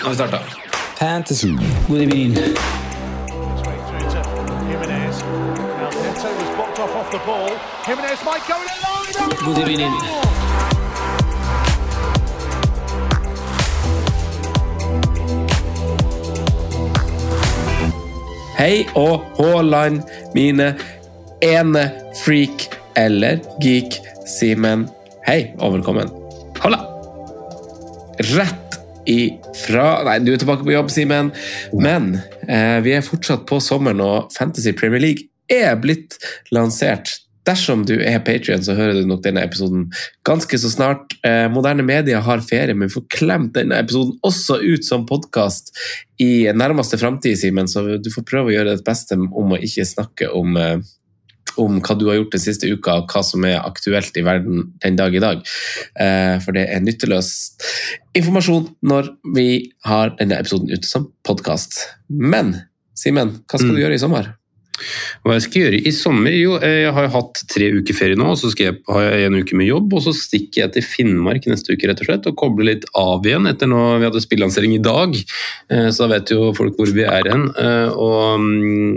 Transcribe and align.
Nå 0.00 0.06
har 0.06 0.10
vi 0.10 0.16
starta. 0.16 0.38
Fantasy. 0.98 1.48
God 1.88 2.00
evening. 2.00 2.34
God 9.44 9.58
evening. 9.58 9.92
Hei 18.58 18.86
og 18.94 19.20
Haaland, 19.36 20.02
mine 20.34 20.74
ene 21.42 21.90
freak 22.24 22.70
eller 22.96 23.44
geek 23.60 24.00
Simen. 24.26 24.88
Hei 25.26 25.52
og 25.58 25.76
velkommen. 25.76 26.08
Halla! 26.64 26.86
Rett 28.32 28.80
ifra 29.54 30.02
Nei, 30.06 30.18
du 30.24 30.32
er 30.34 30.40
tilbake 30.40 30.66
på 30.66 30.74
jobb, 30.74 30.90
Simen. 30.92 31.32
Men 31.76 32.14
eh, 32.48 32.78
vi 32.84 32.94
er 32.96 33.06
fortsatt 33.06 33.46
på 33.48 33.60
sommeren, 33.62 34.02
og 34.04 34.30
Fantasy 34.36 34.74
Premier 34.76 35.02
League 35.02 35.28
er 35.50 35.76
blitt 35.80 36.18
lansert. 36.54 37.16
Dersom 37.48 37.86
du 37.88 37.94
er 38.04 38.20
Patrion, 38.22 38.62
så 38.62 38.76
hører 38.76 39.00
du 39.00 39.08
nok 39.08 39.22
denne 39.24 39.42
episoden 39.46 39.86
ganske 40.28 40.58
så 40.60 40.70
snart. 40.70 41.16
Eh, 41.26 41.46
moderne 41.52 41.84
medier 41.86 42.22
har 42.24 42.44
ferie, 42.44 42.76
men 42.76 42.90
vi 42.90 42.98
får 42.98 43.06
klemt 43.16 43.54
denne 43.56 43.80
episoden 43.80 44.18
også 44.26 44.60
ut 44.60 44.86
som 44.86 45.08
podkast 45.08 45.72
i 46.20 46.44
nærmeste 46.52 47.00
framtid, 47.00 47.38
Simen. 47.40 47.70
Så 47.70 47.96
du 47.98 48.10
får 48.12 48.28
prøve 48.28 48.52
å 48.52 48.56
gjøre 48.58 48.76
ditt 48.76 48.86
beste 48.86 49.16
om 49.16 49.56
å 49.56 49.60
ikke 49.60 49.88
snakke 49.88 50.30
om, 50.36 50.56
eh, 50.60 50.78
om 51.60 51.78
hva 51.84 51.96
du 51.98 52.06
har 52.08 52.18
gjort 52.18 52.34
den 52.36 52.42
siste 52.42 52.70
uka, 52.70 53.00
og 53.00 53.12
hva 53.12 53.22
som 53.26 53.44
er 53.48 53.60
aktuelt 53.60 54.16
i 54.16 54.24
verden 54.26 54.72
den 54.84 54.98
dag 54.98 55.14
i 55.14 55.22
dag. 55.22 55.44
Eh, 56.00 56.36
for 56.44 56.56
det 56.56 56.66
er 56.68 56.82
nytteløs 56.84 57.30
informasjon 58.18 58.72
når 58.82 59.14
vi 59.36 59.48
har 59.86 60.16
denne 60.18 60.40
episoden 60.40 60.72
ute 60.72 60.88
som 60.88 61.10
podkast. 61.26 61.82
Men 62.08 62.56
Simen, 63.00 63.38
hva 63.48 63.56
skal 63.60 63.72
du 63.72 63.80
gjøre 63.80 63.96
i 63.96 64.02
sommer? 64.02 64.34
Hva 65.24 65.36
jeg 65.36 65.44
skal 65.46 65.64
gjøre 65.64 65.80
i 65.86 65.92
sommer? 65.94 66.34
Jo, 66.36 66.56
eh, 66.60 66.76
jeg 66.84 66.94
har 66.96 67.10
hatt 67.14 67.42
tre 67.50 67.70
uker 67.76 67.96
ferie 67.96 68.18
nå, 68.18 68.32
så 68.38 68.50
jeg, 68.56 68.78
har 68.88 69.06
jeg 69.06 69.28
en 69.28 69.38
uke 69.40 69.58
med 69.58 69.70
jobb, 69.70 69.96
og 69.96 70.04
så 70.06 70.14
stikker 70.16 70.64
jeg 70.64 70.74
til 70.76 70.86
Finnmark 70.86 71.48
neste 71.50 71.74
uke 71.74 71.90
rett 71.90 72.02
og 72.02 72.10
slett, 72.10 72.28
og 72.30 72.38
kobler 72.40 72.70
litt 72.72 72.86
av 72.98 73.26
igjen 73.26 73.48
etter 73.50 73.70
nå 73.70 73.82
vi 74.00 74.08
hadde 74.08 74.24
spillansering 74.24 74.76
i 74.76 74.82
dag. 74.84 75.16
Eh, 75.70 75.90
Så 75.90 76.06
da 76.06 76.14
vet 76.14 76.32
jo 76.32 76.50
folk 76.56 76.78
hvor 76.78 76.90
vi 76.94 77.04
er 77.06 77.28
hen. 77.30 77.48
Eh, 77.58 77.90
Og 77.90 78.40
mm, 78.40 78.96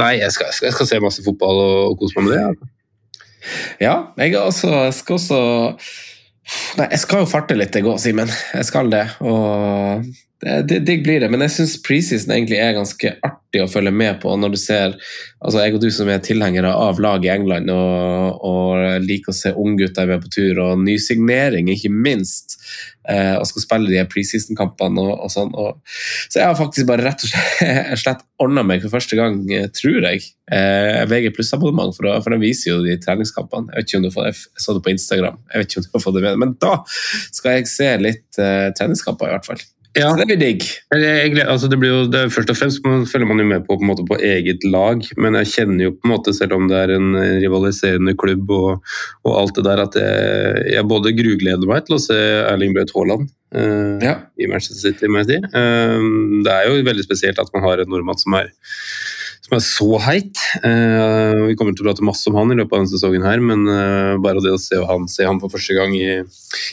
Nei, 0.00 0.14
jeg 0.20 0.32
skal, 0.34 0.50
jeg 0.62 0.74
skal, 0.74 0.88
se 0.88 1.02
masse 1.02 1.22
fotball 1.24 1.60
og, 1.60 1.98
kose 2.00 2.18
meg 2.18 2.30
med 2.30 2.34
det. 2.34 2.70
Ja, 3.82 3.94
jeg, 4.18 4.34
altså, 4.40 4.70
jeg 4.86 4.94
skal 4.96 5.18
også 5.18 5.40
Nei, 6.78 6.90
jeg 6.92 7.00
skal 7.04 7.24
jo 7.24 7.30
farte 7.30 7.56
litt, 7.56 7.74
jeg 7.76 7.86
òg, 7.88 7.98
Simen. 8.02 8.30
Jeg 8.52 8.68
skal 8.68 8.90
det. 8.92 9.06
Og 9.24 10.04
digg 10.44 11.04
blir 11.04 11.22
det. 11.22 11.30
Men 11.32 11.44
jeg 11.44 11.54
syns 11.54 11.76
preseason 11.84 12.34
egentlig 12.34 12.58
er 12.60 12.76
ganske 12.76 13.14
artig 13.24 13.62
å 13.62 13.68
følge 13.70 13.92
med 13.94 14.18
på 14.22 14.34
når 14.36 14.54
du 14.54 14.58
ser 14.60 14.96
altså 15.40 15.62
Jeg 15.62 15.76
og 15.76 15.84
du 15.84 15.88
som 15.94 16.10
er 16.10 16.22
tilhengere 16.24 16.72
av 16.74 17.00
lag 17.02 17.24
i 17.24 17.30
England 17.32 17.70
og, 17.72 18.44
og 18.44 19.04
liker 19.04 19.32
å 19.32 19.36
se 19.36 19.54
unggutter 19.54 20.08
med 20.10 20.24
på 20.24 20.32
tur, 20.36 20.60
og 20.66 20.82
nysignering, 20.84 21.70
ikke 21.72 21.92
minst. 21.92 22.58
Eh, 23.04 23.34
og 23.36 23.44
skal 23.48 23.64
spille 23.64 23.90
de 23.92 24.00
preseason-kampene 24.08 25.02
og, 25.02 25.12
og 25.26 25.32
sånn. 25.32 25.50
Og, 25.60 25.80
så 26.32 26.40
jeg 26.40 26.48
har 26.48 26.56
faktisk 26.56 26.88
bare 26.88 27.04
rett 27.04 27.26
og 27.26 27.32
slett, 27.32 27.92
slett 28.04 28.24
ordna 28.40 28.64
meg 28.64 28.84
for 28.84 28.94
første 28.94 29.18
gang, 29.18 29.42
eh, 29.52 29.68
tror 29.76 30.08
jeg, 30.08 30.24
eh, 30.48 31.02
VG 31.10 31.34
pluss-abonnement, 31.36 31.92
for, 31.96 32.08
for 32.24 32.34
den 32.34 32.44
viser 32.44 32.72
jo 32.72 32.80
de 32.86 32.96
treningskampene. 33.02 33.74
Jeg 33.74 33.82
vet 33.82 33.92
ikke 33.92 34.00
om 34.00 34.08
du 34.08 34.14
får, 34.14 34.30
jeg 34.30 34.64
så 34.64 34.76
det 34.76 34.84
på 34.86 34.94
Instagram, 34.94 35.38
jeg 35.52 35.62
vet 35.62 35.70
ikke 35.70 35.84
om 35.84 35.86
du 35.86 36.08
har 36.08 36.16
det 36.16 36.24
med, 36.24 36.42
men 36.44 36.56
da 36.64 36.74
skal 37.26 37.58
jeg 37.58 37.70
se 37.74 37.90
litt 38.00 38.40
eh, 38.40 38.68
treningskamper, 38.78 39.28
i 39.28 39.36
hvert 39.36 39.52
fall. 39.52 39.64
Ja. 39.94 40.08
Så 40.10 40.18
det 40.18 40.26
blir 40.32 40.40
digg. 40.40 40.64
Altså 41.46 41.68
det 41.70 41.78
blir 41.78 41.92
jo, 41.92 42.00
det 42.10 42.24
Først 42.34 42.50
og 42.50 42.58
fremst 42.58 42.82
man 42.86 43.04
følger 43.06 43.28
man 43.30 43.42
jo 43.42 43.46
med 43.46 43.66
på, 43.66 43.76
på, 43.78 43.86
måte, 43.86 44.06
på 44.08 44.18
eget 44.18 44.66
lag, 44.66 45.04
men 45.22 45.38
jeg 45.38 45.50
kjenner 45.52 45.86
jo 45.86 45.94
på 45.94 46.08
en 46.08 46.14
måte, 46.16 46.34
selv 46.34 46.56
om 46.56 46.66
det 46.70 46.80
er 46.80 46.94
en 46.96 47.14
rivaliserende 47.44 48.16
klubb 48.18 48.50
og, 48.54 48.92
og 49.22 49.38
alt 49.38 49.54
det 49.60 49.66
der, 49.68 49.84
at 49.86 49.98
jeg, 50.00 50.66
jeg 50.74 50.90
både 50.90 51.14
grugleder 51.14 51.70
meg 51.70 51.86
til 51.86 51.98
å 51.98 52.02
se 52.02 52.18
Erling 52.50 52.74
Braut 52.74 52.94
Haaland 52.96 53.30
eh, 53.54 54.02
Ja. 54.02 54.16
i 54.34 54.50
Manchester 54.50 54.82
City. 54.82 55.10
må 55.10 55.22
jeg 55.22 55.30
si. 55.30 55.40
Eh, 55.62 56.10
det 56.46 56.58
er 56.58 56.68
jo 56.70 56.82
veldig 56.90 57.06
spesielt 57.06 57.38
at 57.38 57.54
man 57.54 57.66
har 57.68 57.84
en 57.84 57.94
nordmann 57.94 58.18
som 58.18 58.34
er 58.40 58.50
som 59.44 59.58
er 59.58 59.60
så 59.60 59.88
heit. 60.06 60.40
Uh, 60.64 61.50
vi 61.50 61.56
kommer 61.58 61.74
til 61.76 61.84
å 61.84 61.90
prate 61.90 62.06
masse 62.06 62.30
om 62.30 62.38
han 62.38 62.54
i 62.54 62.56
løpet 62.56 62.72
av 62.72 62.80
denne 62.80 62.92
sesongen, 62.94 63.26
her, 63.28 63.42
men 63.44 63.66
uh, 63.68 64.16
bare 64.24 64.40
det 64.40 64.54
å 64.54 64.60
se 64.60 64.78
han, 64.88 65.04
se 65.10 65.26
han 65.28 65.40
for 65.42 65.52
første 65.52 65.76
gang 65.76 65.92
i, 65.98 66.22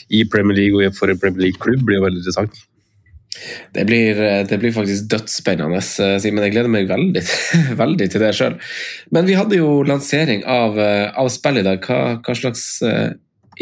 i 0.08 0.22
Premier 0.32 0.56
League 0.56 0.80
og 0.80 0.96
for 0.96 1.12
en 1.12 1.20
Premier 1.20 1.50
League-klubb 1.50 1.84
blir 1.84 2.00
jo 2.00 2.06
veldig 2.06 2.22
interessant. 2.22 2.62
Det 3.72 3.84
blir, 3.88 4.20
eh, 4.20 4.46
det 4.46 4.58
blir 4.58 4.72
faktisk 4.72 5.08
dødsspennende, 5.10 5.80
eh, 5.80 6.18
Simen. 6.20 6.44
Jeg 6.44 6.52
gleder 6.52 6.72
meg 6.72 6.88
veldig, 6.88 7.22
veldig 7.82 8.08
til 8.12 8.20
det 8.20 8.32
sjøl. 8.36 8.58
Men 9.10 9.26
vi 9.26 9.36
hadde 9.38 9.58
jo 9.58 9.82
lansering 9.88 10.44
av, 10.44 10.78
eh, 10.78 11.08
av 11.16 11.30
spillet 11.32 11.64
i 11.64 11.68
dag. 11.70 11.86
Hva, 11.86 12.20
hva 12.20 12.36
slags 12.36 12.82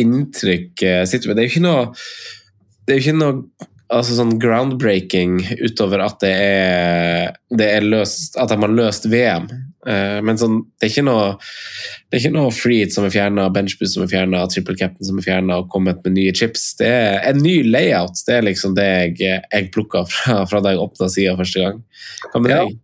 inntrykk 0.01 0.83
sitter 1.09 1.27
du 1.27 1.31
med? 1.31 1.37
Det 1.37 1.45
er 1.45 1.49
jo 1.49 1.55
ikke 1.55 1.67
noe, 1.67 1.87
det 2.87 2.95
er 2.95 3.03
ikke 3.03 3.19
noe 3.19 3.69
altså 3.91 4.15
sånn 4.15 4.37
groundbreaking 4.39 5.41
utover 5.67 6.05
at 6.05 6.21
det 6.23 6.31
er, 6.31 7.33
det 7.51 7.67
er 7.75 7.87
løst, 7.87 8.39
at 8.39 8.53
de 8.53 8.59
har 8.63 8.75
løst 8.75 9.09
VM. 9.11 9.49
Eh, 9.89 10.19
men 10.21 10.37
sånn, 10.37 10.59
det 10.81 10.89
er 10.89 10.93
ikke 10.93 11.05
noe 11.07 11.29
det 12.11 12.19
er 12.19 12.21
ikke 12.25 12.35
noe 12.35 12.51
freed 12.53 12.93
som 12.93 13.07
er 13.07 13.15
fjerna, 13.15 13.47
benchboost 13.55 13.95
som 13.97 14.03
er 14.05 14.11
fjerna, 14.13 14.43
triple 14.53 14.77
captain 14.77 15.07
som 15.09 15.17
er 15.19 15.25
fjerna 15.25 15.61
og 15.63 15.71
kommet 15.73 16.03
med 16.05 16.19
nye 16.19 16.35
chips. 16.37 16.75
Det 16.77 16.91
er 16.91 17.19
en 17.31 17.41
ny 17.41 17.63
layout. 17.65 18.21
Det 18.27 18.35
er 18.37 18.43
liksom 18.51 18.75
det 18.77 18.89
jeg, 19.21 19.41
jeg 19.53 19.71
plukka 19.73 20.05
fra, 20.11 20.43
fra 20.51 20.61
da 20.61 20.75
jeg 20.75 20.83
åpna 20.85 21.09
sida 21.09 21.37
første 21.39 21.65
gang. 21.65 21.83
Hva 22.33 22.43
med 22.45 22.51
Ja. 22.57 22.63
deg? 22.67 22.79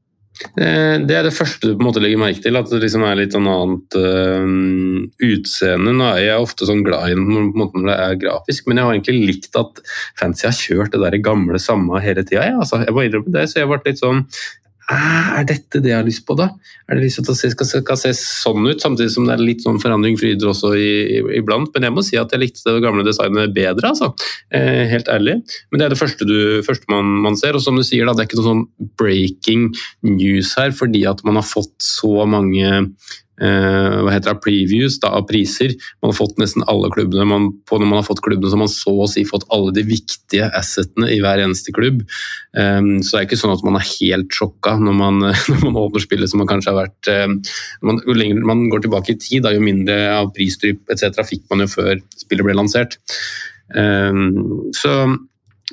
Eh, 0.61 0.99
Det 1.09 1.15
er 1.17 1.23
det 1.25 1.33
første 1.33 1.61
du 1.65 1.75
på 1.77 1.81
en 1.81 1.87
måte 1.89 2.01
legger 2.05 2.19
merke 2.21 2.43
til, 2.45 2.57
at 2.57 2.69
det 2.69 2.83
liksom 2.83 3.05
er 3.09 3.17
litt 3.17 3.33
sånn 3.33 3.47
annet 3.49 3.97
øh, 3.97 5.07
utseende. 5.25 5.95
Nå 5.97 6.09
er 6.13 6.23
jeg 6.27 6.43
ofte 6.45 6.69
sånn 6.69 6.85
glad 6.85 7.09
i 7.11 7.15
på 7.17 7.39
en 7.41 7.53
måte 7.57 7.81
når 7.81 7.89
det 7.89 7.97
er 8.05 8.21
grafisk, 8.27 8.67
men 8.69 8.77
jeg 8.81 8.85
har 8.89 8.97
egentlig 8.99 9.27
likt 9.31 9.57
at 9.57 9.81
fancy 10.21 10.47
har 10.49 10.57
kjørt 10.57 10.93
det 10.93 11.01
der 11.05 11.19
gamle 11.25 11.59
samme 11.63 12.01
hele 12.05 12.25
tida. 12.25 12.45
Jeg, 12.51 12.57
altså, 12.61 12.83
jeg 12.85 12.93
må 12.97 13.05
innrømme 13.07 13.33
det, 13.33 13.47
så 13.49 13.63
jeg 13.63 13.69
ble 13.73 13.81
litt 13.87 14.03
sånn 14.03 14.25
"Æ, 14.27 14.66
Er 14.87 15.43
dette 15.49 15.81
det 15.83 15.91
jeg 15.91 15.99
har 15.99 16.07
lyst 16.07 16.23
på, 16.29 16.37
da? 16.39 16.53
Er 16.87 16.95
det 16.95 17.09
lyst 17.09 17.19
til 17.19 17.25
at 17.25 17.41
det 17.43 17.51
skal, 17.57 17.69
skal 17.71 17.99
se 17.99 18.13
sånn 18.21 18.69
ut, 18.69 18.79
samtidig 18.83 19.11
som 19.17 19.27
det 19.27 19.35
er 19.35 19.43
litt 19.43 19.65
sånn 19.65 19.81
forandring 19.83 20.15
fryder 20.21 20.53
også 20.53 20.71
iblant. 20.79 21.73
Men 21.75 21.89
jeg 21.89 21.95
må 21.97 22.05
si 22.07 22.19
at 22.21 22.31
jeg 22.31 22.45
likte 22.45 22.63
det 22.69 22.85
gamle 22.85 23.03
designet 23.07 23.55
bedre, 23.57 23.91
altså. 23.91 24.13
Eh, 24.55 24.85
helt 24.93 25.11
ærlig. 25.11 25.41
Men 25.73 25.83
det 25.83 25.89
er 25.89 25.97
det 25.97 25.99
første, 25.99 26.29
du, 26.29 26.63
første 26.67 26.87
man, 26.93 27.17
man 27.27 27.39
ser. 27.41 27.59
Og 27.59 27.67
som 27.67 27.79
du 27.79 27.83
sier, 27.83 28.07
da, 28.07 28.15
det 28.15 28.25
er 28.25 28.31
ikke 28.31 28.39
noe 28.39 28.51
sånn 28.53 28.65
breaking 29.01 29.69
news 30.07 30.55
her, 30.61 30.71
fordi 30.77 31.03
at 31.11 31.25
man 31.27 31.41
har 31.41 31.49
fått 31.51 31.75
så 31.83 32.23
mange 32.31 32.87
eh, 33.43 33.97
hva 34.03 34.13
heter 34.15 34.35
det, 34.35 34.43
previews 34.45 34.99
da, 35.03 35.13
av 35.19 35.27
priser. 35.29 35.75
Man 36.03 36.13
har 36.13 36.19
fått 36.19 36.41
nesten 36.41 36.65
alle 36.71 36.91
klubbene. 36.95 37.27
Man, 37.29 37.49
på 37.69 37.79
når 37.81 37.91
man 37.91 38.01
har 38.01 38.07
fått 38.09 38.23
klubbene, 38.25 38.51
så 38.51 38.59
har 38.59 38.65
man 38.65 38.73
så 38.73 38.95
å 39.05 39.09
si 39.11 39.27
fått 39.29 39.47
alle 39.55 39.75
de 39.77 39.87
viktige 39.89 40.49
assetene 40.57 41.11
i 41.15 41.21
hver 41.25 41.43
eneste 41.45 41.75
klubb. 41.77 42.03
Eh, 42.57 42.81
så 43.03 43.13
det 43.13 43.21
er 43.21 43.29
ikke 43.29 43.41
sånn 43.43 43.57
at 43.57 43.65
man 43.67 43.81
er 43.81 43.89
helt 43.91 44.35
sjokka 44.35 44.77
når 44.81 44.99
man, 45.03 45.23
når 45.53 45.63
man 45.67 45.81
åpner 45.85 46.07
spillet 46.07 46.33
som 46.33 46.43
man 46.43 46.51
kanskje 46.51 46.73
har 46.73 46.83
vært 46.85 47.13
eh, 47.13 47.29
man, 47.87 48.03
Jo 48.07 48.17
lenger 48.17 48.43
man 48.47 48.67
går 48.73 48.87
tilbake 48.87 49.15
i 49.15 49.21
tid, 49.21 49.45
da, 49.47 49.55
jo 49.55 49.65
mindre 49.65 50.01
av 50.17 50.33
prisdrypp 50.37 50.93
etc. 50.93 51.23
fikk 51.27 51.47
man 51.53 51.65
jo 51.65 51.73
før 51.79 51.97
spillet 52.17 52.47
ble 52.47 52.59
lansert. 52.59 53.01
Um, 53.75 54.71
så 54.79 54.93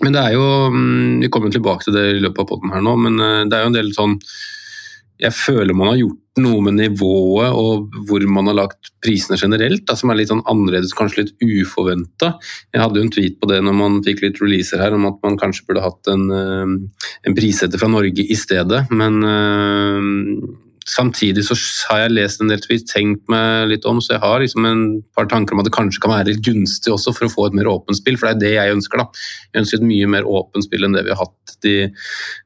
men 0.01 0.15
det 0.15 0.24
er 0.24 0.33
jo 0.33 0.45
mm, 0.74 1.21
Vi 1.21 1.30
kommer 1.30 1.54
tilbake 1.54 1.86
til 1.86 1.94
det 1.94 2.06
i 2.15 2.21
løpet 2.24 2.42
av 2.42 2.50
potten 2.50 2.74
her 2.74 2.81
nå, 2.86 2.95
men 3.06 3.19
eh, 3.21 3.44
det 3.50 3.57
er 3.57 3.65
jo 3.65 3.71
en 3.71 3.77
del 3.77 3.94
sånn 3.95 4.18
jeg 5.21 5.36
føler 5.36 5.75
man 5.77 5.92
har 5.92 6.00
gjort 6.01 6.19
noe 6.42 6.63
med 6.65 6.80
nivået 6.80 7.54
og 7.54 7.94
hvor 8.07 8.24
man 8.25 8.50
har 8.50 8.57
lagt 8.57 8.89
prisene 9.06 9.38
generelt, 9.38 9.83
da, 9.86 9.95
som 9.98 10.10
er 10.10 10.18
litt 10.18 10.31
sånn 10.31 10.42
annerledes, 10.50 10.95
kanskje 10.98 11.27
litt 11.27 11.45
uforventa. 11.45 12.33
Jeg 12.74 12.81
hadde 12.81 13.00
jo 13.00 13.06
en 13.06 13.13
tweet 13.13 13.38
på 13.39 13.50
det 13.51 13.60
når 13.62 13.77
man 13.77 14.00
fikk 14.06 14.24
litt 14.25 14.42
releaser 14.42 14.81
her, 14.81 14.95
om 14.98 15.06
at 15.12 15.19
man 15.25 15.38
kanskje 15.42 15.68
burde 15.69 15.86
hatt 15.86 16.10
en, 16.13 16.25
eh, 16.33 17.06
en 17.30 17.38
prissetter 17.38 17.81
fra 17.81 17.92
Norge 17.94 18.25
i 18.25 18.39
stedet. 18.39 18.86
Men 18.89 19.21
øh, 19.30 20.01
samtidig 20.90 21.46
så 21.48 21.56
har 21.90 22.04
jeg 22.04 22.16
lest 22.18 22.42
en 22.44 22.52
del 22.52 22.62
tweets, 22.64 22.92
tenkt 22.92 23.24
meg 23.32 23.70
litt 23.72 23.86
om, 23.90 24.02
så 24.04 24.16
jeg 24.16 24.24
har 24.24 24.42
liksom 24.44 24.68
en 24.68 24.84
par 25.16 25.28
tanker 25.32 25.56
om 25.56 25.62
at 25.62 25.68
det 25.70 25.76
kanskje 25.76 26.02
kan 26.04 26.14
være 26.14 26.32
litt 26.32 26.44
gunstig 26.46 26.92
også 26.94 27.14
for 27.16 27.28
å 27.28 27.32
få 27.32 27.48
et 27.48 27.58
mer 27.58 27.70
åpent 27.72 28.00
spill, 28.00 28.18
for 28.20 28.30
det 28.30 28.34
er 28.34 28.42
det 28.42 28.54
jeg 28.58 28.78
ønsker. 28.78 29.00
da. 29.00 29.24
Jeg 29.54 29.64
ønsker 29.64 29.80
et 29.80 29.88
mye 29.88 30.10
mer 30.16 30.28
åpent 30.28 30.68
spill 30.68 30.88
enn 30.88 30.98
det 30.98 31.06
vi 31.08 31.14
har 31.14 31.22
hatt 31.22 31.56
de, 31.64 31.76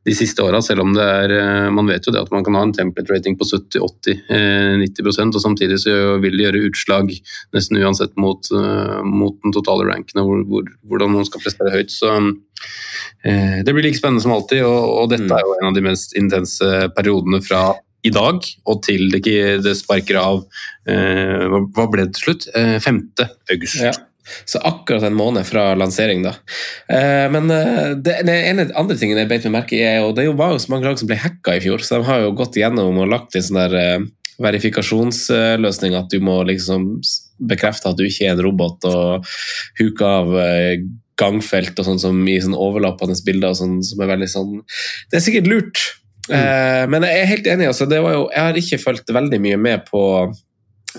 de 0.05 0.15
siste 0.17 0.43
åra, 0.45 0.61
selv 0.61 0.85
om 0.85 0.93
det 0.93 1.03
er 1.03 1.33
eh, 1.33 1.69
Man 1.73 1.89
vet 1.89 2.05
jo 2.05 2.13
det 2.13 2.21
at 2.21 2.33
man 2.33 2.45
kan 2.45 2.57
ha 2.57 2.63
en 2.67 2.75
template 2.75 3.11
rating 3.13 3.37
på 3.39 3.47
70-80-90 3.49 4.29
eh, 4.29 5.23
og 5.27 5.41
samtidig 5.41 5.79
så 5.81 5.95
vil 6.21 6.37
det 6.37 6.45
gjøre 6.47 6.65
utslag 6.69 7.11
nesten 7.55 7.81
uansett 7.81 8.13
mot, 8.21 8.49
uh, 8.53 9.01
mot 9.05 9.35
den 9.43 9.55
totale 9.55 9.87
ranken 9.89 10.21
og 10.21 10.29
hvor, 10.29 10.43
hvor, 10.51 10.69
hvordan 10.91 11.15
man 11.15 11.27
skal 11.27 11.41
prestere 11.43 11.73
høyt. 11.73 11.93
så 11.93 12.13
det 13.27 13.73
blir 13.73 13.83
like 13.83 13.97
spennende 13.97 14.21
som 14.23 14.31
alltid, 14.33 14.63
og, 14.65 14.85
og 15.01 15.09
dette 15.11 15.27
er 15.33 15.43
jo 15.43 15.55
en 15.57 15.67
av 15.69 15.75
de 15.75 15.83
mest 15.83 16.13
intense 16.17 16.69
periodene 16.95 17.41
fra 17.43 17.61
i 18.07 18.13
dag 18.13 18.43
og 18.67 18.83
til 18.85 19.09
det, 19.13 19.23
det 19.65 19.75
sparker 19.79 20.19
av 20.21 20.43
eh, 20.89 21.47
Hva 21.47 21.87
ble 21.91 22.07
det 22.07 22.17
til 22.17 22.29
slutt? 22.29 22.47
Eh, 22.55 22.77
5. 22.83 23.01
august. 23.53 23.81
Ja. 23.83 23.95
Så 24.45 24.59
akkurat 24.59 25.03
en 25.07 25.15
måned 25.15 25.47
fra 25.47 25.69
lansering, 25.79 26.23
da. 26.25 26.33
Eh, 26.91 27.25
men 27.31 27.51
eh, 27.53 27.95
det, 27.95 28.19
det 28.27 28.35
ene 28.49 28.67
andre 28.75 28.97
tingen 28.99 29.19
jeg 29.21 29.29
beit 29.29 29.47
meg 29.47 29.55
merke 29.61 29.77
i, 29.77 29.83
er 29.87 30.01
jo 30.01 30.13
det 30.15 30.27
var 30.37 30.53
jo 30.53 30.61
så 30.63 30.73
mange 30.73 30.89
lag 30.89 30.99
som 30.99 31.09
ble 31.09 31.19
hacka 31.21 31.55
i 31.55 31.63
fjor, 31.63 31.83
så 31.83 32.01
de 32.01 32.09
har 32.09 32.25
jo 32.25 32.35
gått 32.37 32.59
igjennom 32.59 32.99
og 33.03 33.11
lagt 33.13 33.37
en 33.37 33.45
sånn 33.47 33.61
der 33.61 33.77
eh, 33.79 34.07
verifikasjonsløsning 34.43 35.95
at 35.97 36.11
du 36.13 36.21
må 36.21 36.41
liksom 36.45 36.91
bekrefte 37.49 37.89
at 37.89 37.97
du 37.97 38.05
ikke 38.05 38.27
er 38.27 38.35
en 38.35 38.43
robot 38.45 38.85
og 38.89 39.29
huke 39.79 40.05
av 40.19 40.35
eh, 40.41 40.83
gangfelt 41.17 41.79
og 41.79 41.87
sånn 41.87 42.01
som 42.01 42.19
i 42.29 42.37
sånn 42.41 42.57
overlappende 42.57 43.17
bilder 43.25 43.53
og 43.53 43.59
sånn 43.61 43.79
som 43.85 44.03
er 44.03 44.11
veldig 44.11 44.27
sånn 44.29 44.51
Det 45.09 45.17
er 45.17 45.23
sikkert 45.25 45.49
lurt. 45.49 45.81
Mm. 46.27 46.91
men 46.91 47.07
jeg 47.07 47.21
er 47.21 47.31
helt 47.31 47.47
enig. 47.53 47.69
Altså, 47.71 47.87
jo, 47.87 48.27
jeg 48.33 48.43
har 48.43 48.59
ikke 48.59 48.81
fulgt 48.81 49.13
veldig 49.15 49.39
mye 49.43 49.57
med 49.61 49.85
på, 49.87 50.01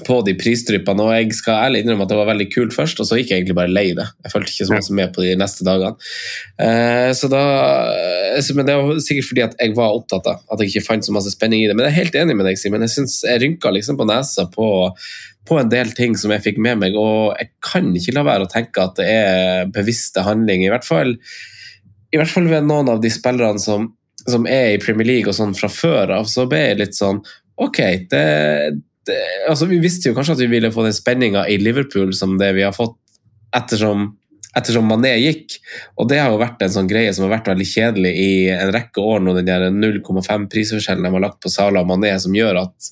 på 0.06 0.16
de 0.26 0.34
prisdryppene. 0.38 1.04
Og 1.04 1.12
jeg 1.16 1.36
skal 1.36 1.66
ærlig 1.68 1.82
innrømme 1.84 2.06
at 2.06 2.12
det 2.12 2.18
var 2.20 2.30
veldig 2.30 2.48
kult 2.54 2.76
først, 2.76 3.02
og 3.02 3.08
så 3.08 3.18
gikk 3.20 3.32
jeg 3.32 3.42
egentlig 3.42 3.58
bare 3.60 3.72
lei 3.72 3.86
det. 3.98 4.08
Jeg 4.24 4.34
fulgte 4.34 4.54
ikke 4.54 4.68
så 4.70 4.78
mye 4.78 4.98
med 5.00 5.14
på 5.14 5.26
de 5.26 5.36
neste 5.40 5.68
dagene. 5.68 6.10
Så 7.18 7.30
da, 7.32 7.44
så, 8.40 8.56
men 8.56 8.68
det 8.68 8.76
var 8.80 9.00
sikkert 9.04 9.30
fordi 9.30 9.46
at 9.48 9.56
jeg 9.60 9.76
var 9.78 9.96
opptatt 10.00 10.32
av 10.32 10.44
at 10.48 10.62
jeg 10.64 10.72
ikke 10.72 10.86
fant 10.90 11.08
så 11.08 11.16
masse 11.16 11.34
spenning 11.34 11.64
i 11.64 11.70
det. 11.70 11.76
Men 11.76 11.88
jeg 11.88 11.94
er 11.94 12.00
helt 12.02 12.20
enig 12.22 12.38
med 12.38 12.48
deg, 12.48 12.60
Simen. 12.60 12.86
Jeg 12.88 12.96
synes 12.96 13.20
jeg 13.28 13.44
rynka 13.44 13.74
liksom 13.74 14.00
på 14.00 14.08
nesa 14.08 14.48
på 14.52 14.68
på 15.48 15.58
en 15.58 15.70
del 15.72 15.92
ting 15.96 16.16
som 16.18 16.32
jeg 16.34 16.44
fikk 16.44 16.58
med 16.62 16.82
meg, 16.82 16.96
og 16.98 17.36
jeg 17.38 17.52
kan 17.64 17.88
ikke 17.96 18.14
la 18.16 18.24
være 18.26 18.46
å 18.46 18.50
tenke 18.52 18.84
at 18.84 18.98
det 19.00 19.06
er 19.08 19.70
bevisste 19.72 20.24
handling. 20.26 20.64
I 20.64 20.72
hvert 20.72 20.86
fall, 20.86 21.14
i 22.12 22.20
hvert 22.20 22.32
fall 22.32 22.50
ved 22.50 22.66
noen 22.68 22.90
av 22.92 23.00
de 23.04 23.12
spillerne 23.12 23.62
som 23.62 23.88
som 24.30 24.46
er 24.50 24.74
i 24.74 24.80
Premier 24.82 25.08
League 25.08 25.30
og 25.30 25.36
sånn 25.36 25.56
fra 25.56 25.70
før 25.72 26.14
av, 26.20 26.28
så 26.30 26.46
ble 26.50 26.62
jeg 26.66 26.80
litt 26.82 26.98
sånn 26.98 27.22
Ok, 27.58 27.80
det, 28.12 28.24
det 29.08 29.18
altså 29.50 29.66
Vi 29.66 29.80
visste 29.82 30.10
jo 30.10 30.14
kanskje 30.14 30.36
at 30.36 30.44
vi 30.44 30.52
ville 30.52 30.70
få 30.74 30.84
den 30.86 30.94
spenninga 30.94 31.48
i 31.50 31.58
Liverpool 31.58 32.14
som 32.14 32.36
det 32.38 32.52
vi 32.54 32.62
har 32.62 32.76
fått 32.76 32.94
ettersom, 33.56 34.10
ettersom 34.56 34.86
Mané 34.86 35.14
gikk. 35.18 35.56
Og 35.98 36.08
det 36.10 36.20
har 36.20 36.30
jo 36.30 36.38
vært 36.38 36.62
en 36.62 36.74
sånn 36.74 36.90
greie 36.90 37.10
som 37.16 37.24
har 37.24 37.32
vært 37.38 37.50
veldig 37.50 37.66
kjedelig 37.66 38.12
i 38.20 38.30
en 38.52 38.72
rekke 38.74 39.02
år 39.02 39.22
nå, 39.24 39.34
den 39.38 39.48
der 39.48 39.66
0,5 39.72 40.46
prisforskjellen 40.52 41.06
de 41.08 41.12
har 41.14 41.24
lagt 41.24 41.40
på 41.42 41.52
Sala 41.52 41.82
og 41.82 41.88
Mané, 41.90 42.12
som 42.22 42.36
gjør 42.36 42.60
at, 42.60 42.90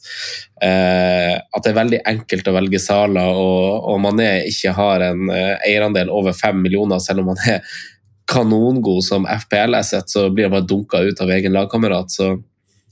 eh, 0.64 1.34
at 1.36 1.62
det 1.62 1.72
er 1.72 1.80
veldig 1.82 2.00
enkelt 2.14 2.48
å 2.48 2.56
velge 2.56 2.80
Sala, 2.82 3.26
og, 3.36 3.90
og 3.92 4.00
Mané 4.02 4.30
ikke 4.48 4.74
har 4.80 5.04
en 5.10 5.28
eh, 5.30 5.52
eierandel 5.68 6.10
over 6.10 6.34
5 6.36 6.64
millioner, 6.64 7.02
selv 7.04 7.22
om 7.22 7.34
han 7.34 7.44
er 7.58 7.76
kanongod 8.26 9.04
som 9.04 9.26
FPL-asset, 9.26 10.10
så 10.10 10.28
blir 10.30 10.50
bare 10.50 10.66
dunka 10.66 11.00
ut 11.06 11.20
av 11.20 11.30
egen 11.30 11.54
lagkamerat. 11.54 12.10
Så, 12.10 12.32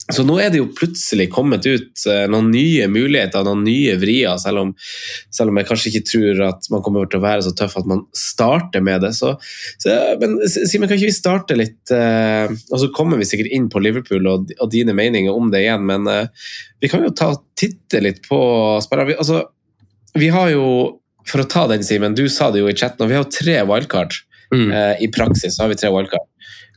så, 0.05 0.23
nå 0.23 0.37
er 0.39 0.51
det 0.53 0.61
jo 0.61 0.69
plutselig 0.77 1.27
kommet 1.33 1.65
ut 1.67 2.05
eh, 2.11 2.23
noen 2.31 2.51
nye 2.53 2.87
muligheter, 2.91 3.43
noen 3.43 3.65
nye 3.67 3.97
vrier, 3.99 4.37
selv 4.41 4.63
om, 4.63 4.73
selv 5.33 5.51
om 5.51 5.59
jeg 5.59 5.67
kanskje 5.69 5.91
ikke 5.91 6.03
tror 6.11 6.43
at 6.47 6.69
man 6.71 6.83
kommer 6.85 7.09
til 7.09 7.19
å 7.19 7.25
være 7.25 7.45
så 7.47 7.55
tøff 7.57 7.75
at 7.81 7.89
man 7.89 8.05
starter 8.15 8.85
med 8.85 9.03
det. 9.03 9.11
Så, 9.17 9.33
så 9.81 9.95
men 10.21 10.37
Simen, 10.47 10.87
kan 10.87 10.95
ikke 10.95 11.09
vi 11.09 11.15
starte 11.15 11.57
litt 11.57 11.91
eh, 11.93 12.51
Og 12.71 12.77
så 12.81 12.91
kommer 12.95 13.19
vi 13.19 13.27
sikkert 13.27 13.51
inn 13.55 13.67
på 13.71 13.81
Liverpool 13.83 14.29
og, 14.31 14.53
og 14.55 14.71
dine 14.71 14.95
meninger 14.95 15.35
om 15.35 15.51
det 15.51 15.65
igjen, 15.65 15.83
men 15.89 16.07
eh, 16.11 16.47
vi 16.83 16.91
kan 16.91 17.03
jo 17.03 17.11
ta 17.15 17.33
titte 17.59 17.99
litt 18.03 18.23
på 18.29 18.39
spillere. 18.85 19.17
Altså, 19.19 19.41
vi 20.15 20.31
har 20.31 20.47
jo, 20.53 20.63
for 21.27 21.43
å 21.43 21.49
ta 21.49 21.65
den, 21.73 21.83
Simen, 21.83 22.15
du 22.15 22.29
sa 22.31 22.53
det 22.53 22.63
jo 22.63 22.71
i 22.71 22.77
chatten, 22.77 23.03
og 23.03 23.11
vi 23.11 23.17
har 23.17 23.25
jo 23.25 23.35
tre 23.35 23.59
wildcard. 23.67 24.15
Mm. 24.53 24.69
Uh, 24.69 24.93
I 25.01 25.09
praksis 25.13 25.57
har 25.61 25.71
vi 25.71 25.79
tre 25.79 25.91
wildcard. 25.93 26.27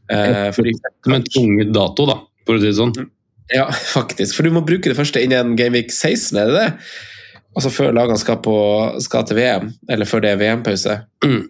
Uh, 0.09 0.49
fordi, 0.57 0.73
en 1.13 1.29
tung 1.29 1.59
dato, 1.75 2.09
da, 2.09 2.19
for 2.49 2.57
å 2.57 2.63
si 2.63 2.71
det 2.71 2.79
sånn. 2.79 2.95
Mm. 2.97 3.13
Ja, 3.55 3.69
faktisk. 3.97 4.37
For 4.37 4.47
du 4.47 4.55
må 4.55 4.65
bruke 4.67 4.91
det 4.91 4.99
første 4.99 5.23
innen 5.25 5.57
Gameweek 5.59 5.93
16, 5.93 6.33
er 6.39 6.51
det 6.51 6.59
det? 6.59 6.73
Altså 7.59 7.71
før 7.75 7.95
lagene 7.97 8.21
skal, 8.21 8.41
på, 8.45 8.57
skal 9.03 9.25
til 9.27 9.41
VM, 9.41 9.71
eller 9.91 10.09
før 10.09 10.23
det 10.23 10.35
er 10.35 10.43
VM-pause. 10.43 10.99
Mm. 11.27 11.47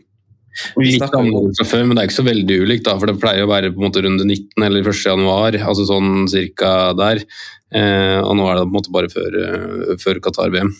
Litt 0.80 1.04
annerledes 1.04 1.60
fra 1.60 1.66
før, 1.68 1.84
men 1.86 1.94
det 1.94 2.02
er 2.02 2.08
ikke 2.08 2.16
så 2.16 2.26
veldig 2.26 2.56
ulikt. 2.64 2.86
da, 2.88 2.96
for 2.98 3.10
Det 3.10 3.20
pleier 3.22 3.44
å 3.44 3.50
være 3.50 3.70
på 3.74 3.78
en 3.78 3.86
måte 3.86 4.02
runde 4.06 4.24
19 4.24 4.64
eller 4.66 4.88
1. 4.88 5.02
januar, 5.04 5.58
altså 5.58 5.84
sånn 5.86 6.26
cirka 6.30 6.94
der. 6.98 7.20
Eh, 7.68 8.18
og 8.22 8.32
nå 8.38 8.46
er 8.48 8.56
det 8.56 8.64
på 8.64 8.72
en 8.72 8.78
måte 8.78 8.94
bare 8.94 9.10
før, 9.12 9.36
før 10.02 10.22
Qatar-VM. 10.24 10.72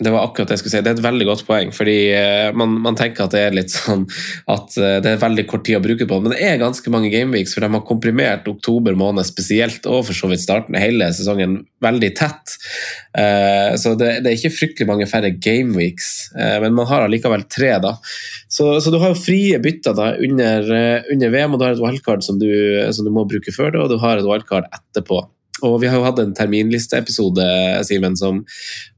Det 0.00 0.10
var 0.10 0.24
akkurat 0.24 0.48
det 0.48 0.56
jeg 0.56 0.62
skulle 0.62 0.72
si. 0.72 0.80
Det 0.84 0.92
er 0.94 0.96
et 0.96 1.04
veldig 1.04 1.26
godt 1.28 1.42
poeng. 1.44 1.70
fordi 1.76 1.96
uh, 2.16 2.56
man, 2.56 2.78
man, 2.86 2.96
tenker 2.96 3.26
at 3.26 3.34
det 3.34 3.42
er 3.44 3.56
litt 3.56 3.72
sånn 3.74 4.06
at 4.48 4.76
uh, 4.80 4.96
det 5.04 5.12
er 5.12 5.20
veldig 5.20 5.44
kort 5.50 5.66
tid 5.68 5.76
å 5.76 5.82
bruke 5.84 6.06
på. 6.08 6.20
Men 6.24 6.32
det 6.32 6.40
er 6.46 6.60
ganske 6.62 6.92
mange 6.92 7.10
gameweeks, 7.12 7.52
for 7.54 7.64
de 7.64 7.68
har 7.74 7.84
komprimert 7.86 8.48
oktober 8.48 8.96
måned 8.98 9.28
spesielt, 9.28 9.84
og 9.84 10.06
for 10.08 10.16
så 10.16 10.30
vidt 10.30 10.44
starten 10.44 10.78
hele 10.80 11.10
sesongen 11.16 11.58
veldig 11.84 12.10
tett. 12.16 12.56
Uh, 13.12 13.76
så 13.80 13.92
det, 13.98 14.22
det, 14.24 14.32
er 14.32 14.38
ikke 14.38 14.56
fryktelig 14.56 14.88
mange 14.88 15.08
færre 15.10 15.32
gameweeks, 15.36 16.10
men 16.62 16.74
man 16.76 16.88
har 16.88 17.04
allikevel 17.04 17.44
tre. 17.52 17.74
da. 17.82 17.92
Så, 18.48 18.72
så, 18.80 18.92
du 18.92 18.98
har 19.02 19.12
jo 19.12 19.20
frie 19.20 19.58
bytter 19.62 19.96
da 19.96 20.14
under, 20.16 20.72
under 21.12 21.34
VM, 21.34 21.54
og 21.54 21.60
du 21.60 21.66
har 21.66 21.76
et 21.76 21.82
wildcard 21.82 22.24
som 22.24 22.40
du, 22.40 22.48
som 22.94 23.06
du 23.06 23.12
må 23.14 23.26
bruke 23.28 23.52
før 23.54 23.74
det, 23.74 23.84
og 23.84 23.92
du 23.92 24.00
har 24.00 24.20
et 24.20 24.26
wildcard 24.26 24.70
etterpå. 24.70 25.20
Og 25.66 25.78
vi 25.82 25.88
har 25.90 25.98
jo 25.98 26.06
hatt 26.06 26.20
en 26.22 26.34
terminlisteepisode, 26.36 27.46
Simen, 27.86 28.16
som 28.18 28.42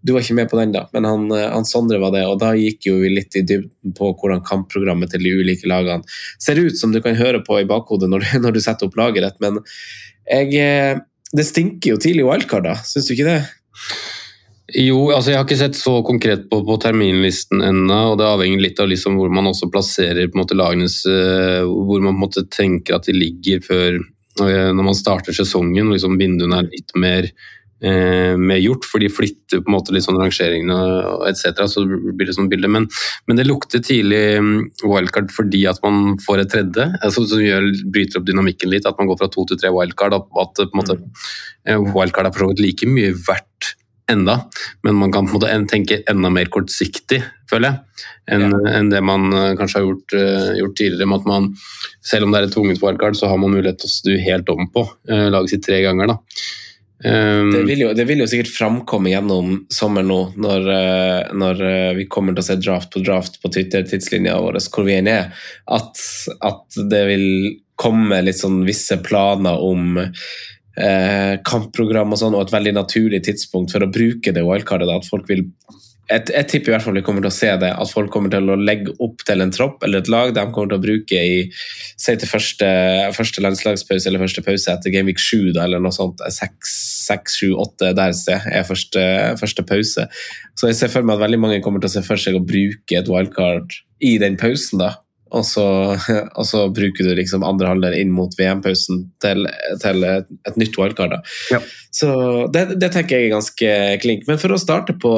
Du 0.02 0.14
var 0.14 0.24
ikke 0.24 0.36
med 0.38 0.50
på 0.50 0.58
den, 0.58 0.74
da, 0.74 0.86
men 0.94 1.06
han, 1.08 1.26
han, 1.30 1.66
Sondre 1.68 2.00
var 2.02 2.14
det. 2.14 2.24
Og 2.28 2.38
da 2.42 2.52
gikk 2.58 2.88
jo 2.88 2.98
vi 3.02 3.12
litt 3.12 3.36
i 3.38 3.44
dybden 3.46 3.94
på 3.98 4.12
hvordan 4.18 4.44
kampprogrammet 4.46 5.12
til 5.14 5.24
de 5.24 5.34
ulike 5.40 5.70
lagene 5.70 6.06
ser 6.42 6.60
ut, 6.60 6.76
som 6.78 6.94
du 6.94 7.00
kan 7.04 7.18
høre 7.18 7.42
på 7.46 7.60
i 7.60 7.68
bakhodet 7.68 8.10
når 8.10 8.24
du, 8.24 8.32
når 8.46 8.56
du 8.56 8.62
setter 8.64 8.88
opp 8.88 8.98
laget 9.00 9.26
ditt. 9.26 9.42
Men 9.44 9.60
jeg, 10.28 10.54
eh, 10.62 11.02
det 11.32 11.48
stinker 11.48 11.94
jo 11.94 12.00
tidlig 12.02 12.26
wildcard, 12.28 12.66
da. 12.70 12.78
Syns 12.86 13.08
du 13.08 13.16
ikke 13.16 13.30
det? 13.30 13.40
Jo, 14.72 15.10
altså 15.12 15.32
jeg 15.32 15.36
har 15.36 15.44
ikke 15.44 15.60
sett 15.60 15.76
så 15.76 15.98
konkret 16.06 16.46
på, 16.48 16.62
på 16.64 16.78
terminlisten 16.80 17.60
ennå. 17.60 17.98
og 18.12 18.18
Det 18.20 18.28
avhenger 18.28 18.62
litt 18.62 18.80
av 18.80 18.88
liksom 18.88 19.18
hvor 19.20 19.32
man 19.34 19.50
også 19.50 19.68
plasserer 19.72 20.30
på 20.30 20.38
en 20.38 20.42
måte 20.44 20.56
lagenes 20.56 21.02
uh, 21.04 21.60
Hvor 21.66 22.00
man 22.00 22.14
på 22.14 22.16
en 22.16 22.22
måte 22.22 22.44
tenker 22.48 22.96
at 22.96 23.08
de 23.08 23.12
ligger 23.16 23.60
før 23.66 23.98
Eh, 24.00 24.11
når 24.40 24.86
man 24.86 24.96
starter 24.96 25.34
sesongen, 25.36 25.90
liksom 25.92 26.16
vinduene 26.20 26.62
er 26.62 26.70
litt 26.70 26.94
mer, 26.96 27.28
eh, 27.84 28.32
mer 28.40 28.60
gjort, 28.62 28.86
for 28.88 29.02
de 29.02 29.10
flytter 29.12 29.60
på 29.60 29.68
en 29.68 29.76
måte 29.76 29.92
litt 29.92 30.06
sånn 30.06 30.20
rangeringene 30.20 30.78
etc. 31.28 31.62
Så 31.68 31.84
blir 31.84 32.30
det 32.30 32.36
sånn 32.38 32.48
bilde. 32.52 32.70
Men, 32.72 32.88
men, 33.26 33.36
det 33.38 33.48
lukter 33.48 33.84
tidlig 33.84 34.22
mm, 34.40 34.56
wildcard 34.86 35.30
fordi 35.34 35.66
at 35.68 35.82
man 35.84 36.16
får 36.24 36.44
et 36.44 36.52
tredje, 36.54 36.88
altså, 37.02 37.26
som 37.28 37.44
gjør, 37.44 37.68
bryter 37.92 38.20
opp 38.20 38.28
dynamikken 38.28 38.72
litt. 38.72 38.88
At 38.88 38.98
man 39.00 39.10
går 39.10 39.20
fra 39.20 39.30
to 39.32 39.46
til 39.50 39.60
tre 39.60 39.72
wildcard. 39.74 40.16
At, 40.16 40.28
at 40.32 40.64
på 40.64 40.70
en 40.72 40.80
måte, 40.80 40.98
mm. 41.68 41.92
wildcard 41.92 42.30
er 42.30 42.36
for 42.36 42.46
så 42.46 42.52
vidt 42.54 42.64
like 42.64 42.88
mye 42.88 43.12
verdt 43.28 43.51
enda, 44.10 44.40
men 44.82 44.94
man 44.98 45.12
kan 45.12 45.26
på 45.26 45.36
en 45.36 45.40
måte 45.40 45.70
tenke 45.70 46.00
enda 46.10 46.30
mer 46.32 46.50
kortsiktig, 46.52 47.22
føler 47.50 47.70
jeg, 47.72 48.06
enn 48.34 48.48
ja. 48.48 48.72
en 48.78 48.90
det 48.92 49.02
man 49.04 49.28
uh, 49.34 49.52
kanskje 49.58 49.80
har 49.80 49.86
gjort, 49.86 50.16
uh, 50.16 50.48
gjort, 50.58 50.74
tidligere. 50.78 51.10
med 51.10 51.22
at 51.22 51.30
man, 51.30 51.52
Selv 52.02 52.26
om 52.26 52.32
det 52.32 52.40
er 52.40 52.48
et 52.48 52.56
tvunget 52.56 52.82
wildcard, 52.82 53.16
så 53.18 53.30
har 53.30 53.38
man 53.38 53.54
mulighet 53.54 53.78
til 53.82 53.90
å 53.90 53.94
snu 53.94 54.18
helt 54.24 54.50
om 54.52 54.66
på 54.72 54.86
uh, 54.90 55.28
laget 55.30 55.54
sitt 55.54 55.64
tre 55.68 55.82
ganger. 55.84 56.14
da. 56.14 56.18
Um, 57.02 57.50
det, 57.50 57.64
vil 57.66 57.80
jo, 57.82 57.88
det, 57.98 58.06
vil 58.06 58.22
jo, 58.22 58.28
sikkert 58.30 58.52
framkomme 58.54 59.10
gjennom 59.10 59.56
sommeren 59.74 60.06
nå, 60.06 60.20
når, 60.38 60.68
når, 61.34 61.62
vi 61.98 62.06
kommer 62.06 62.36
til 62.36 62.44
å 62.44 62.46
se 62.46 62.60
draft 62.62 62.92
på 62.94 63.02
draft 63.02 63.40
på 63.42 63.50
Twitter-tidslinja 63.50 64.36
vår, 64.38 64.60
hvor 64.70 64.86
vi 64.86 65.00
er, 65.00 65.32
at, 65.66 66.04
at 66.46 66.78
det 66.92 67.02
vil 67.10 67.26
komme 67.82 68.20
litt 68.22 68.38
sånn 68.38 68.62
visse 68.68 69.00
planer 69.02 69.58
om 69.66 69.98
eh, 70.76 71.38
kampprogram 71.46 72.14
og 72.14 72.20
sånn, 72.20 72.36
og 72.36 72.46
et 72.46 72.54
veldig 72.54 72.76
naturlig 72.80 73.22
tidspunkt 73.26 73.74
for 73.74 73.84
å 73.84 73.90
bruke 73.92 74.34
det 74.34 74.44
wildcardet. 74.46 74.90
At 74.90 75.08
folk 75.08 75.28
vil 75.30 75.46
jeg, 76.10 76.26
jeg 76.34 76.48
tipper 76.50 76.72
i 76.72 76.74
hvert 76.74 76.84
fall 76.84 76.96
vi 76.96 77.04
kommer 77.06 77.24
til 77.24 77.30
å 77.30 77.34
se 77.34 77.50
det, 77.62 77.70
at 77.72 77.92
folk 77.92 78.10
kommer 78.12 78.32
til 78.32 78.50
å 78.50 78.58
legge 78.58 78.92
opp 79.04 79.22
til 79.26 79.42
en 79.44 79.52
tropp 79.54 79.84
eller 79.86 80.02
et 80.02 80.10
lag 80.12 80.32
de 80.34 80.44
kommer 80.52 80.72
til 80.72 80.80
å 80.80 80.82
bruke 80.82 81.20
i 81.22 81.36
si 81.54 82.14
til 82.18 82.28
første, 82.28 82.68
første 83.16 83.44
landslagspause 83.44 84.10
eller 84.10 84.22
første 84.24 84.44
pause 84.44 84.74
etter 84.74 84.92
Gameweek 84.94 85.22
7 85.22 85.52
da, 85.54 85.64
eller 85.64 85.82
noe 85.82 85.94
sånt. 85.94 86.20
6, 86.26 87.38
7, 87.38 87.54
8 87.62 87.92
der 87.98 88.16
se, 88.18 88.34
er 88.34 88.66
første, 88.68 89.04
første 89.40 89.66
pause. 89.68 90.08
Så 90.58 90.70
jeg 90.70 90.80
ser 90.80 90.92
for 90.92 91.06
meg 91.06 91.16
at 91.16 91.26
veldig 91.26 91.40
mange 91.44 91.62
kommer 91.64 91.82
til 91.82 91.92
å 91.92 91.94
se 91.94 92.04
for 92.06 92.20
seg 92.20 92.36
å 92.36 92.44
bruke 92.44 92.98
et 92.98 93.10
wildcard 93.10 93.78
i 94.02 94.16
den 94.20 94.36
pausen. 94.40 94.82
da, 94.82 94.96
og 95.32 95.44
så, 95.48 95.66
og 96.38 96.46
så 96.48 96.66
bruker 96.74 97.08
du 97.08 97.14
liksom 97.18 97.46
andre 97.46 97.72
halvdel 97.72 97.98
inn 98.00 98.12
mot 98.14 98.34
VM-pausen 98.38 99.06
til, 99.22 99.48
til 99.82 100.08
et, 100.08 100.58
nytt 100.60 100.78
wildcard. 100.78 101.18
Ja. 101.52 101.62
Så 101.92 102.12
det, 102.52 102.68
det 102.82 102.92
tenker 102.94 103.18
jeg 103.18 103.30
er 103.30 103.36
ganske 103.36 103.76
klink. 104.04 104.26
Men 104.28 104.40
for 104.42 104.54
å 104.54 104.60
starte 104.60 104.96
på, 105.00 105.14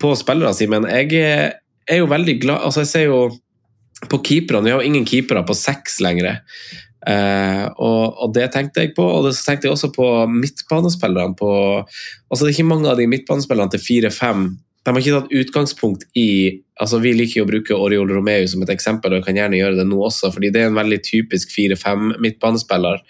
på 0.00 0.14
spillere, 0.18 0.54
Simen. 0.56 0.88
Jeg 0.90 1.14
er, 1.22 1.54
er 1.88 2.02
jo 2.02 2.10
veldig 2.10 2.34
glad 2.42 2.66
Altså, 2.66 2.84
jeg 2.84 2.92
ser 2.92 3.06
jo 3.08 3.20
på 4.06 4.20
keeperne 4.22 4.68
Vi 4.68 4.70
har 4.70 4.82
jo 4.82 4.86
ingen 4.86 5.06
keepere 5.08 5.42
på 5.46 5.56
seks 5.58 5.98
lenger. 6.04 6.36
Uh, 7.08 7.66
og, 7.78 8.02
og, 8.18 8.32
det 8.34 8.48
tenkte 8.52 8.82
jeg 8.82 8.92
på, 8.96 9.02
og 9.02 9.24
det 9.24 9.32
tenkte 9.38 9.68
jeg 9.68 9.74
også 9.74 9.90
på 9.94 10.06
midtbanespillerne. 10.30 11.34
På, 11.38 11.50
altså 12.28 12.44
det 12.44 12.50
er 12.50 12.56
ikke 12.58 12.72
mange 12.72 12.90
av 12.90 12.98
de 12.98 13.06
midtbanespillerne 13.10 13.72
til 13.74 13.84
4-5 14.10 14.48
De 14.84 14.92
har 14.92 15.00
ikke 15.00 15.20
tatt 15.20 15.36
utgangspunkt 15.40 16.04
i 16.18 16.28
altså 16.78 17.00
Vi 17.02 17.12
liker 17.16 17.44
å 17.44 17.48
bruke 17.48 17.76
Oriol 17.76 18.10
Romeu 18.12 18.46
som 18.50 18.62
et 18.64 18.72
eksempel, 18.74 19.12
og 19.12 19.20
jeg 19.20 19.28
kan 19.28 19.40
gjerne 19.40 19.60
gjøre 19.60 19.80
det 19.80 19.88
nå 19.88 19.98
også, 20.06 20.30
fordi 20.34 20.52
det 20.54 20.62
er 20.62 20.70
en 20.70 20.78
veldig 20.78 21.00
typisk 21.06 21.52
4-5 21.54 22.14
midtbanespiller, 22.22 23.02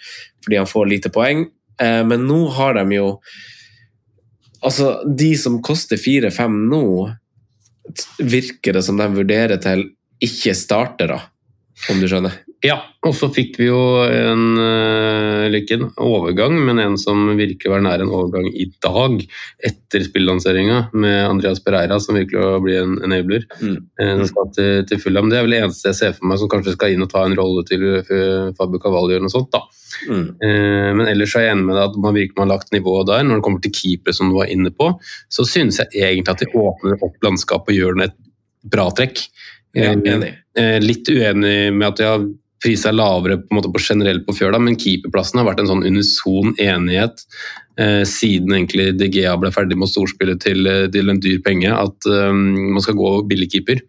fordi 0.44 0.60
han 0.60 0.70
får 0.70 0.90
lite 0.90 1.12
poeng. 1.14 1.46
Eh, 1.80 2.02
men 2.08 2.26
nå 2.28 2.42
har 2.58 2.80
de 2.80 3.00
jo 3.00 3.12
Altså, 4.58 5.04
de 5.06 5.37
som 5.38 5.60
koster 5.62 5.94
4-5 6.02 6.54
nå, 6.66 6.84
virker 8.18 8.75
det 8.75 8.80
som 8.82 8.96
de 8.98 9.06
vurderer 9.14 9.60
til 9.62 9.84
ikke-startere, 10.18 11.20
om 11.92 12.00
du 12.00 12.08
skjønner? 12.11 12.35
Ja, 12.66 12.75
og 13.06 13.12
så 13.14 13.28
fikk 13.30 13.54
vi 13.61 13.68
jo 13.68 13.78
en, 14.02 14.58
eh, 14.58 15.44
eller 15.47 15.61
ikke 15.61 15.76
en 15.78 15.90
overgang, 16.02 16.56
men 16.66 16.80
en 16.82 16.97
som 16.99 17.28
virker 17.38 17.70
å 17.70 17.76
være 17.76 17.85
nær 17.87 18.02
en 18.02 18.11
overgang 18.11 18.49
i 18.50 18.66
dag, 18.82 19.20
etter 19.62 20.02
spillanseringa, 20.02 20.88
med 20.92 21.18
Andreas 21.28 21.62
Pereira, 21.62 22.00
som 22.02 22.18
virkelig 22.18 22.42
å 22.42 22.58
bli 22.64 22.75
en 22.80 22.97
enabler. 23.06 23.47
Mm. 23.62 23.76
Eh, 24.02 24.25
skal 24.26 24.50
til, 24.56 24.82
til 24.90 24.99
Fulham. 24.99 25.30
Det 25.30 25.38
er 25.38 25.47
vel 25.47 25.54
det 25.54 25.62
eneste 25.62 25.92
jeg 25.92 26.00
ser 26.00 26.16
for 26.18 26.26
meg 26.32 26.42
som 26.42 26.50
kanskje 26.50 26.75
skal 26.75 26.97
inn 26.97 27.06
og 27.06 27.12
ta 27.12 27.23
en 27.28 27.38
rolle 27.38 27.62
til 27.68 27.85
eh, 28.02 28.50
Fabio 28.58 28.82
Cavalli 28.82 29.14
eller 29.14 29.28
noe 29.28 29.37
sånt. 29.37 29.52
da. 29.54 29.62
Mm. 30.11 30.26
Eh, 30.42 30.90
Men 30.99 31.06
ellers 31.14 31.37
er 31.38 31.47
jeg 31.47 31.54
enig 31.54 31.68
med 31.68 31.78
deg 31.78 31.92
at 31.92 32.00
man 32.08 32.16
virker 32.18 32.40
man 32.40 32.49
har 32.49 32.58
lagt 32.58 32.75
nivået 32.75 33.06
der. 33.12 33.23
Når 33.23 33.38
det 33.38 33.47
kommer 33.47 33.62
til 33.62 33.76
keepere, 33.78 34.18
som 34.18 34.32
du 34.32 34.38
var 34.40 34.50
inne 34.50 34.75
på, 34.75 34.90
så 35.30 35.47
synes 35.47 35.78
jeg 35.78 35.94
egentlig 35.94 36.35
at 36.35 36.42
de 36.42 36.50
åpner 36.58 36.99
opp 37.06 37.23
landskapet 37.23 37.76
og 37.76 37.78
gjør 37.78 38.00
det 38.02 38.11
et 38.11 38.18
bra 38.66 38.88
trekk. 38.90 39.28
Ja, 39.76 39.92
Eh, 39.92 40.14
enig. 40.14 40.34
eh, 40.56 40.78
Litt 40.80 41.08
uenig 41.08 41.72
med 41.72 41.88
at 41.88 41.96
de 41.96 42.04
har 42.04 42.26
prisa 42.62 42.90
lavere 42.90 43.38
på, 43.38 43.62
på 43.62 43.80
generelt 43.80 44.26
på 44.26 44.34
fjøla, 44.34 44.58
men 44.60 44.76
keeperplassen 44.76 45.38
har 45.38 45.46
vært 45.46 45.60
en 45.62 45.70
sånn 45.70 45.84
unison 45.87 46.54
enighet 46.58 47.22
eh, 47.78 48.02
siden 48.08 48.54
egentlig 48.56 48.88
DGA 48.98 49.37
ble 49.38 49.52
ferdig 49.54 49.78
med 49.78 49.87
å 49.87 49.92
storspille 49.92 50.34
til, 50.42 50.66
eh, 50.66 50.88
til 50.90 51.12
en 51.12 51.20
dyr 51.22 51.38
penge, 51.44 51.70
at 51.70 52.08
eh, 52.10 52.32
man 52.34 52.82
skal 52.82 52.98
gå 52.98 53.12
billigkeeper. 53.30 53.84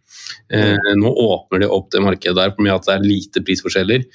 Eh, 0.54 0.94
nå 0.98 1.12
åpner 1.14 1.62
de 1.62 1.70
opp 1.70 1.92
det 1.94 2.02
markedet 2.02 2.38
der 2.38 2.56
med 2.58 2.74
at 2.74 2.88
det 2.88 2.96
er 2.96 3.06
lite 3.06 3.44
prisforskjeller. 3.46 4.06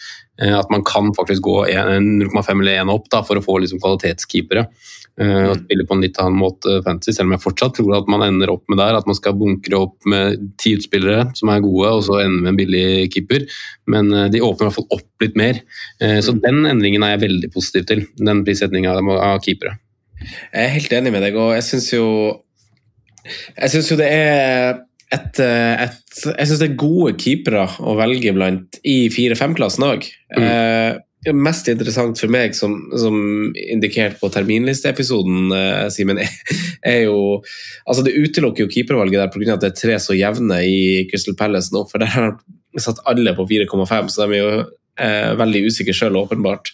Eh, 0.42 0.54
at 0.58 0.70
man 0.72 0.82
kan 0.86 1.12
faktisk 1.14 1.44
gå 1.46 1.60
0,5 1.68 2.60
eller 2.60 2.82
1 2.82 2.92
opp 2.94 3.08
da, 3.12 3.22
for 3.26 3.38
å 3.38 3.44
få 3.44 3.60
liksom, 3.62 3.82
kvalitetskeepere. 3.82 4.66
Eh, 5.14 5.44
og 5.46 5.60
spille 5.60 5.84
på 5.86 5.94
en 5.94 6.02
litt 6.02 6.16
annen 6.18 6.40
måte 6.40 6.80
fantasy, 6.82 7.12
selv 7.14 7.28
om 7.28 7.36
jeg 7.36 7.44
fortsatt 7.44 7.76
tror 7.78 7.92
at 8.00 8.08
man 8.10 8.24
ender 8.26 8.50
opp 8.50 8.64
med 8.72 8.80
der, 8.82 8.96
at 8.98 9.06
man 9.06 9.14
skal 9.14 9.36
bunkre 9.38 9.78
opp 9.78 10.08
med 10.10 10.40
ti 10.58 10.72
utspillere 10.74 11.28
som 11.38 11.52
er 11.54 11.62
gode, 11.62 11.92
og 11.94 12.02
så 12.08 12.18
ende 12.24 12.40
med 12.42 12.54
en 12.54 12.58
billig 12.58 12.86
keeper. 13.14 13.46
Men 13.94 14.10
eh, 14.10 14.30
de 14.34 14.42
åpner 14.42 14.66
i 14.66 14.70
hvert 14.70 14.78
fall 14.80 14.98
opp 14.98 15.24
litt 15.26 15.38
mer. 15.38 15.60
Eh, 16.02 16.18
så 16.24 16.34
den 16.34 16.64
endringen 16.66 17.06
er 17.06 17.14
jeg 17.14 17.26
veldig 17.28 17.52
positiv 17.54 17.86
til. 17.90 18.02
Den 18.18 18.42
prissetninga 18.46 18.96
av 18.98 19.12
av 19.14 19.38
keepere. 19.44 19.76
Jeg 20.24 20.64
er 20.64 20.74
helt 20.74 20.98
enig 20.98 21.14
med 21.14 21.22
deg, 21.26 21.38
og 21.38 21.52
jeg 21.54 21.66
syns 21.66 21.92
jo 21.92 22.06
Jeg 23.24 23.70
syns 23.72 23.88
jo 23.90 23.96
det 23.96 24.08
er 24.08 24.82
et, 25.14 25.40
eh, 25.42 25.86
et, 25.86 26.20
jeg 26.26 26.48
synes 26.48 26.60
det 26.60 26.68
er 26.70 26.78
gode 26.80 27.14
keepere 27.20 27.64
å 27.80 27.96
velge 27.98 28.34
blant 28.36 28.78
i 28.86 29.08
4-5-klassen 29.12 29.86
òg. 29.86 30.06
Eh, 30.34 31.00
mest 31.32 31.68
interessant 31.72 32.20
for 32.20 32.32
meg, 32.32 32.52
som, 32.56 32.74
som 33.00 33.16
indikert 33.56 34.18
på 34.20 34.28
terminlisteepisoden, 34.34 35.54
eh, 35.56 35.86
Simen, 35.94 36.20
er 36.94 37.04
jo 37.06 37.40
altså 37.86 38.04
Det 38.04 38.16
utelukker 38.16 38.66
jo 38.66 38.72
keepervalget 38.72 39.22
der 39.22 39.32
pga. 39.32 39.54
at 39.56 39.64
det 39.64 39.72
er 39.72 39.80
tre 39.80 39.98
så 40.02 40.16
jevne 40.18 40.60
i 40.68 41.04
Crystal 41.10 41.36
Palace 41.38 41.72
nå. 41.74 41.86
For 41.90 42.02
der 42.02 42.12
har 42.12 42.34
de 42.34 42.82
satt 42.82 43.02
alle 43.08 43.36
på 43.36 43.46
4,5, 43.48 44.10
så 44.12 44.26
de 44.26 44.40
er 44.40 44.42
jo 44.42 44.64
eh, 45.00 45.32
veldig 45.38 45.64
usikker 45.68 45.96
sjøl, 45.96 46.18
åpenbart. 46.20 46.70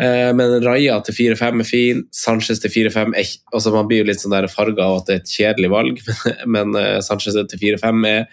Eh, 0.00 0.30
men 0.36 0.58
Raja 0.64 0.98
til 1.06 1.16
4-5 1.18 1.62
er 1.62 1.68
fin. 1.68 2.04
Sanchez 2.14 2.60
til 2.62 2.72
4-5 2.74 3.16
er 3.16 3.32
altså 3.52 3.72
Man 3.74 3.88
blir 3.88 4.04
jo 4.04 4.10
litt 4.10 4.22
sånn 4.22 4.36
farga 4.52 4.86
av 4.86 5.00
at 5.00 5.08
det 5.08 5.16
er 5.16 5.24
et 5.24 5.34
kjedelig 5.38 5.72
valg, 5.72 6.04
men, 6.08 6.44
men 6.58 6.78
eh, 6.82 7.00
Sanchez 7.04 7.38
til 7.38 7.64
4-5 7.64 8.06
er, 8.10 8.28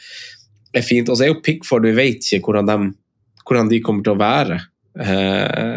er 0.73 0.85
fint. 0.85 1.09
Og 1.09 1.17
så 1.17 1.27
er 1.27 1.33
jo 1.33 1.41
Pickford 1.45 1.89
Vi 1.89 1.97
vet 1.97 2.29
ikke 2.33 2.51
hvordan 2.51 2.69
de, 2.69 2.93
hvordan 3.47 3.73
de 3.73 3.81
kommer 3.85 4.05
til 4.05 4.15
å 4.15 4.21
være. 4.21 4.61
Eh, 4.99 5.75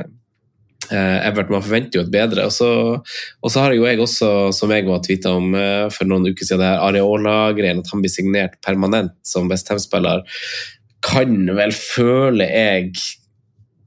eh, 0.91 1.19
Everton 1.27 1.57
man 1.57 1.65
forventer 1.65 2.01
jo 2.01 2.07
et 2.07 2.13
bedre. 2.13 2.47
Og 2.49 2.55
så, 2.55 2.71
og 3.01 3.53
så 3.53 3.65
har 3.65 3.77
jo 3.77 3.87
jeg 3.89 4.01
også, 4.03 4.33
som 4.57 4.73
jeg 4.75 4.87
var 4.89 5.03
tweeta 5.05 5.35
om 5.39 5.55
eh, 5.59 5.87
for 5.95 6.09
noen 6.09 6.29
uker 6.31 6.45
siden, 6.45 6.65
det 6.65 6.73
her 6.73 6.87
Areola-greien, 6.89 7.83
at 7.83 7.93
han 7.93 8.03
blir 8.05 8.13
signert 8.13 8.59
permanent 8.65 9.17
som 9.27 9.51
Westham-spiller, 9.51 10.25
kan 11.07 11.45
vel, 11.55 11.75
føler 11.77 12.51
jeg 12.51 12.93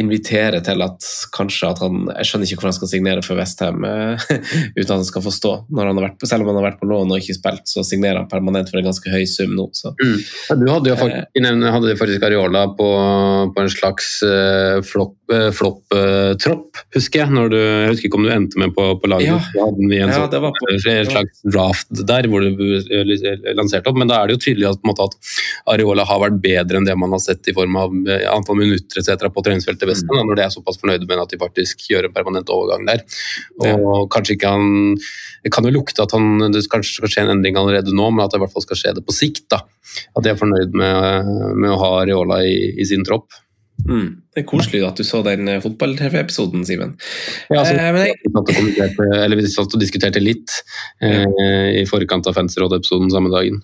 invitere 0.00 0.60
til 0.64 0.82
at 0.84 1.06
kanskje 1.34 1.68
at 1.72 1.80
han 1.82 2.06
Jeg 2.14 2.28
skjønner 2.30 2.46
ikke 2.48 2.60
hvor 2.62 2.68
han 2.70 2.76
skal 2.78 2.90
signere 2.92 3.22
for 3.26 3.38
Westham 3.40 3.84
uh, 3.84 4.28
uten 4.78 4.86
at 4.86 4.94
han 4.96 5.06
skal 5.08 5.24
få 5.26 5.32
stå. 5.34 5.52
Når 5.74 5.90
han 5.90 6.00
har 6.00 6.06
vært, 6.08 6.26
selv 6.30 6.44
om 6.46 6.52
han 6.52 6.60
har 6.60 6.68
vært 6.70 6.80
på 6.82 6.88
lån 6.90 7.12
og 7.14 7.20
ikke 7.22 7.36
spilt, 7.38 7.66
så 7.70 7.84
signerer 7.86 8.22
han 8.22 8.30
permanent 8.30 8.70
for 8.70 8.80
en 8.80 8.88
ganske 8.88 9.12
høy 9.12 9.24
sum 9.30 9.54
nå. 9.58 9.68
Så. 9.76 9.92
Ja, 10.48 10.56
Du 10.58 10.66
hadde 10.70 10.92
jo 10.92 10.96
faktisk, 11.00 11.28
nevnt- 11.44 11.70
hadde 11.74 11.96
faktisk 12.00 12.26
Areola 12.28 12.64
på, 12.78 12.88
på 13.54 13.64
en 13.66 13.72
slags 13.74 14.10
uh, 14.26 14.78
flopp-tropp, 14.88 16.78
husker 16.96 17.22
jeg. 17.24 17.48
Du, 17.52 17.56
jeg 17.58 17.90
husker 17.92 18.08
ikke 18.08 18.18
om 18.20 18.26
du 18.26 18.32
endte 18.32 18.60
med 18.60 18.72
på, 18.76 18.84
på 19.02 19.10
laget. 19.10 19.28
Ja. 19.28 19.38
Ja, 19.58 19.66
sånn, 20.14 20.30
det 20.32 20.40
var 20.42 20.54
på- 20.56 20.70
en 20.72 21.08
slags 21.08 21.42
draft 21.44 22.02
der 22.08 22.28
hvor 22.30 22.44
du 22.44 22.64
eh, 22.78 23.52
lanserte 23.56 23.90
opp, 23.90 23.98
men 24.00 24.08
da 24.10 24.20
er 24.22 24.28
det 24.30 24.38
jo 24.38 24.42
tydelig 24.48 24.68
at, 24.70 24.82
måte, 24.88 25.04
at 25.08 25.16
Areola 25.74 26.04
har 26.08 26.22
vært 26.22 26.40
bedre 26.44 26.80
enn 26.80 26.88
det 26.88 26.96
man 26.98 27.12
har 27.14 27.22
sett 27.22 27.48
i 27.50 27.54
form 27.56 27.76
av 27.80 27.94
eh, 28.08 28.24
antall 28.32 28.58
minutter 28.60 29.00
etc. 29.02 29.28
på 29.34 29.44
treningsfeltet 29.46 29.87
i 29.88 29.90
Vesten, 29.90 30.12
mm. 30.12 30.28
når 30.28 30.38
de 30.38 30.44
er 30.44 30.52
såpass 30.54 30.78
fornøyde 30.82 31.08
med 31.08 31.24
at 31.24 31.32
de 31.32 31.40
faktisk 31.40 31.88
gjør 31.88 32.08
en 32.10 32.14
permanent 32.14 32.52
overgang 32.54 32.86
der. 32.88 33.02
Og 33.64 34.06
kanskje 34.12 34.36
ikke 34.36 34.52
han 34.52 34.94
Det 35.44 35.52
kan 35.54 35.64
jo 35.64 35.72
lukte 35.72 36.04
at 36.04 36.12
han, 36.12 36.52
det 36.52 36.64
kanskje 36.70 36.98
skal 36.98 37.12
skje 37.12 37.24
en 37.24 37.34
endring 37.38 37.56
allerede 37.56 37.94
nå, 37.94 38.10
men 38.12 38.24
at 38.24 38.32
det 38.34 38.40
i 38.40 38.44
hvert 38.44 38.54
fall 38.54 38.66
skal 38.66 38.80
skje 38.80 38.94
det 38.98 39.04
på 39.06 39.16
sikt. 39.16 39.46
da. 39.54 39.62
At 40.14 40.24
de 40.26 40.32
er 40.32 40.40
fornøyd 40.40 40.74
med, 40.76 41.34
med 41.56 41.74
å 41.74 41.82
ha 41.82 41.92
Reola 42.04 42.42
i, 42.44 42.74
i 42.76 42.86
sin 42.88 43.06
tropp. 43.06 43.32
Mm. 43.86 44.08
Det 44.34 44.42
er 44.42 44.46
koselig 44.48 44.80
at 44.86 44.98
du 44.98 45.06
så 45.06 45.20
den 45.22 45.48
eh, 45.48 45.60
fotball-TV-episoden, 45.62 46.64
Simen. 46.66 46.96
Ja, 47.48 47.60
altså, 47.62 47.76
Eh, 47.78 47.92
men 47.92 48.06
jeg- 48.06 49.24
eller 49.24 49.36
vi 49.36 49.46
satt 49.46 49.74
og 49.74 49.80
diskuterte 49.80 50.20
litt 50.20 50.50
eh, 51.00 51.80
i 51.80 51.84
forkant 51.86 52.26
av 52.26 52.34
Fancyråd-episoden 52.34 53.10
samme 53.10 53.30
dagen. 53.30 53.62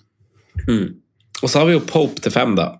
Mm. 0.67 0.95
Og 1.43 1.49
så 1.49 1.59
har 1.59 1.65
vi 1.67 1.75
jo 1.75 1.83
Pope 1.85 2.21
til 2.21 2.31
fem, 2.31 2.55
da. 2.55 2.77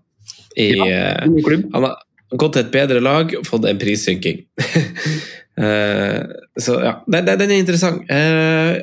I, 0.56 0.72
ja, 0.72 1.28
klubb. 1.44 1.68
han 1.74 1.84
har 1.84 1.98
gått 2.34 2.58
til 2.58 2.66
et 2.66 2.74
bedre 2.74 3.04
lag 3.04 3.34
og 3.38 3.48
fått 3.48 3.70
en 3.70 3.82
prissynking. 3.82 4.46
Eh, 5.56 6.20
så 6.60 6.74
ja, 6.84 6.90
den, 7.08 7.30
den 7.40 7.52
er 7.54 7.62
interessant. 7.62 8.10
Eh, 8.12 8.82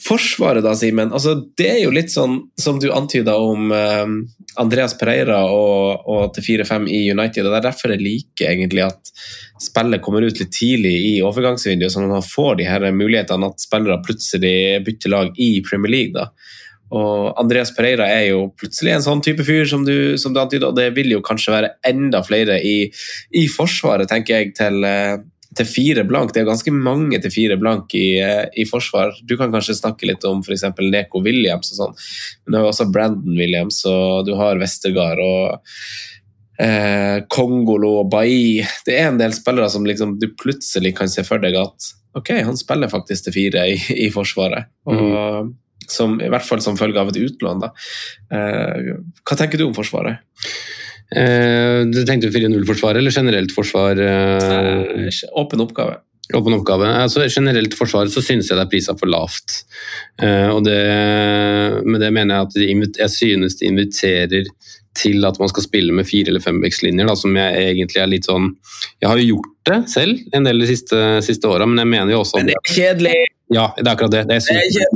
forsvaret, 0.00 0.64
da, 0.64 0.70
Simen. 0.72 1.12
Altså, 1.12 1.34
det 1.60 1.66
er 1.74 1.80
jo 1.82 1.90
litt 1.92 2.08
sånn 2.08 2.38
som 2.56 2.78
du 2.80 2.86
antyda 2.88 3.34
om 3.36 3.68
eh, 3.68 4.14
Andreas 4.64 4.96
Pereira 4.96 5.42
og, 5.52 6.08
og 6.08 6.32
til 6.32 6.62
4-5 6.64 6.88
i 6.88 7.02
United. 7.12 7.44
og 7.44 7.52
Det 7.52 7.58
er 7.60 7.66
derfor 7.68 7.92
jeg 7.92 8.00
liker 8.00 8.54
egentlig 8.54 8.86
at 8.86 9.12
spillet 9.60 10.02
kommer 10.04 10.24
ut 10.24 10.40
litt 10.40 10.56
tidlig 10.56 10.94
i 11.10 11.14
overgangsvinduet, 11.24 11.92
sånn 11.92 12.08
at 12.08 12.16
man 12.16 12.26
får 12.26 12.62
de 12.62 12.68
her 12.68 12.88
mulighetene 12.96 13.52
at 13.52 13.68
spillere 13.68 14.00
plutselig 14.04 14.56
bytter 14.88 15.12
lag 15.12 15.36
i 15.36 15.50
Premier 15.68 15.96
League. 15.98 16.16
da. 16.16 16.30
Og 16.94 17.34
Andreas 17.40 17.72
Pereira 17.74 18.06
er 18.06 18.28
jo 18.28 18.48
plutselig 18.58 18.94
en 18.94 19.04
sånn 19.04 19.22
type 19.24 19.44
fyr 19.46 19.66
som 19.66 19.84
du, 19.86 20.14
som 20.20 20.34
du 20.34 20.40
antyder, 20.42 20.68
og 20.70 20.78
det 20.78 20.92
vil 20.96 21.16
jo 21.16 21.22
kanskje 21.24 21.54
være 21.54 21.72
enda 21.90 22.20
flere 22.26 22.60
i, 22.62 22.76
i 23.34 23.46
Forsvaret, 23.50 24.06
tenker 24.10 24.38
jeg, 24.38 24.52
til, 24.58 24.84
eh, 24.86 25.16
til 25.58 25.68
fire 25.68 26.04
blank. 26.06 26.32
Det 26.34 26.42
er 26.42 26.48
ganske 26.48 26.74
mange 26.74 27.18
til 27.22 27.32
fire 27.34 27.58
blank 27.60 27.94
i, 27.98 28.18
eh, 28.22 28.46
i 28.58 28.66
forsvar. 28.68 29.14
Du 29.26 29.36
kan 29.40 29.52
kanskje 29.54 29.78
snakke 29.78 30.08
litt 30.08 30.24
om 30.28 30.42
f.eks. 30.44 30.66
Neko 30.80 31.22
Williams 31.24 31.72
og 31.74 31.80
sånn, 31.80 31.98
men 32.44 32.54
du 32.54 32.60
har 32.60 32.70
også 32.70 32.90
Brandon 32.92 33.38
Williams, 33.38 33.82
og 33.90 34.26
du 34.28 34.34
har 34.38 34.60
Westergard 34.60 35.22
og 35.22 35.58
eh, 36.62 37.22
Kongolo 37.30 37.96
og 38.02 38.10
Bailly. 38.12 38.64
Det 38.86 38.98
er 38.98 39.10
en 39.10 39.20
del 39.20 39.34
spillere 39.36 39.70
som 39.72 39.86
liksom 39.86 40.18
du 40.22 40.30
plutselig 40.38 40.96
kan 40.98 41.10
se 41.10 41.26
for 41.26 41.42
deg 41.42 41.58
at 41.60 41.92
ok, 42.14 42.30
han 42.46 42.58
spiller 42.58 42.90
faktisk 42.90 43.26
til 43.26 43.38
fire 43.38 43.68
i, 43.72 43.78
i 44.06 44.10
Forsvaret. 44.14 44.70
Og, 44.90 45.54
som, 45.90 46.16
I 46.20 46.30
hvert 46.32 46.46
fall 46.46 46.62
som 46.64 46.78
følge 46.78 47.00
av 47.00 47.12
et 47.12 47.20
utlån. 47.20 47.66
Eh, 48.32 48.94
hva 49.24 49.38
tenker 49.38 49.60
du 49.60 49.68
om 49.68 49.76
Forsvaret? 49.76 50.24
Eh, 51.14 51.84
du 51.90 52.00
tenkte 52.06 52.32
4-0-forsvaret 52.32 52.98
eller 52.98 53.14
generelt 53.14 53.52
forsvar? 53.54 54.00
Eh, 54.00 55.08
åpen 55.38 55.60
oppgave. 55.60 56.00
Åpen 56.34 56.56
oppgave. 56.56 56.88
Altså, 57.04 57.26
generelt 57.28 57.76
forsvaret 57.76 58.12
så 58.12 58.22
synes 58.24 58.48
jeg 58.48 58.56
det 58.56 58.64
er 58.64 58.70
prisa 58.72 58.94
for 58.98 59.10
lavt. 59.12 59.60
Eh, 60.22 60.48
og 60.48 60.64
det, 60.64 60.78
med 61.84 62.00
det 62.00 62.10
mener 62.16 62.34
jeg 62.34 62.48
at 62.48 62.56
de, 62.56 62.94
jeg 63.04 63.12
synes 63.12 63.60
de 63.60 63.68
inviterer 63.68 64.48
til 64.94 65.26
at 65.26 65.38
man 65.42 65.50
skal 65.50 65.66
spille 65.66 65.92
med 65.92 66.06
fire- 66.06 66.30
eller 66.30 66.42
fembekslinjer, 66.42 67.14
som 67.18 67.34
jeg 67.36 67.70
egentlig 67.74 67.98
er 67.98 68.10
litt 68.12 68.28
sånn 68.28 68.52
Jeg 69.02 69.08
har 69.10 69.18
jo 69.18 69.24
gjort 69.32 69.48
det 69.66 69.78
selv 69.90 70.36
en 70.38 70.46
del 70.46 70.62
de 70.62 70.68
siste, 70.70 71.00
siste 71.26 71.50
åra, 71.50 71.66
men 71.66 71.82
jeg 71.82 71.90
mener 71.90 72.14
jo 72.14 72.20
også 72.22 72.38
Men 72.38 72.52
det 72.52 72.54
er 72.60 72.74
kjedelig! 72.76 73.16
Ja, 73.52 73.66
det 73.76 73.84
er 73.84 73.92
akkurat 73.92 74.12
det. 74.14 74.22
Det 74.28 74.36
er, 74.36 74.44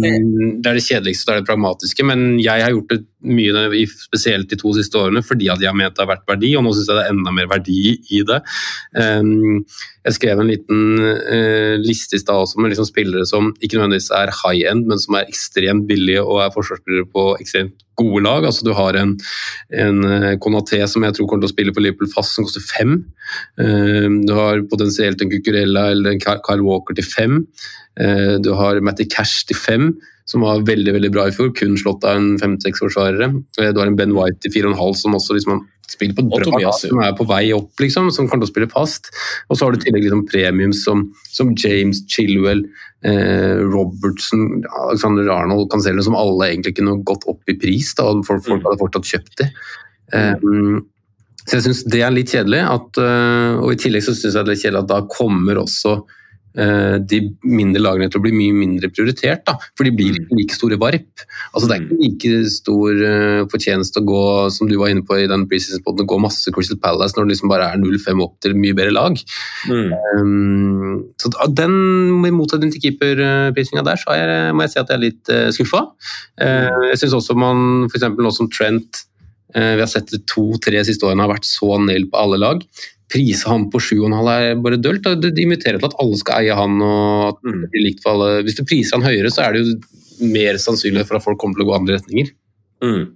Det 0.00 0.08
er 0.08 0.22
det 0.62 0.70
er 0.70 0.78
det 0.78 0.84
kjedeligste, 0.86 1.26
det 1.28 1.34
er 1.34 1.42
det 1.42 1.48
pragmatiske. 1.50 2.04
Men 2.06 2.38
jeg 2.40 2.64
har 2.64 2.72
gjort 2.72 2.94
det 2.94 3.00
mye, 3.26 3.86
spesielt 3.90 4.50
de 4.50 4.58
to 4.60 4.72
siste 4.76 4.98
årene, 5.00 5.22
fordi 5.26 5.48
at 5.50 5.62
jeg 5.62 5.70
har 5.70 5.76
ment 5.78 5.96
det 5.96 6.04
har 6.04 6.12
vært 6.12 6.28
verdi, 6.28 6.52
og 6.56 6.64
nå 6.64 6.72
syns 6.76 6.90
jeg 6.90 6.98
det 6.98 7.04
er 7.06 7.14
enda 7.14 7.32
mer 7.34 7.48
verdi 7.50 7.80
i 8.14 8.22
det. 8.26 8.38
Um, 8.94 9.64
jeg 10.06 10.16
skrev 10.16 10.40
en 10.40 10.48
liten 10.48 11.02
eh, 11.04 11.74
liste 11.82 12.16
i 12.16 12.22
stad 12.22 12.46
også 12.46 12.62
med 12.62 12.72
liksom 12.72 12.86
spillere 12.88 13.26
som 13.28 13.50
ikke 13.58 13.76
nødvendigvis 13.76 14.12
er 14.16 14.32
high 14.42 14.70
end, 14.70 14.86
men 14.88 15.02
som 15.02 15.18
er 15.18 15.28
ekstremt 15.28 15.88
billige 15.90 16.22
og 16.22 16.44
er 16.44 16.54
forsvarsspillere 16.54 17.10
på 17.12 17.24
ekstremt 17.42 17.74
gode 17.98 18.22
lag. 18.24 18.46
Altså 18.46 18.64
Du 18.64 18.72
har 18.78 18.96
en, 18.96 19.16
en 19.74 19.98
eh, 20.06 20.36
Konaté 20.40 20.80
som 20.88 21.04
jeg 21.04 21.16
tror 21.16 21.28
kommer 21.28 21.44
til 21.44 21.50
å 21.50 21.56
spille 21.56 21.74
for 21.74 21.84
Liverpool 21.84 22.12
fast, 22.12 22.36
som 22.36 22.46
koster 22.46 22.64
fem. 22.64 23.00
Um, 23.58 24.22
du 24.28 24.32
har 24.38 24.62
potensielt 24.70 25.20
en 25.20 25.32
Cucurella 25.32 25.90
eller 25.92 26.14
en 26.14 26.22
Kyle 26.22 26.64
Walker 26.64 26.96
til 26.96 27.08
fem. 27.08 27.42
Eh, 27.98 28.38
Du 28.44 28.54
har 28.54 28.80
Matty 28.80 29.08
Cash 29.10 29.46
til 29.48 29.58
fem, 29.58 29.90
som 30.28 30.44
var 30.44 30.64
veldig 30.68 30.92
veldig 30.98 31.10
bra 31.14 31.26
i 31.28 31.34
fjor. 31.34 31.54
Kun 31.56 31.78
slått 31.80 32.04
av 32.04 32.18
en 32.18 32.36
fem-seks 32.40 32.82
forsvarere. 32.84 33.30
Eh, 33.58 33.72
Du 33.72 33.80
har 33.80 33.88
en 33.88 33.96
Ben 33.96 34.14
White 34.16 34.42
til 34.44 34.52
fire 34.52 34.68
og 34.68 34.76
en 34.76 34.82
halv, 34.82 34.96
som 35.00 35.16
også 35.16 35.36
liksom 35.38 35.64
spiller 35.88 36.14
på 36.18 36.26
bra 36.28 36.72
som 36.76 37.00
er 37.00 37.14
på 37.16 37.24
vei 37.24 37.46
opp, 37.56 37.72
liksom, 37.80 38.10
som 38.12 38.28
kommer 38.28 38.44
til 38.44 38.50
å 38.50 38.52
spille 38.52 38.68
fast. 38.68 39.08
Og 39.48 39.56
så 39.56 39.64
har 39.64 39.72
du 39.72 39.78
i 39.78 39.86
tillegg 39.86 40.04
liksom 40.04 40.26
premiums 40.28 40.82
som, 40.84 41.06
som 41.32 41.54
James 41.56 42.02
Chilwell, 42.12 42.60
eh, 43.08 43.64
Robertson, 43.64 44.62
Alexander 44.84 45.32
Arnold, 45.32 45.70
Cancelo, 45.72 46.04
som 46.04 46.18
alle 46.18 46.50
egentlig 46.52 46.76
kunne 46.76 46.98
gått 47.08 47.24
opp 47.30 47.40
i 47.48 47.56
pris, 47.56 47.94
da, 47.96 48.10
folk, 48.28 48.44
folk 48.44 48.68
hadde 48.68 48.82
fortsatt 48.84 49.08
kjøpt 49.14 49.40
de. 49.40 49.48
Um, 50.12 50.84
så 51.48 51.56
jeg 51.56 51.64
syns 51.64 51.82
det 51.88 52.04
er 52.04 52.12
litt 52.12 52.32
kjedelig. 52.34 52.60
At, 52.68 53.00
øh, 53.00 53.64
og 53.64 53.72
i 53.72 53.80
tillegg 53.80 54.04
så 54.04 54.12
syns 54.12 54.34
jeg 54.34 54.44
det 54.44 54.44
er 54.44 54.52
litt 54.52 54.64
kjedelig 54.66 54.84
at 54.84 54.92
da 54.92 55.00
kommer 55.08 55.62
også 55.64 55.94
de 57.08 57.18
mindre 57.46 57.80
lagene 57.82 58.08
til 58.10 58.18
å 58.20 58.24
bli 58.24 58.32
mye 58.34 58.54
mindre 58.56 58.90
prioritert. 58.90 59.44
Da, 59.46 59.54
for 59.78 59.86
de 59.86 59.92
blir 59.94 60.16
ikke 60.18 60.38
like 60.38 60.56
store 60.56 60.78
varp. 60.80 61.24
Altså 61.52 61.68
Det 61.70 61.76
er 61.76 61.84
ikke 61.84 61.98
like 62.02 62.50
stor 62.54 63.02
øh, 63.10 63.42
fortjeneste 63.52 64.02
å 64.02 64.06
gå 64.08 64.22
som 64.54 64.70
du 64.70 64.76
var 64.80 64.90
inne 64.92 65.04
på 65.06 65.18
i 65.20 65.28
den 65.30 65.46
preseason-poden, 65.50 66.04
å 66.06 66.10
gå 66.12 66.20
masse 66.22 66.52
Crystal 66.54 66.80
Palace 66.82 67.16
når 67.16 67.28
det 67.28 67.34
liksom 67.36 67.52
bare 67.52 67.70
er 67.72 67.82
0-5 67.82 68.24
opp 68.24 68.36
til 68.44 68.56
mye 68.58 68.76
bedre 68.78 68.94
lag. 68.96 69.18
Um, 69.70 71.04
så 71.20 71.30
den, 71.54 71.76
motsetning 72.34 72.72
til 72.74 72.82
keeperprisinga 72.88 73.84
der, 73.86 74.00
så 74.00 74.16
jeg- 74.18 74.54
må 74.54 74.62
jeg 74.66 74.70
si 74.74 74.80
at 74.80 74.88
jeg 74.88 74.96
er 74.98 75.04
litt 75.06 75.32
uh, 75.34 75.48
skuffa. 75.54 75.84
Uh, 76.40 76.88
jeg 76.92 76.98
syns 77.04 77.14
også 77.20 77.36
man, 77.38 77.86
f.eks. 77.90 78.08
nå 78.18 78.34
som 78.34 78.50
Trent 78.50 79.04
Eh, 79.56 79.74
Vi 79.76 79.80
har 79.80 79.88
sett 79.88 80.10
det 80.12 80.26
to-tre 80.28 80.82
siste 80.84 81.06
årene 81.08 81.24
har 81.24 81.30
vært 81.32 81.48
så 81.48 81.78
nail 81.80 82.04
på 82.10 82.20
alle 82.20 82.36
lag. 82.36 82.60
Prise 83.08 83.48
han 83.48 83.68
på 83.72 83.80
7,5 83.80 84.30
er 84.32 84.58
bare 84.64 84.80
dølt. 84.80 85.06
Det 85.22 85.32
inviterer 85.40 85.80
til 85.80 85.88
at 85.88 86.00
alle 86.02 86.18
skal 86.20 86.42
eie 86.42 86.56
han. 86.58 86.80
og 86.84 87.28
at 87.30 87.38
det 87.46 87.70
blir 87.72 87.86
likt 87.86 88.02
for 88.04 88.16
alle. 88.16 88.42
Hvis 88.46 88.58
du 88.58 88.66
priser 88.68 88.98
han 88.98 89.06
høyere, 89.06 89.32
så 89.32 89.46
er 89.46 89.56
det 89.56 89.64
jo 89.64 89.78
mer 90.28 90.58
sannsynlig 90.60 91.06
for 91.08 91.18
at 91.18 91.24
folk 91.24 91.40
kommer 91.40 91.58
til 91.58 91.66
å 91.66 91.70
gå 91.70 91.78
andre 91.78 91.98
retninger. 92.00 92.34
Mm. 92.84 93.06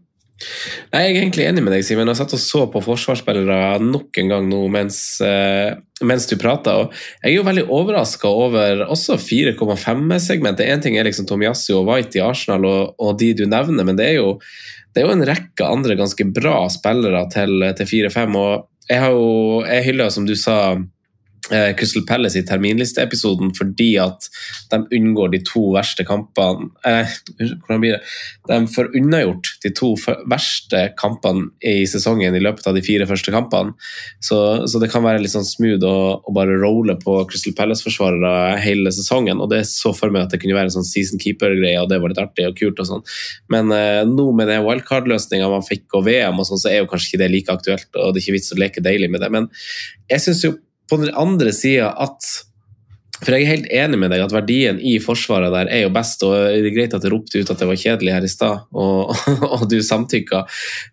Nei, 0.92 1.00
Jeg 1.02 1.12
er 1.12 1.20
egentlig 1.20 1.46
enig 1.46 1.62
med 1.64 1.75
deg, 1.75 1.84
Simen. 1.87 2.11
Jeg 2.11 2.18
satt 2.18 2.34
og 2.37 2.42
så 2.42 2.64
på 2.72 2.82
forsvarsspillere 2.82 3.78
nok 3.84 4.18
en 4.22 4.32
gang 4.32 4.49
nå 4.50 4.64
mens, 4.72 4.99
uh, 5.22 5.76
mens 6.02 6.26
du 6.30 6.34
prata. 6.40 6.76
Jeg 7.22 7.30
er 7.30 7.37
jo 7.37 7.46
veldig 7.46 7.66
overraska 7.70 8.30
over 8.30 8.84
også 8.88 9.18
4,5-segmentet. 9.22 10.66
Én 10.66 10.82
ting 10.82 10.99
er 10.99 11.06
liksom 11.08 11.28
Tomiassi 11.30 11.75
og 11.76 11.87
White 11.90 12.18
i 12.18 12.25
Arsenal 12.25 12.67
og, 12.69 12.95
og 12.99 13.19
de 13.23 13.32
du 13.38 13.47
nevner, 13.47 13.86
men 13.86 13.99
det 13.99 14.12
er 14.12 14.21
jo 14.21 14.38
det 14.93 15.00
er 15.00 15.06
jo 15.08 15.14
en 15.14 15.25
rekke 15.25 15.64
andre 15.64 15.95
ganske 15.97 16.25
bra 16.36 16.67
spillere 16.69 17.23
til, 17.32 17.62
til 17.78 17.88
4-5. 17.88 18.34
og 18.36 18.67
Jeg 18.90 19.00
har 19.00 19.10
jo, 19.14 19.62
jeg 19.64 19.84
hyller, 19.84 20.08
som 20.08 20.26
du 20.26 20.34
sa, 20.38 20.76
Crystal 21.78 22.04
Palace 22.08 22.38
i 22.41 22.47
terminlisteepisoden 22.47 23.52
fordi 23.56 23.91
at 24.00 24.28
de 24.73 24.80
unngår 24.99 25.32
de 25.34 25.43
to 25.47 25.65
verste 25.75 26.04
kampene 26.08 26.71
eh, 26.88 27.10
Hvordan 27.38 27.82
blir 27.82 27.97
det? 27.97 28.00
De 28.49 28.58
får 28.73 28.91
unnagjort 28.99 29.50
de 29.62 29.71
to 29.76 29.93
verste 30.30 30.82
kampene 30.99 31.50
i 31.67 31.84
sesongen 31.88 32.34
i 32.34 32.43
løpet 32.43 32.67
av 32.69 32.76
de 32.76 32.82
fire 32.84 33.06
første 33.08 33.32
kampene. 33.34 33.75
Så, 34.25 34.38
så 34.69 34.80
det 34.82 34.91
kan 34.93 35.04
være 35.04 35.23
litt 35.23 35.34
sånn 35.34 35.47
smooth 35.47 35.84
å, 35.86 35.97
å 36.26 36.34
bare 36.34 36.58
rolle 36.60 36.97
på 37.00 37.17
Crystal 37.30 37.54
Palace-forsvarere 37.58 38.58
hele 38.62 38.93
sesongen. 38.95 39.41
Og 39.43 39.50
det 39.52 39.62
så 39.71 39.95
for 39.97 40.12
meg 40.12 40.26
at 40.26 40.34
det 40.34 40.43
kunne 40.43 40.56
være 40.58 40.71
en 40.71 40.76
sånn 40.78 40.88
season 40.88 41.23
keeper-greie, 41.23 41.78
og 41.80 41.91
det 41.93 42.00
var 42.02 42.12
litt 42.12 42.23
artig 42.23 42.49
og 42.49 42.58
kult 42.58 42.82
og 42.82 42.91
sånn. 42.91 43.06
Men 43.52 43.73
eh, 43.76 44.02
nå 44.08 44.28
med 44.36 44.50
den 44.50 44.65
wildcard-løsninga 44.67 45.50
man 45.52 45.67
fikk 45.67 45.86
og 45.99 46.06
VM 46.08 46.43
og 46.43 46.49
sånn, 46.49 46.62
så 46.62 46.73
er 46.73 46.82
jo 46.82 46.91
kanskje 46.91 47.12
ikke 47.12 47.23
det 47.25 47.32
like 47.36 47.56
aktuelt, 47.56 47.88
og 47.95 48.12
det 48.12 48.23
er 48.23 48.26
ikke 48.26 48.38
vits 48.38 48.54
å 48.54 48.60
leke 48.60 48.84
deilig 48.84 49.10
med 49.12 49.25
det. 49.25 49.32
Men 49.34 49.49
jeg 50.10 50.26
syns 50.26 50.45
jo 50.47 50.56
på 50.93 51.00
den 51.00 51.15
andre 51.17 51.55
sida 51.57 51.95
at 52.05 52.33
for 53.23 53.37
jeg 53.37 53.45
er 53.45 53.52
helt 53.52 53.69
enig 53.71 54.00
med 54.02 54.11
deg 54.11 54.25
at 54.25 54.35
verdien 54.35 54.81
i 54.83 54.97
forsvaret 55.02 55.52
der 55.55 55.71
er 55.71 55.85
jo 55.85 55.93
best, 55.95 56.25
og 56.26 56.35
det 56.35 56.67
er 56.67 56.75
greit 56.75 56.97
at 56.97 57.05
jeg 57.07 57.13
ropte 57.13 57.39
ut 57.39 57.52
at 57.55 57.61
det 57.61 57.69
var 57.71 57.78
kjedelig 57.78 58.15
her 58.17 58.26
i 58.26 58.31
stad, 58.31 58.65
og, 58.75 59.13
og 59.55 59.65
du 59.71 59.78
samtykka. 59.85 60.43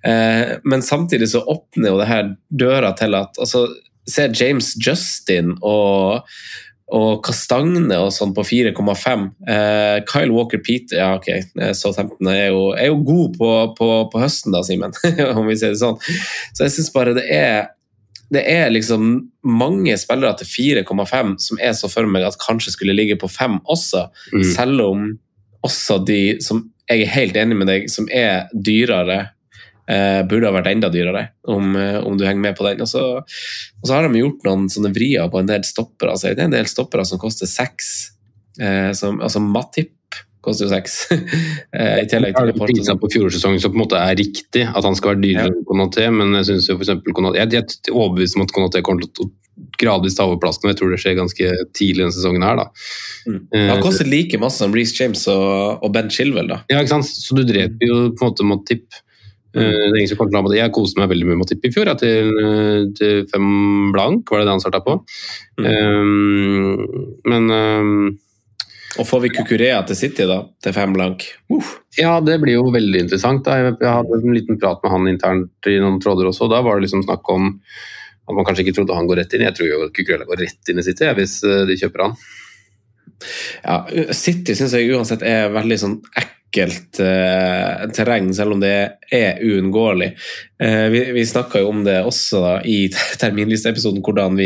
Eh, 0.05 0.57
men 0.61 0.85
samtidig 0.85 1.31
så 1.33 1.41
åpner 1.41 1.89
jo 1.89 1.99
det 2.01 2.09
her 2.09 2.33
døra 2.53 2.93
til 2.97 3.17
at 3.17 3.39
altså, 3.41 3.67
Se 4.09 4.23
James 4.33 4.71
Justin 4.81 5.51
og 5.61 6.25
og 6.89 7.19
Kastagne 7.21 7.97
og 8.01 8.07
sånn 8.13 8.31
på 8.33 8.41
4,5. 8.41 9.25
Eh, 9.45 9.97
Kyle 10.09 10.33
Walker 10.33 10.61
Peter 10.65 10.97
ja 10.97 11.11
ok, 11.19 11.27
Southampton 11.77 12.31
er 12.31 12.47
jo, 12.47 12.63
er 12.73 12.89
jo 12.89 12.95
god 13.05 13.35
på, 13.37 13.49
på, 13.77 13.89
på 14.09 14.21
høsten, 14.23 14.55
da, 14.55 14.63
Simen, 14.65 14.95
om 15.37 15.45
vi 15.45 15.57
sier 15.59 15.75
det 15.75 15.81
sånn. 15.83 15.99
Så 16.01 16.65
jeg 16.65 16.73
syns 16.73 16.89
bare 16.95 17.13
det 17.19 17.27
er 17.29 17.69
det 18.31 18.43
er 18.45 18.69
liksom 18.69 19.31
mange 19.43 19.95
spillere 19.97 20.37
til 20.37 20.47
4,5 20.85 21.35
som 21.41 21.57
er 21.61 21.73
så 21.73 21.89
for 21.89 22.05
meg 22.05 22.23
at 22.27 22.37
kanskje 22.41 22.75
skulle 22.75 22.93
ligge 22.93 23.17
på 23.17 23.29
5 23.29 23.59
også, 23.65 24.09
Mm. 24.33 24.43
selv 24.55 24.81
om 24.85 25.19
også 25.65 26.05
de 26.05 26.39
som 26.41 26.69
jeg 26.89 27.01
er 27.03 27.13
helt 27.13 27.35
enig 27.37 27.57
med 27.57 27.67
deg, 27.67 27.89
som 27.89 28.07
er 28.11 28.47
dyrere, 28.53 29.29
eh, 29.87 30.21
burde 30.23 30.45
ha 30.45 30.53
vært 30.53 30.71
enda 30.71 30.89
dyrere, 30.89 31.29
om, 31.47 31.75
eh, 31.75 31.97
om 32.05 32.17
du 32.17 32.23
henger 32.25 32.41
med 32.41 32.55
på 32.57 32.63
den. 32.65 32.81
Og 32.81 32.87
så, 32.87 33.01
og 33.17 33.85
så 33.85 33.93
har 33.93 34.07
de 34.07 34.19
gjort 34.21 34.43
noen 34.45 34.67
sånne 34.69 34.93
vrier 34.93 35.29
på 35.29 35.39
en 35.39 35.45
del 35.49 35.61
stoppere. 35.61 36.11
Altså, 36.11 36.33
det 36.33 36.39
er 36.39 36.45
en 36.45 36.51
del 36.57 36.65
stoppere 36.65 37.05
som 37.05 37.19
koster 37.21 37.45
6. 37.45 38.11
Eh, 38.59 38.91
som, 38.93 39.19
altså 39.21 39.39
Matip 39.39 39.91
koster 40.45 40.67
jo 40.67 40.71
6. 40.71 40.95
eh, 41.77 41.97
I 42.03 42.07
tillegg 42.09 42.37
til 42.37 42.53
prisa 42.61 42.95
på 42.99 43.11
fjorårssesongen 43.15 43.61
som 43.63 43.73
på 43.73 43.79
en 43.79 43.83
måte 43.83 43.99
er 43.99 44.15
riktig, 44.19 44.63
at 44.67 44.85
han 44.85 44.97
skal 44.97 45.13
være 45.13 45.23
dyrere 45.25 45.51
enn 45.53 45.67
Konaté, 45.67 46.07
men 46.13 46.37
jeg 46.39 46.51
synes 46.51 46.69
jo 46.71 46.77
for 46.77 46.87
eksempel 46.87 47.17
Konaté, 47.17 47.43
jeg, 47.43 47.65
er 47.65 47.93
overbevist 47.95 48.39
om 48.39 48.45
at 48.45 48.55
Konaté 48.55 48.83
kommer 48.85 49.05
til 49.05 49.27
å 49.27 49.31
gradvis 49.79 50.15
ta 50.15 50.23
over 50.27 50.39
plassen, 50.39 50.65
og 50.65 50.71
jeg 50.71 50.79
tror 50.79 50.93
det 50.93 51.01
skjer 51.03 51.17
ganske 51.17 51.51
tidlig 51.75 52.05
denne 52.05 52.15
sesongen 52.15 52.45
her. 52.47 52.61
da. 52.61 52.69
Mm. 53.27 53.41
Eh, 53.51 53.67
Han 53.73 53.83
koster 53.83 54.07
like 54.07 54.39
masse 54.39 54.63
som 54.63 54.75
Reece 54.75 54.95
James 54.95 55.25
og, 55.31 55.83
og 55.83 55.93
Ben 55.95 56.11
Chilwell, 56.13 56.47
da. 56.51 56.61
Ja, 56.71 56.79
ikke 56.79 56.95
sant? 56.95 57.11
Så 57.11 57.35
du 57.35 57.43
dreper 57.47 57.87
jo 57.91 58.01
på 58.15 58.23
en 58.23 58.31
måte 58.31 58.47
med 58.47 58.99
Eh, 59.55 59.91
Det 59.91 59.97
ingen 59.97 60.09
som 60.09 60.17
kommer 60.17 60.29
til 60.29 60.37
å 60.37 60.41
ha 60.41 60.45
Matip. 60.45 60.59
Jeg 60.59 60.73
koste 60.75 61.01
meg 61.01 61.09
veldig 61.09 61.27
mye 61.27 61.39
med 61.39 61.47
å 61.47 61.49
tippe 61.49 61.69
i 61.69 61.73
fjor, 61.73 61.89
ja, 61.89 61.95
til, 61.97 62.89
til 62.97 63.23
fem 63.31 63.47
blank, 63.95 64.29
var 64.29 64.41
det 64.41 64.49
det 64.49 64.53
han 64.53 64.61
starta 64.61 64.81
på. 64.85 64.99
Um, 65.57 66.85
men 67.25 67.49
um, 67.49 68.03
Og 68.97 69.05
får 69.05 69.21
vi 69.21 69.29
Kukurea 69.29 69.83
til 69.85 69.97
City, 69.99 70.25
da, 70.25 70.39
til 70.63 70.73
fem 70.73 70.95
blank? 70.95 71.27
Uff. 71.53 71.75
ja, 71.97 72.15
det 72.25 72.39
blir 72.41 72.57
jo 72.57 72.71
veldig 72.73 73.03
interessant. 73.05 73.43
Da. 73.45 73.59
Jeg, 73.61 73.77
hadde 73.85 74.17
en 74.17 74.33
liten 74.33 74.57
prat 74.61 74.81
med 74.81 74.93
han 74.95 75.11
internt 75.11 75.69
i 75.69 75.77
noen 75.81 75.99
tråder 76.01 76.31
også, 76.31 76.47
og 76.47 76.55
da 76.55 76.63
var 76.65 76.79
det 76.79 76.87
liksom 76.87 77.05
snakk 77.05 77.29
om 77.29 77.51
at 77.53 78.37
man 78.37 78.45
kanskje 78.47 78.65
ikke 78.65 78.79
trodde 78.79 78.97
han 78.97 79.09
går 79.09 79.21
rett 79.21 79.35
inn. 79.37 79.45
Jeg 79.45 79.57
tror 79.57 79.69
jo 79.69 79.91
Kukurea 79.93 80.25
går 80.29 80.41
rett 80.41 80.73
inn 80.73 80.81
i 80.81 80.85
City 80.85 81.11
hvis 81.19 81.39
eh, 81.45 81.63
de 81.69 81.77
kjøper 81.81 82.07
han. 82.07 82.17
Ja, 83.61 83.77
City 84.15 84.55
syns 84.55 84.73
jeg 84.77 84.93
uansett 84.95 85.25
er 85.27 85.49
veldig 85.53 85.77
sånn 85.81 85.97
ekkelt 86.15 86.37
eh, 86.57 87.83
terreng, 87.95 88.31
selv 88.33 88.55
om 88.55 88.63
det 88.63 88.73
er 89.13 89.41
uunngåelig. 89.43 90.09
Eh, 90.61 90.87
vi 90.93 91.03
vi 91.15 91.25
snakka 91.25 91.61
jo 91.61 91.69
om 91.69 91.83
det 91.85 91.99
også 92.03 92.41
da, 92.43 92.55
i 92.65 92.89
terminlisteepisoden, 93.21 94.01
hvordan, 94.05 94.39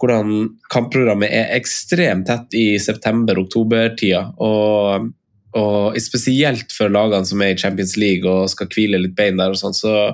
hvordan 0.00 0.36
kampprogrammet 0.72 1.32
er 1.32 1.56
ekstremt 1.56 2.28
tett 2.28 2.58
i 2.58 2.66
september-oktober-tida. 2.82 4.24
Og, 4.44 5.10
og 5.58 6.00
spesielt 6.00 6.72
for 6.72 6.92
lagene 6.92 7.28
som 7.28 7.42
er 7.44 7.54
i 7.54 7.60
Champions 7.60 7.96
League 8.00 8.28
og 8.28 8.50
skal 8.52 8.70
hvile 8.72 9.00
litt 9.02 9.16
bein 9.16 9.40
der, 9.40 9.54
og 9.54 9.60
sånn, 9.60 9.76
så, 9.76 10.12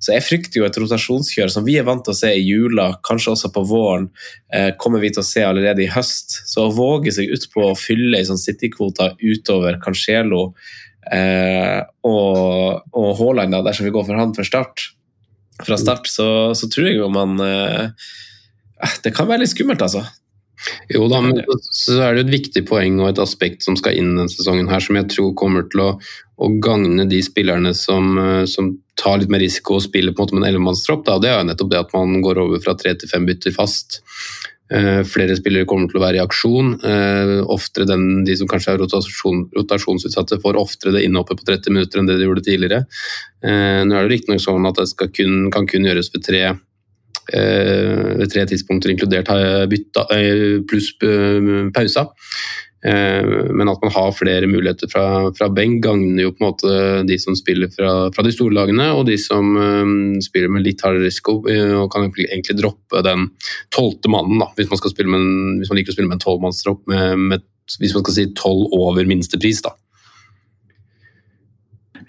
Så 0.00 0.14
jeg 0.14 0.24
frykter 0.24 0.62
jo 0.62 0.66
et 0.66 0.76
rotasjonskjør 0.80 1.50
som 1.52 1.66
vi 1.66 1.76
er 1.76 1.84
vant 1.84 2.02
til 2.06 2.14
å 2.14 2.16
se 2.16 2.30
i 2.32 2.44
jula, 2.44 2.94
kanskje 3.06 3.34
også 3.34 3.50
på 3.52 3.64
våren, 3.68 4.08
eh, 4.52 4.70
kommer 4.80 5.02
vi 5.02 5.10
til 5.12 5.20
å 5.20 5.28
se 5.28 5.44
allerede 5.44 5.84
i 5.84 5.90
høst. 5.92 6.38
Så 6.48 6.66
å 6.66 6.74
våge 6.74 7.12
seg 7.12 7.28
ut 7.28 7.44
på 7.52 7.66
å 7.68 7.76
fylle 7.78 8.20
i 8.20 8.28
sånn 8.28 8.40
City-kvoter 8.40 9.18
utover 9.20 9.76
Cancelo 9.84 10.54
eh, 11.12 11.82
og, 12.08 12.88
og 12.96 13.10
Haaland, 13.20 13.60
dersom 13.66 13.88
vi 13.88 13.94
går 13.94 14.08
for 14.08 14.20
han 14.20 14.32
for 14.36 14.48
start, 14.48 14.88
fra 15.66 15.76
start, 15.76 16.08
så, 16.08 16.54
så 16.56 16.70
tror 16.72 16.88
jeg 16.88 16.98
jo 17.00 17.10
man 17.12 17.36
eh, 17.44 17.92
eh, 18.80 18.96
Det 19.04 19.12
kan 19.16 19.28
være 19.28 19.44
litt 19.44 19.52
skummelt, 19.52 19.84
altså. 19.84 20.06
Jo 20.92 21.06
da, 21.08 21.22
men 21.24 21.38
så 21.72 21.96
er 22.04 22.16
det 22.16 22.26
et 22.26 22.34
viktig 22.34 22.62
poeng 22.68 22.98
og 23.00 23.10
et 23.10 23.20
aspekt 23.22 23.64
som 23.64 23.78
skal 23.80 23.96
inn 23.96 24.12
denne 24.12 24.32
sesongen 24.32 24.68
her, 24.68 24.82
som 24.84 24.98
jeg 24.98 25.08
tror 25.12 25.32
kommer 25.38 25.64
til 25.72 25.84
å, 25.84 25.90
å 26.36 26.50
gagne 26.60 27.06
de 27.08 27.22
spillerne 27.24 27.72
som, 27.76 28.12
eh, 28.20 28.44
som, 28.50 28.74
tar 29.00 29.20
litt 29.20 29.32
mer 29.32 29.42
risiko 29.42 29.78
og 29.78 29.86
spiller 29.86 30.12
på 30.12 30.22
en 30.22 30.26
måte 30.26 30.36
med 30.36 30.44
en 30.44 30.50
ellevemannstropp. 30.50 31.08
Det 31.08 31.30
er 31.30 31.38
jo 31.38 31.48
nettopp 31.48 31.72
det 31.72 31.80
at 31.80 31.96
man 31.96 32.20
går 32.24 32.42
over 32.42 32.62
fra 32.62 32.76
tre 32.78 32.94
til 32.98 33.10
fem 33.10 33.26
bytter 33.28 33.54
fast. 33.56 34.02
Uh, 34.70 35.02
flere 35.02 35.34
spillere 35.34 35.66
kommer 35.66 35.90
til 35.90 35.98
å 35.98 36.04
være 36.04 36.20
i 36.20 36.22
aksjon. 36.22 36.76
Uh, 36.84 37.40
oftere 37.50 37.88
den, 37.90 38.22
De 38.26 38.36
som 38.38 38.50
kanskje 38.50 38.76
er 38.76 38.82
rotasjon, 38.84 39.48
rotasjonsutsatte, 39.56 40.38
får 40.44 40.58
oftere 40.60 40.94
det 40.94 41.02
innhoppet 41.08 41.40
på 41.40 41.48
30 41.48 41.74
minutter 41.74 41.98
enn 41.98 42.10
det 42.10 42.20
de 42.20 42.28
gjorde 42.28 42.44
tidligere. 42.46 42.84
Uh, 43.42 43.82
nå 43.82 43.96
er 43.96 44.06
det 44.06 44.14
riktignok 44.14 44.44
sånn 44.44 44.68
at 44.70 44.78
det 44.78 45.10
kun, 45.16 45.48
kan 45.54 45.66
kun 45.70 45.88
gjøres 45.90 46.12
ved 46.14 46.26
tre 46.26 46.44
ved 47.30 48.26
tre 48.32 48.42
tidspunkter, 48.48 48.90
inkludert 48.90 49.28
bytta, 49.70 50.02
pluss 50.66 50.88
pausa. 51.70 52.02
Men 52.80 53.68
at 53.68 53.82
man 53.84 53.92
har 53.92 54.14
flere 54.16 54.48
muligheter 54.48 54.88
fra, 54.88 55.02
fra 55.36 55.50
benk, 55.52 55.82
gagner 55.84 56.22
jo 56.22 56.30
på 56.32 56.40
en 56.40 56.46
måte 56.46 56.70
de 57.04 57.18
som 57.20 57.36
spiller 57.36 57.68
fra, 57.74 57.90
fra 58.14 58.24
de 58.24 58.32
store 58.32 58.56
lagene, 58.56 58.86
og 58.96 59.04
de 59.10 59.18
som 59.20 59.50
um, 59.52 60.14
spiller 60.24 60.48
med 60.48 60.64
litt 60.64 60.80
hardere 60.80 61.04
risiko, 61.04 61.42
og 61.44 61.90
kan 61.92 62.08
egentlig 62.08 62.56
droppe 62.56 63.02
den 63.04 63.28
tolvte 63.74 64.08
mannen, 64.12 64.40
da, 64.40 64.48
hvis 64.56 64.70
man, 64.72 64.80
skal 64.80 64.94
spille 64.94 65.12
med 65.12 65.20
en, 65.20 65.60
hvis 65.60 65.72
man 65.72 65.80
liker 65.80 65.92
å 65.92 65.98
spille 65.98 66.08
med 66.08 66.16
en 66.16 66.24
tolvmannstropp, 66.24 66.88
hvis 66.88 67.94
man 67.98 68.06
skal 68.06 68.16
si 68.16 68.26
tolv 68.40 68.72
over 68.80 69.12
minstepris. 69.12 69.60
da. 69.68 69.76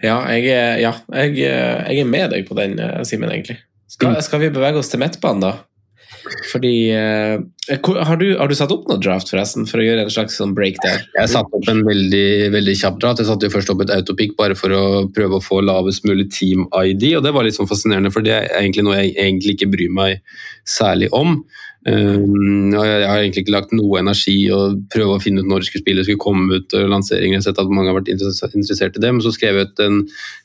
Ja, 0.02 0.18
jeg, 0.34 0.48
ja 0.82 0.94
jeg, 1.14 1.36
jeg, 1.38 2.00
er 2.00 2.08
med 2.10 2.32
deg 2.34 2.48
på 2.48 2.58
den, 2.58 2.80
Simen, 3.08 3.32
egentlig. 3.34 3.60
Skal, 3.92 4.16
skal, 4.24 4.42
vi 4.42 4.54
bevege 4.54 4.80
oss 4.80 4.90
til 4.92 5.02
midtbanen, 5.02 5.44
da? 5.44 5.52
Fordi 6.52 6.74
eh, 6.92 7.40
har, 7.72 8.18
du, 8.20 8.26
har, 8.38 8.50
du, 8.50 8.56
satt 8.58 8.74
opp 8.74 8.88
noe 8.90 9.00
draft, 9.02 9.30
forresten, 9.32 9.68
for 9.70 9.80
å 9.80 9.86
gjøre 9.86 10.06
en 10.06 10.14
slags 10.14 10.38
sånn 10.40 10.56
break 10.58 10.82
der? 10.84 11.06
Jeg 11.16 11.32
satte 11.32 11.58
opp 11.58 11.70
en 11.72 11.84
veldig, 11.88 12.52
veldig 12.56 12.76
kjapp 12.82 13.00
draft. 13.02 13.22
Jeg 13.24 13.30
satte 13.30 13.48
jo 13.48 13.56
først 13.56 13.72
opp 13.74 13.84
et 13.86 13.96
autopic 13.96 14.36
bare 14.40 14.58
for 14.60 14.76
å 14.76 14.84
prøve 15.16 15.40
å 15.40 15.46
få 15.46 15.62
lavest 15.64 16.08
mulig 16.08 16.28
team-ID, 16.36 17.08
og 17.18 17.26
det 17.26 17.36
var 17.36 17.48
litt 17.48 17.58
sånn 17.58 17.70
fascinerende, 17.70 18.14
for 18.14 18.26
det 18.26 18.36
er 18.38 18.50
egentlig 18.60 18.88
noe 18.88 19.00
jeg 19.00 19.14
egentlig 19.16 19.58
ikke 19.58 19.72
bryr 19.76 20.00
meg 20.02 20.40
særlig 20.68 21.12
om. 21.16 21.40
Um, 21.82 22.70
jeg 22.76 23.06
har 23.10 23.24
egentlig 23.24 23.42
ikke 23.42 23.56
lagt 23.56 23.72
noe 23.74 24.02
energi 24.04 24.36
å 24.54 24.60
prøve 24.94 25.16
å 25.16 25.22
finne 25.22 25.42
ut 25.42 25.50
når 25.50 25.66
spillet 25.66 26.06
skulle 26.06 26.22
komme 26.22 26.60
ut. 26.60 26.76
og 26.78 26.92
lanseringen. 26.92 27.40
Jeg 27.40 27.42
har 27.42 27.48
sett 27.48 27.62
at 27.64 27.72
mange 27.74 27.90
har 27.90 27.98
vært 27.98 28.12
interessert 28.12 29.00
i 29.00 29.02
det, 29.02 29.14
men 29.14 29.24
så 29.26 29.34
skrev 29.34 29.58
jeg 29.58 29.72
ut 29.72 29.86
en 29.86 30.02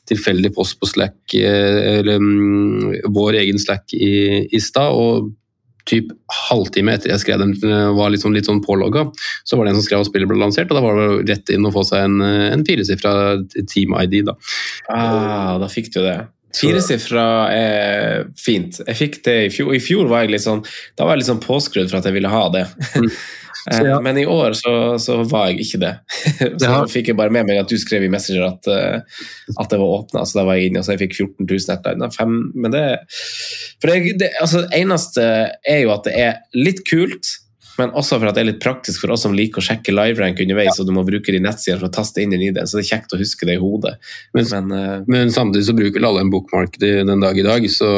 tilfeldig 0.09 0.53
post 0.55 0.79
på 0.79 0.89
Slack, 0.89 1.19
eh, 1.37 1.99
eller 1.99 2.23
um, 2.23 2.95
vår 3.13 3.41
egen 3.43 3.61
Slack 3.61 3.93
i, 3.93 4.47
i 4.49 4.63
stad. 4.63 4.95
og 4.95 5.33
typ 5.87 6.13
halvtime 6.49 6.93
etter 6.97 7.13
jeg 7.13 7.23
skrev 7.23 7.41
den, 7.41 7.53
var 7.97 8.11
litt 8.13 8.23
sånn, 8.23 8.35
litt 8.35 8.49
sånn 8.49 8.63
pålogga, 8.65 9.07
så 9.47 9.57
var 9.57 9.65
det 9.67 9.73
en 9.73 9.79
som 9.79 9.87
skrev 9.87 10.03
at 10.03 10.09
spillet 10.09 10.29
ble 10.29 10.39
lansert, 10.41 10.71
og 10.71 10.79
da 10.79 10.85
var 10.85 10.99
det 10.99 11.33
rett 11.33 11.53
inn 11.55 11.67
å 11.67 11.73
få 11.73 11.85
seg 11.87 12.07
en, 12.07 12.21
en 12.21 12.65
firesifra 12.67 13.13
team-ID. 13.57 14.19
Da. 14.27 14.35
Ah, 14.93 15.55
da 15.61 15.71
fikk 15.71 15.93
du 15.95 16.01
det. 16.03 16.19
Firesifra 16.57 17.25
er 17.53 18.27
fint. 18.39 18.79
Jeg 18.87 18.97
fikk 18.97 19.19
det 19.27 19.35
i 19.45 19.49
fjor. 19.53 19.73
I 19.75 19.81
fjor 19.83 20.07
var 20.09 20.23
jeg 20.23 20.33
litt 20.35 20.45
sånn, 20.45 20.63
da 20.97 21.05
var 21.05 21.15
jeg 21.15 21.23
litt 21.23 21.31
sånn 21.31 21.43
påskrudd 21.43 21.91
for 21.91 21.99
at 21.99 22.07
jeg 22.07 22.15
ville 22.17 22.31
ha 22.31 22.47
det. 22.53 22.65
Ja. 23.67 23.97
Men 24.03 24.17
i 24.17 24.25
år 24.25 24.53
så, 24.55 24.73
så, 25.01 25.17
var 25.27 25.49
jeg 25.49 25.65
ikke 25.65 25.79
det. 25.81 25.93
så 26.61 26.69
ja. 26.69 26.77
fikk 26.91 27.11
jeg 27.11 27.19
bare 27.19 27.33
med 27.33 27.47
meg 27.49 27.59
at 27.59 27.71
du 27.71 27.75
skrev 27.79 28.05
i 28.05 28.11
Messenger 28.11 28.45
at, 28.47 28.69
uh, 28.71 29.25
at 29.57 29.73
det 29.73 29.79
var 29.81 29.95
åpna, 29.99 30.23
så 30.23 30.39
da 30.39 30.45
var 30.47 30.59
jeg 30.59 30.69
inne, 30.69 30.83
og 30.83 30.87
så 30.87 30.95
jeg 30.95 31.03
fikk 31.05 31.17
14 31.17 31.49
000 31.49 31.75
etter. 31.75 32.05
Fem, 32.15 32.37
men 32.55 32.73
det 32.75 32.85
For 33.81 33.91
det, 33.91 34.15
det 34.21 34.31
altså, 34.43 34.63
eneste 34.75 35.27
er 35.67 35.83
jo 35.83 35.91
at 35.95 36.07
det 36.07 36.15
er 36.15 36.39
litt 36.55 36.83
kult 36.87 37.35
men 37.79 37.93
også 37.97 38.19
for 38.19 38.29
at 38.29 38.37
det 38.37 38.43
er 38.43 38.51
litt 38.51 38.63
praktisk 38.63 39.05
for 39.05 39.15
oss 39.15 39.25
som 39.25 39.35
liker 39.37 39.61
å 39.61 39.67
sjekke 39.69 39.95
liverank 39.95 40.41
underveis, 40.43 40.57
underveis, 40.57 40.79
og 40.81 40.87
du 40.87 40.95
må 40.95 41.05
bruke 41.07 41.33
de 41.33 41.41
nettsidene 41.43 41.81
for 41.81 41.89
å 41.89 41.93
taste 41.93 42.23
inn 42.23 42.33
i 42.33 42.41
ID. 42.49 42.59
så 42.65 42.79
det 42.79 42.85
er 42.85 42.89
kjekt 42.95 43.13
å 43.13 43.21
huske 43.21 43.47
det 43.47 43.57
i 43.57 43.61
hodet. 43.61 43.95
Men, 44.33 44.49
men, 44.51 44.73
uh, 44.73 45.07
men 45.07 45.31
samtidig 45.33 45.67
så 45.69 45.77
bruker 45.77 46.07
alle 46.07 46.25
en 46.25 46.33
bookmark 46.33 46.77
den 46.81 47.23
dag 47.23 47.37
i 47.37 47.45
dag, 47.45 47.69
så, 47.71 47.89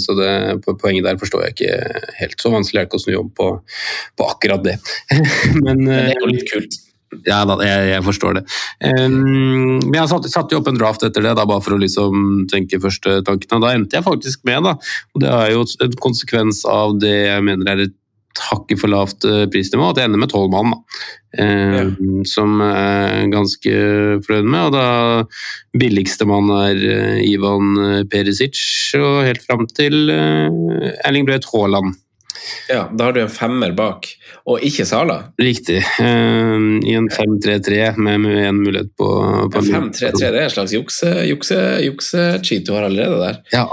så 0.00 0.18
det, 0.18 0.30
poenget 0.66 1.06
der 1.06 1.20
forstår 1.20 1.46
jeg 1.46 1.56
ikke 1.56 2.04
helt. 2.20 2.38
Så 2.40 2.52
vanskelig 2.52 2.80
er 2.80 2.86
det 2.86 2.90
ikke 2.90 3.00
å 3.00 3.06
snu 3.06 3.16
om 3.20 3.32
på, 3.34 3.50
på 4.18 4.30
akkurat 4.34 4.64
det. 4.66 4.78
men, 5.64 5.84
uh, 5.86 5.96
det 5.96 6.14
er 6.14 6.22
jo 6.22 6.32
litt 6.32 6.48
kult. 6.50 6.80
Ja, 7.26 7.40
da, 7.42 7.56
jeg, 7.66 7.86
jeg, 7.90 8.02
forstår 8.06 8.36
det. 8.38 8.42
Um, 8.86 9.80
men 9.82 9.96
jeg 9.98 10.10
satte 10.12 10.30
satt 10.30 10.52
jo 10.54 10.60
opp 10.60 10.68
en 10.70 10.78
draft 10.78 11.02
etter 11.02 11.24
det, 11.24 11.32
da, 11.34 11.46
bare 11.48 11.62
for 11.64 11.74
å 11.74 11.80
liksom 11.82 12.44
tenke 12.50 12.78
første 12.82 13.18
tankene. 13.26 13.62
Da 13.64 13.72
endte 13.74 13.98
jeg 13.98 14.06
faktisk 14.06 14.44
med, 14.46 14.62
da. 14.68 14.76
Og 15.14 15.24
det 15.24 15.32
er 15.34 15.54
jo 15.56 15.64
en 15.82 15.96
konsekvens 16.02 16.62
av 16.70 16.94
det 17.02 17.16
jeg 17.16 17.46
mener 17.48 17.72
er 17.72 17.82
et 17.88 17.96
hakket 18.48 18.80
for 18.80 18.92
lavt 18.92 19.26
eh, 19.28 19.44
prisnivå, 19.50 19.90
at 19.90 19.98
det 19.98 20.06
ender 20.06 20.22
med 20.22 20.32
tolv 20.32 20.52
mann. 20.52 20.74
Eh, 21.38 21.76
ja. 21.76 21.84
Som 22.28 22.60
er 22.64 23.26
ganske 23.32 23.74
fornøyd 24.26 24.50
med. 24.50 24.60
Og 24.68 24.74
da 24.74 25.80
billigste 25.80 26.28
mann 26.28 26.50
er 26.58 26.84
eh, 26.94 27.24
Ivan 27.30 28.06
Perisic, 28.10 28.60
og 28.98 29.24
helt 29.28 29.44
fram 29.46 29.66
til 29.76 30.10
Erling 30.10 31.28
Braut 31.28 31.48
Haaland. 31.52 31.98
Ja, 32.68 32.88
da 32.94 33.08
har 33.08 33.12
du 33.16 33.20
en 33.22 33.32
femmer 33.32 33.72
bak, 33.76 34.06
og 34.48 34.62
ikke 34.64 34.86
Sala. 34.88 35.16
Riktig. 35.40 35.80
Uh, 36.00 36.78
I 36.86 36.94
en 36.98 37.08
5-3-3 37.12 37.96
med, 37.98 38.20
med 38.24 38.40
en 38.48 38.60
mulighet 38.62 38.92
på, 38.98 39.08
på 39.54 39.64
5-3-3, 39.66 40.12
det 40.20 40.30
er 40.30 40.46
en 40.46 40.54
slags 40.54 40.74
jukse-cheat 40.76 41.26
jukse, 41.30 41.60
jukse 41.86 42.60
du 42.66 42.72
har 42.76 42.86
allerede 42.88 43.18
der. 43.22 43.40
Ja. 43.52 43.66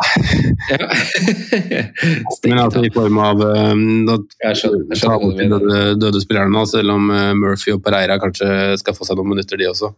ja. 0.73 1.83
Men 2.47 2.59
altså 2.65 2.83
i 2.85 2.91
form 2.93 3.21
av 3.23 3.43
um, 3.43 3.85
da, 4.07 4.17
skjønner, 4.55 4.97
jeg 4.97 5.37
de 5.37 5.51
døde, 5.53 5.85
døde 6.01 6.23
spillerne, 6.23 6.65
selv 6.69 6.97
om 6.97 7.13
uh, 7.13 7.31
Murphy 7.37 7.75
og 7.75 7.85
Pereira 7.85 8.19
kanskje 8.21 8.75
skal 8.81 8.97
få 8.97 9.07
seg 9.07 9.19
noen 9.19 9.35
minutter, 9.35 9.59
de 9.59 9.71
også. 9.71 9.93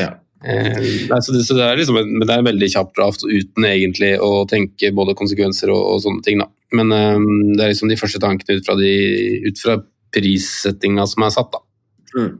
Ja. 0.00 0.14
Eh, 0.44 1.20
så 1.20 1.32
det, 1.32 1.42
så 1.44 1.54
det, 1.54 1.64
er 1.64 1.76
liksom 1.76 1.98
en, 2.00 2.14
det 2.22 2.32
er 2.32 2.40
en 2.40 2.48
veldig 2.48 2.68
kjapp 2.72 2.94
draft 2.96 3.26
uten 3.26 3.66
egentlig 3.68 4.14
å 4.24 4.46
tenke 4.48 4.92
både 4.96 5.16
konsekvenser 5.18 5.72
og, 5.74 5.82
og 5.94 6.02
sånne 6.04 6.24
ting. 6.24 6.40
Da. 6.40 6.48
Men 6.76 6.92
um, 6.92 7.24
det 7.56 7.64
er 7.64 7.72
liksom 7.72 7.90
de 7.90 7.98
første 7.98 8.20
tankene 8.22 8.60
ut 8.60 8.66
fra, 8.66 8.76
de, 8.78 9.80
prissettinga 10.14 11.06
som 11.06 11.22
er 11.26 11.34
satt. 11.34 11.52
da. 11.54 11.60
Mm. 12.18 12.32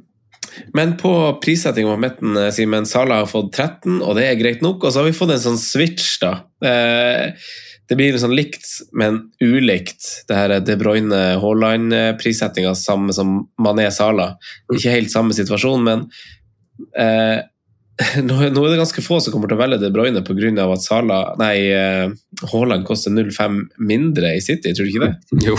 Men 0.74 0.96
på 0.98 1.12
prissettinga 1.42 1.94
på 1.94 2.00
midten, 2.02 2.36
eh, 2.36 2.50
Simen, 2.54 2.86
Sala 2.86 3.14
har 3.20 3.28
fått 3.30 3.52
13, 3.54 4.02
og 4.02 4.16
det 4.18 4.24
er 4.26 4.40
greit 4.40 4.62
nok. 4.62 4.84
Og 4.84 4.90
så 4.92 4.98
har 5.00 5.06
vi 5.06 5.16
fått 5.16 5.30
en 5.34 5.44
sånn 5.44 5.60
switch, 5.60 6.18
da. 6.22 6.32
Eh, 6.64 7.32
det 7.90 7.96
blir 7.98 8.18
sånn 8.22 8.36
likt, 8.36 8.66
men 8.94 9.32
ulikt. 9.42 10.26
Det 10.28 10.34
her 10.36 10.60
De 10.62 10.76
Bruyne-Haaland-prissettinga, 10.78 12.74
samme 12.78 13.12
som 13.14 13.48
Mané 13.58 13.90
Sala. 13.90 14.38
Ikke 14.72 14.94
helt 14.94 15.10
samme 15.10 15.34
situasjon, 15.34 15.82
men 15.82 16.06
eh, 16.94 17.42
nå, 18.26 18.36
er 18.40 18.52
det 18.54 18.78
ganske 18.80 19.02
få 19.04 19.18
som 19.20 19.34
kommer 19.34 19.50
til 19.50 19.58
å 19.58 19.60
velge 19.60 19.80
De 19.82 19.90
Bruyne 19.92 20.22
pga. 20.24 20.64
at 20.72 20.84
Sala, 20.84 21.18
nei, 21.40 21.54
eh, 21.74 22.12
Haaland 22.52 22.86
koster 22.88 23.12
0,5 23.12 23.60
mindre 23.76 24.34
i 24.36 24.40
City, 24.44 24.72
tror 24.72 24.88
du 24.88 24.94
ikke 24.94 25.08
det? 25.08 25.14
Jo, 25.50 25.56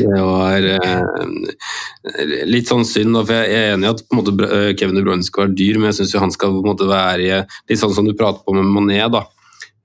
det 0.00 0.22
var 0.24 0.64
eh, 0.70 2.44
litt 2.48 2.70
sånn 2.70 2.86
synd. 2.88 3.18
For 3.18 3.36
jeg 3.36 3.52
er 3.52 3.74
enig 3.74 3.88
i 3.88 3.92
at 3.92 4.04
måte, 4.16 4.32
eh, 4.46 4.70
Kevin 4.78 4.96
De 4.96 5.04
Bruyne 5.04 5.26
skal 5.26 5.46
være 5.46 5.58
dyr, 5.58 5.80
men 5.80 5.90
jeg 5.90 6.00
syns 6.00 6.16
han 6.24 6.34
skal 6.34 6.56
måte 6.64 6.88
være 6.88 7.42
litt 7.44 7.82
sånn 7.82 7.94
som 7.96 8.08
du 8.08 8.14
prater 8.16 8.40
på 8.46 8.56
med 8.56 8.70
Monet. 8.72 9.12
da. 9.12 9.26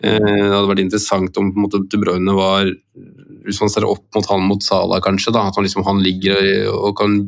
Eh, 0.01 0.15
det 0.17 0.53
hadde 0.53 0.71
vært 0.71 0.85
interessant 0.85 1.41
om 1.41 1.51
måte, 1.59 1.83
De 1.91 1.99
Bruyne 1.99 2.37
var 2.37 2.71
hvis 3.41 3.59
man 3.59 3.71
ser 3.73 3.87
opp 3.89 4.05
mot 4.15 4.27
han 4.29 4.47
mot 4.47 4.63
Sala, 4.63 5.01
kanskje. 5.03 5.33
da, 5.35 5.47
At 5.49 5.57
han, 5.57 5.65
liksom, 5.67 5.83
han 5.87 5.99
ligger 6.05 6.71
og 6.71 6.95
kan 6.99 7.19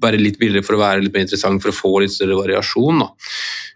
være 0.00 0.20
litt 0.20 0.38
billigere 0.40 0.64
for 0.66 0.76
å 0.76 0.82
være 0.82 1.04
litt 1.04 1.14
mer 1.14 1.24
interessant, 1.24 1.62
for 1.62 1.72
å 1.72 1.76
få 1.76 1.92
litt 2.02 2.14
større 2.14 2.38
variasjon. 2.38 3.04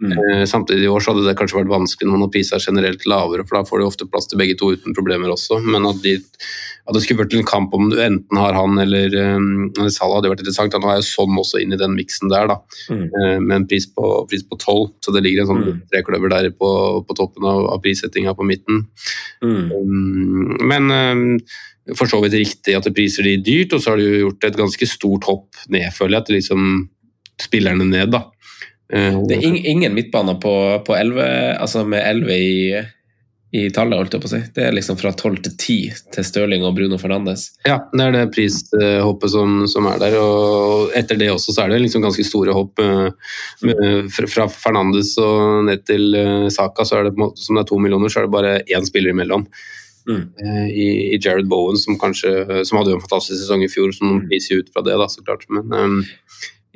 Mm. 0.03 0.13
Eh, 0.19 0.45
samtidig 0.51 0.87
i 0.87 0.91
år 0.91 1.05
så 1.05 1.13
hadde 1.13 1.27
det 1.29 1.37
kanskje 1.39 1.61
vært 1.61 1.73
vanskelig 1.73 2.11
når 2.11 2.23
man 2.25 2.39
er 2.41 2.67
generelt 2.67 3.07
lavere, 3.11 3.47
for 3.47 3.59
da 3.59 3.69
får 3.69 3.81
du 3.81 3.87
ofte 3.87 4.09
plass 4.11 4.31
til 4.31 4.41
begge 4.41 4.57
to 4.61 4.73
uten 4.75 4.97
problemer 4.97 5.33
også. 5.33 5.61
Men 5.65 5.87
at, 5.89 6.01
de, 6.05 6.17
at 6.19 6.97
det 6.97 7.05
skulle 7.05 7.25
vært 7.25 7.37
en 7.39 7.49
kamp 7.49 7.75
om 7.77 7.91
du 7.93 7.99
enten 8.03 8.41
har 8.41 8.57
han 8.59 8.79
eller, 8.83 9.15
eller 9.15 9.93
Salah, 9.95 10.19
hadde 10.21 10.33
vært 10.33 10.45
interessant. 10.45 10.75
Nå 10.75 10.91
har 10.91 11.01
jo 11.01 11.09
sånn 11.09 11.41
også 11.41 11.63
inn 11.63 11.77
i 11.77 11.81
den 11.81 11.97
miksen 11.99 12.33
der, 12.33 12.51
da. 12.51 12.61
Mm. 12.91 13.05
Eh, 13.07 13.37
med 13.43 13.57
en 13.61 13.69
pris 13.71 13.89
på, 13.91 14.09
tolv. 14.59 14.75
12, 14.75 14.89
så 15.05 15.15
det 15.15 15.23
ligger 15.25 15.45
en 15.45 15.51
sånn 15.51 15.63
mm. 15.65 15.85
trekløver 15.93 16.33
der 16.33 16.51
på, 16.57 16.71
på 17.07 17.17
toppen 17.19 17.47
av, 17.49 17.69
av 17.75 17.83
prissettinga 17.85 18.35
på 18.37 18.47
midten. 18.49 18.85
Mm. 19.45 19.71
Um, 19.71 20.57
men 20.65 20.91
um, 20.91 21.25
for 21.99 22.11
så 22.11 22.21
vidt 22.25 22.37
riktig 22.39 22.77
at 22.79 22.87
det 22.87 22.95
priser 22.97 23.27
de 23.27 23.37
dyrt, 23.45 23.75
og 23.77 23.83
så 23.83 23.93
har 23.93 24.01
de 24.01 24.25
gjort 24.25 24.49
et 24.49 24.59
ganske 24.59 24.89
stort 24.89 25.29
hopp 25.29 25.65
ned, 25.73 25.91
føler 25.95 26.19
jeg, 26.19 26.29
til 26.29 26.39
liksom 26.41 26.69
spillerne 27.45 27.87
ned, 27.89 28.15
da. 28.15 28.25
Eh, 28.93 29.23
det 29.29 29.39
er 29.39 29.71
ingen 29.71 29.95
midtbaner 29.97 30.37
på, 30.41 30.53
på 30.87 30.97
11, 30.97 31.25
altså 31.63 31.85
med 31.89 32.05
11 32.05 32.35
i, 32.37 32.83
i 33.55 33.63
tallet, 33.75 33.97
holdt 33.97 34.17
jeg 34.17 34.25
på 34.25 34.29
å 34.29 34.33
si. 34.35 34.41
Det 34.55 34.67
er 34.67 34.75
liksom 34.77 34.99
fra 35.01 35.13
12 35.15 35.39
til 35.47 35.55
10 35.55 36.03
til 36.17 36.27
Stirling 36.29 36.67
og 36.67 36.75
Bruno 36.77 36.99
Fernandes. 37.01 37.47
Ja, 37.67 37.79
det 37.93 38.09
er 38.09 38.17
det 38.17 38.25
prishoppet 38.35 39.33
som, 39.33 39.63
som 39.71 39.89
er 39.91 40.03
der. 40.03 40.19
Og 40.21 40.93
etter 40.99 41.21
det 41.21 41.31
også 41.33 41.55
så 41.55 41.65
er 41.65 41.75
det 41.75 41.85
liksom 41.85 42.05
ganske 42.05 42.27
store 42.27 42.57
hopp. 42.57 42.83
eh, 42.83 44.11
Fra 44.13 44.49
Fernandes 44.53 45.15
og 45.23 45.65
ned 45.71 45.87
til 45.89 46.19
eh, 46.21 46.51
Saka, 46.53 46.85
så 46.85 47.01
er 47.01 47.09
det, 47.09 47.17
som 47.17 47.57
det 47.57 47.65
er 47.65 47.73
to 47.73 47.81
millioner, 47.81 48.13
så 48.13 48.21
er 48.21 48.29
det 48.29 48.37
bare 48.37 48.59
én 48.69 48.87
spiller 48.91 49.17
imellom. 49.17 49.49
Mm. 50.05 50.25
I, 50.69 51.17
Jared 51.17 51.47
Bowen, 51.49 51.79
som 51.81 51.97
kanskje 51.97 52.61
som 52.69 52.77
hadde 52.77 52.93
en 52.93 53.01
fantastisk 53.01 53.39
sesong 53.41 53.63
i 53.65 53.71
fjor, 53.73 53.89
som 53.97 54.19
viser 54.29 54.29
priser 54.29 54.61
ut 54.61 54.69
fra 54.75 54.83
det, 54.85 54.99
da, 55.01 55.07
så 55.09 55.25
klart. 55.25 55.47
Men 55.49 55.73
eh, 55.73 56.19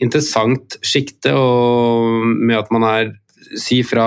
interessant 0.03 0.79
sjikte, 0.85 1.35
og 1.37 2.27
med 2.39 2.59
at 2.61 2.71
man 2.75 2.87
er 2.91 3.17
Si 3.49 3.79
fra, 3.87 4.05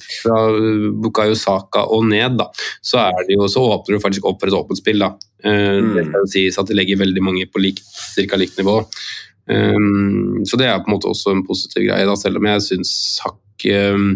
fra 0.00 0.36
Bukayo 0.96 1.34
Saka 1.36 1.82
og 1.92 2.06
ned, 2.08 2.38
da, 2.38 2.46
så, 2.80 3.02
det 3.28 3.34
jo, 3.36 3.44
så 3.52 3.60
åpner 3.74 3.98
du 3.98 4.00
faktisk 4.00 4.24
opp 4.30 4.38
for 4.40 4.48
et 4.48 4.56
åpent 4.56 4.80
spill. 4.80 5.02
Da. 5.02 5.10
Eh, 5.44 5.76
Mm. 5.80 5.90
Det 5.96 6.04
kan 6.08 6.30
sies 6.30 6.56
at 6.56 6.70
det 6.70 6.78
legger 6.78 7.02
veldig 7.02 7.22
mange 7.26 7.44
på 7.52 7.60
lik, 7.60 7.82
cirka 8.14 8.38
likt 8.40 8.56
nivå. 8.56 8.78
Um, 9.50 10.40
så 10.46 10.56
det 10.56 10.68
er 10.70 10.80
på 10.80 10.88
en 10.88 10.94
måte 10.94 11.10
også 11.10 11.34
en 11.34 11.44
positiv 11.46 11.84
greie, 11.88 12.06
da, 12.06 12.16
selv 12.16 12.40
om 12.40 12.48
jeg 12.48 12.64
syns 12.64 12.92
hakket 13.24 13.96
um, 13.96 14.10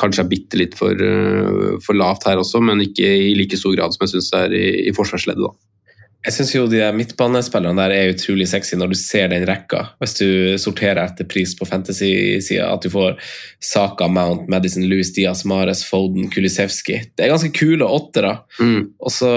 kanskje 0.00 0.24
er 0.24 0.30
bitte 0.30 0.58
litt 0.58 0.76
for, 0.78 0.94
uh, 0.96 1.76
for 1.84 1.98
lavt 1.98 2.26
her 2.26 2.40
også, 2.40 2.62
men 2.64 2.80
ikke 2.86 3.06
i 3.06 3.34
like 3.38 3.58
stor 3.60 3.76
grad 3.76 3.94
som 3.94 4.06
jeg 4.06 4.14
syns 4.14 4.30
det 4.32 4.44
er 4.46 4.56
i, 4.56 4.66
i 4.88 4.94
forsvarsleddet. 4.96 5.46
da. 5.46 5.54
Jeg 6.20 6.34
syns 6.36 6.50
jo 6.52 6.66
de 6.68 6.82
midtbanespillerne 6.92 7.80
der 7.80 7.94
er 7.96 8.10
utrolig 8.12 8.44
sexy 8.50 8.76
når 8.76 8.90
du 8.92 8.96
ser 8.98 9.30
den 9.32 9.46
rekka. 9.48 9.86
Hvis 10.02 10.18
du 10.18 10.26
sorterer 10.60 11.00
etter 11.06 11.24
pris 11.28 11.54
på 11.56 11.64
fantasy-sida, 11.68 12.66
at 12.68 12.84
du 12.84 12.92
får 12.92 13.16
Saka, 13.64 14.08
Mount, 14.12 14.44
Madison, 14.52 14.84
Louis 14.90 15.08
Diaz, 15.16 15.46
Mares, 15.48 15.80
Foden, 15.88 16.28
Kulisevski. 16.32 16.98
Det 17.16 17.24
er 17.24 17.32
ganske 17.32 17.52
kule 17.56 17.88
åttere. 17.88 18.34
Mm. 18.60 18.90
Og 19.00 19.14
så, 19.16 19.32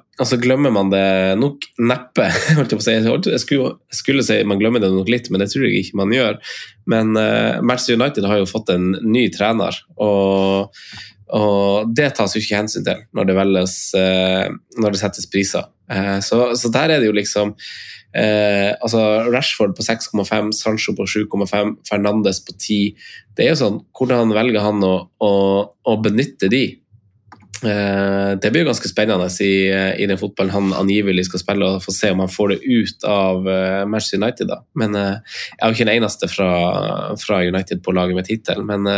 og 0.00 0.30
så 0.30 0.40
glemmer 0.40 0.72
man 0.72 0.88
det 0.94 1.04
nok 1.42 1.68
neppe. 1.84 2.30
holdt 2.56 2.72
Jeg 2.72 2.80
på 2.80 2.80
å 2.80 2.88
si. 2.88 2.96
Jeg 2.96 3.44
skulle, 3.44 3.76
jeg 3.92 4.00
skulle 4.00 4.24
si 4.24 4.40
man 4.48 4.62
glemmer 4.62 4.80
det 4.80 4.92
nok 4.94 5.12
litt, 5.12 5.28
men 5.28 5.44
det 5.44 5.52
tror 5.52 5.68
jeg 5.68 5.84
ikke 5.84 6.00
man 6.00 6.16
gjør. 6.16 6.40
Men 6.88 7.12
uh, 7.12 7.60
Manchester 7.60 8.00
United 8.00 8.24
har 8.24 8.40
jo 8.40 8.48
fått 8.48 8.72
en 8.72 8.94
ny 9.04 9.28
trener, 9.36 9.76
og, 10.00 10.72
og 11.32 11.92
det 11.96 12.10
tas 12.16 12.34
jo 12.36 12.42
ikke 12.42 12.60
hensyn 12.60 12.84
til 12.84 13.00
når 13.16 13.28
det 13.28 13.38
velges 13.38 13.76
eh, 13.96 14.52
når 14.80 14.92
det 14.92 15.00
settes 15.00 15.28
priser. 15.32 15.70
Eh, 15.88 16.18
så, 16.24 16.50
så 16.58 16.72
der 16.72 16.92
er 16.92 17.00
det 17.00 17.08
jo 17.08 17.16
liksom 17.16 17.54
eh, 18.12 18.72
altså 18.76 19.24
Rashford 19.32 19.72
på 19.78 19.86
6,5, 19.86 20.52
Sancho 20.58 20.96
på 20.98 21.08
7,5, 21.08 21.78
Fernandes 21.88 22.42
på 22.44 22.56
10. 22.58 23.08
Det 23.32 23.46
er 23.46 23.54
jo 23.54 23.62
sånn, 23.64 23.82
Hvordan 23.96 24.36
velger 24.36 24.64
han 24.66 24.84
å, 24.84 24.94
å, 25.24 25.34
å 25.88 25.98
benytte 26.04 26.52
de? 26.52 26.66
Det 27.62 28.48
blir 28.50 28.64
jo 28.64 28.72
ganske 28.72 28.88
spennende 28.90 29.28
i, 29.44 29.68
i 29.70 30.06
den 30.10 30.18
fotballen 30.18 30.50
han 30.50 30.72
angivelig 30.74 31.28
skal 31.28 31.42
spille, 31.44 31.68
og 31.68 31.84
få 31.84 31.92
se 31.94 32.08
om 32.10 32.18
han 32.24 32.32
får 32.32 32.48
det 32.50 32.56
ut 32.66 33.06
av 33.06 33.46
Manchester 33.86 34.18
United. 34.18 34.50
da. 34.50 34.56
Men 34.82 34.96
Jeg 34.98 35.60
er 35.60 35.70
jo 35.70 35.76
ikke 35.76 35.86
den 35.86 36.00
eneste 36.00 36.26
fra, 36.26 36.48
fra 37.22 37.38
United 37.46 37.84
på 37.86 37.94
laget 37.94 38.18
med 38.18 38.26
tittel, 38.26 38.64
men 38.66 38.90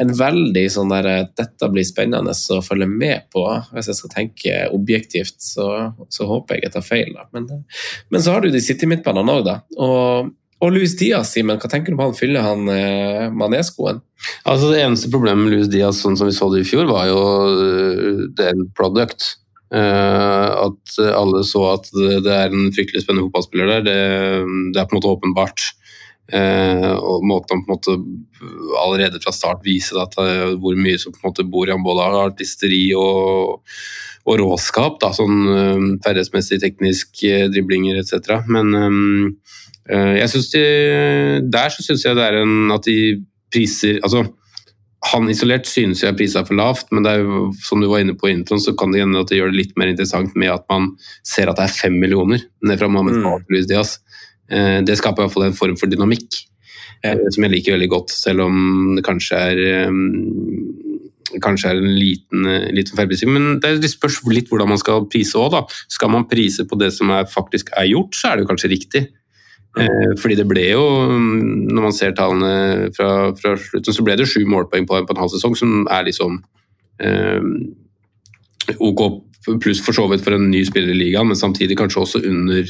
en 0.00 0.12
veldig 0.16 0.64
sånn 0.72 0.92
der 0.92 1.08
eh, 1.10 1.24
Dette 1.38 1.68
blir 1.72 1.86
spennende 1.86 2.32
å 2.32 2.60
følge 2.64 2.88
med 2.88 3.26
på. 3.34 3.44
Hvis 3.72 3.90
jeg 3.90 3.98
skal 3.98 4.14
tenke 4.14 4.60
objektivt, 4.72 5.36
så, 5.44 5.68
så 6.12 6.28
håper 6.30 6.58
jeg 6.58 6.68
jeg 6.68 6.76
tar 6.76 6.86
feil. 6.86 7.10
da. 7.16 7.26
Men, 7.34 7.48
eh, 7.52 7.82
men 8.12 8.24
så 8.24 8.36
har 8.36 8.44
du 8.44 8.52
de 8.52 8.62
City-midtbanene 8.62 9.36
òg, 9.40 9.44
da. 9.48 9.58
Og, 9.76 10.32
og 10.62 10.72
Louis 10.72 10.94
Diaz, 10.98 11.34
Simen, 11.34 11.58
hva 11.60 11.70
tenker 11.70 11.92
du 11.92 11.98
om 11.98 12.04
han 12.06 12.16
fyller 12.16 12.46
han 12.46 12.72
eh, 12.72 13.28
maneskoen? 13.34 14.00
Altså 14.46 14.72
Det 14.72 14.80
eneste 14.84 15.12
problemet 15.12 15.44
med 15.44 15.56
Louis 15.56 15.70
Diaz, 15.70 16.00
sånn 16.02 16.18
som 16.18 16.30
vi 16.30 16.36
så 16.36 16.48
det 16.52 16.62
i 16.62 16.68
fjor, 16.68 16.86
var 16.90 17.08
jo 17.10 17.20
uh, 17.58 18.26
the 18.38 18.52
end 18.52 18.68
product. 18.78 19.32
Uh, 19.72 20.68
at 20.68 20.98
alle 21.16 21.40
så 21.48 21.62
at 21.72 21.86
det, 21.96 22.18
det 22.26 22.32
er 22.36 22.52
en 22.52 22.68
fryktelig 22.76 23.02
spennende 23.02 23.24
fotballspiller 23.24 23.70
der, 23.70 23.86
det, 23.86 24.00
det 24.76 24.82
er 24.82 24.86
på 24.86 24.94
en 24.94 25.00
måte 25.00 25.14
åpenbart. 25.16 25.72
Uh, 26.30 26.94
og 27.02 27.24
måten 27.26 27.64
på 27.66 27.66
en 27.66 27.74
måte 27.74 27.94
allerede 28.78 29.18
fra 29.20 29.32
start 29.34 29.64
viser 29.66 29.98
at, 30.00 30.14
uh, 30.16 30.54
hvor 30.62 30.78
mye 30.78 31.00
som 31.00 31.12
på 31.12 31.18
en 31.18 31.32
måte 31.32 31.44
bor 31.50 31.68
i 31.68 31.74
ham, 31.74 31.82
både 31.84 32.06
artisteri 32.22 32.84
og, 32.96 33.58
og 34.22 34.38
råskap, 34.40 35.00
da, 35.02 35.10
sånn 35.16 35.40
uh, 35.50 35.88
ferdighetsmessig, 36.04 36.60
teknisk, 36.62 37.24
eh, 37.26 37.48
driblinger 37.52 37.98
etc. 38.00 38.38
Men 38.46 38.70
um, 38.70 39.26
uh, 39.90 40.14
jeg 40.14 40.30
synes 40.32 40.52
de, 40.54 40.62
der 41.52 41.74
så 41.74 41.84
syns 41.84 42.06
jeg 42.06 42.16
det 42.16 42.28
er 42.30 42.40
en 42.44 42.70
at 42.78 42.86
de 42.86 43.00
priser 43.52 43.98
altså 44.00 44.24
han 45.10 45.26
isolert 45.30 45.66
synes 45.66 46.04
jeg 46.04 46.14
prisa 46.14 46.44
for 46.46 46.54
lavt, 46.54 46.86
men 46.94 47.02
det 47.02 47.16
er 47.16 47.24
jo, 47.24 47.48
som 47.66 47.80
du 47.82 47.88
var 47.90 48.04
inne 48.04 48.14
på 48.18 48.28
i 48.30 48.36
introen, 48.36 48.62
så 48.62 48.74
kan 48.78 48.94
det 48.94 49.02
hende 49.02 49.18
at 49.18 49.32
det 49.32 49.40
gjør 49.40 49.50
det 49.50 49.58
litt 49.58 49.72
mer 49.80 49.90
interessant 49.90 50.36
med 50.38 50.52
at 50.52 50.62
man 50.70 50.92
ser 51.26 51.50
at 51.50 51.58
det 51.58 51.66
er 51.66 51.74
fem 51.74 51.96
millioner 51.98 52.44
ned 52.62 52.78
fra 52.78 52.88
Mohammed 52.88 53.18
Mm. 53.18 53.66
Diaz. 53.66 53.96
Eh, 54.52 54.80
det 54.84 54.98
skaper 55.00 55.22
i 55.22 55.26
hvert 55.26 55.34
fall 55.34 55.48
en 55.48 55.56
form 55.58 55.76
for 55.80 55.90
dynamikk 55.90 56.42
Ja. 57.02 57.12
eh, 57.16 57.28
som 57.34 57.42
jeg 57.44 57.52
liker 57.52 57.74
veldig 57.74 57.88
godt, 57.90 58.10
selv 58.10 58.44
om 58.44 58.94
det 58.96 59.04
kanskje 59.04 59.38
er 59.38 59.58
eh, 59.58 59.90
Kanskje 61.40 61.70
er 61.70 61.78
en 61.80 61.94
liten, 61.96 62.44
liten 62.76 62.92
feilprising, 62.92 63.30
men 63.32 63.60
det 63.62 63.88
spørs 63.88 64.18
litt 64.28 64.50
hvordan 64.50 64.68
man 64.68 64.76
skal 64.76 65.06
prise 65.08 65.32
òg. 65.40 65.54
Skal 65.88 66.10
man 66.12 66.26
prise 66.28 66.66
på 66.68 66.76
det 66.76 66.90
som 66.92 67.08
er, 67.08 67.24
faktisk 67.24 67.70
er 67.72 67.86
gjort, 67.88 68.12
så 68.12 68.28
er 68.28 68.36
det 68.36 68.44
jo 68.44 68.48
kanskje 68.50 68.68
riktig. 68.68 69.02
Fordi 70.20 70.36
det 70.36 70.44
ble 70.44 70.66
jo, 70.74 70.82
mm, 71.08 71.72
når 71.72 71.86
man 71.86 71.96
ser 71.96 72.12
tallene 72.12 72.90
fra, 72.92 73.32
fra 73.32 73.54
slutten, 73.56 73.96
så 73.96 74.04
ble 74.04 74.18
det 74.20 74.28
sju 74.28 74.44
målpoeng 74.44 74.84
på, 74.84 74.98
på 75.08 75.16
en 75.16 75.22
halv 75.22 75.32
sesong, 75.32 75.56
som 75.56 75.86
er 75.88 76.04
liksom 76.10 76.42
eh, 77.00 77.40
OK 78.76 79.00
pluss 79.62 79.80
for 79.82 79.96
så 79.96 80.04
vidt 80.10 80.22
for 80.26 80.36
en 80.36 80.50
ny 80.52 80.60
spiller 80.68 80.92
i 80.92 80.98
ligaen, 81.00 81.32
men 81.32 81.38
samtidig 81.38 81.78
kanskje 81.80 82.04
også 82.04 82.20
under 82.28 82.68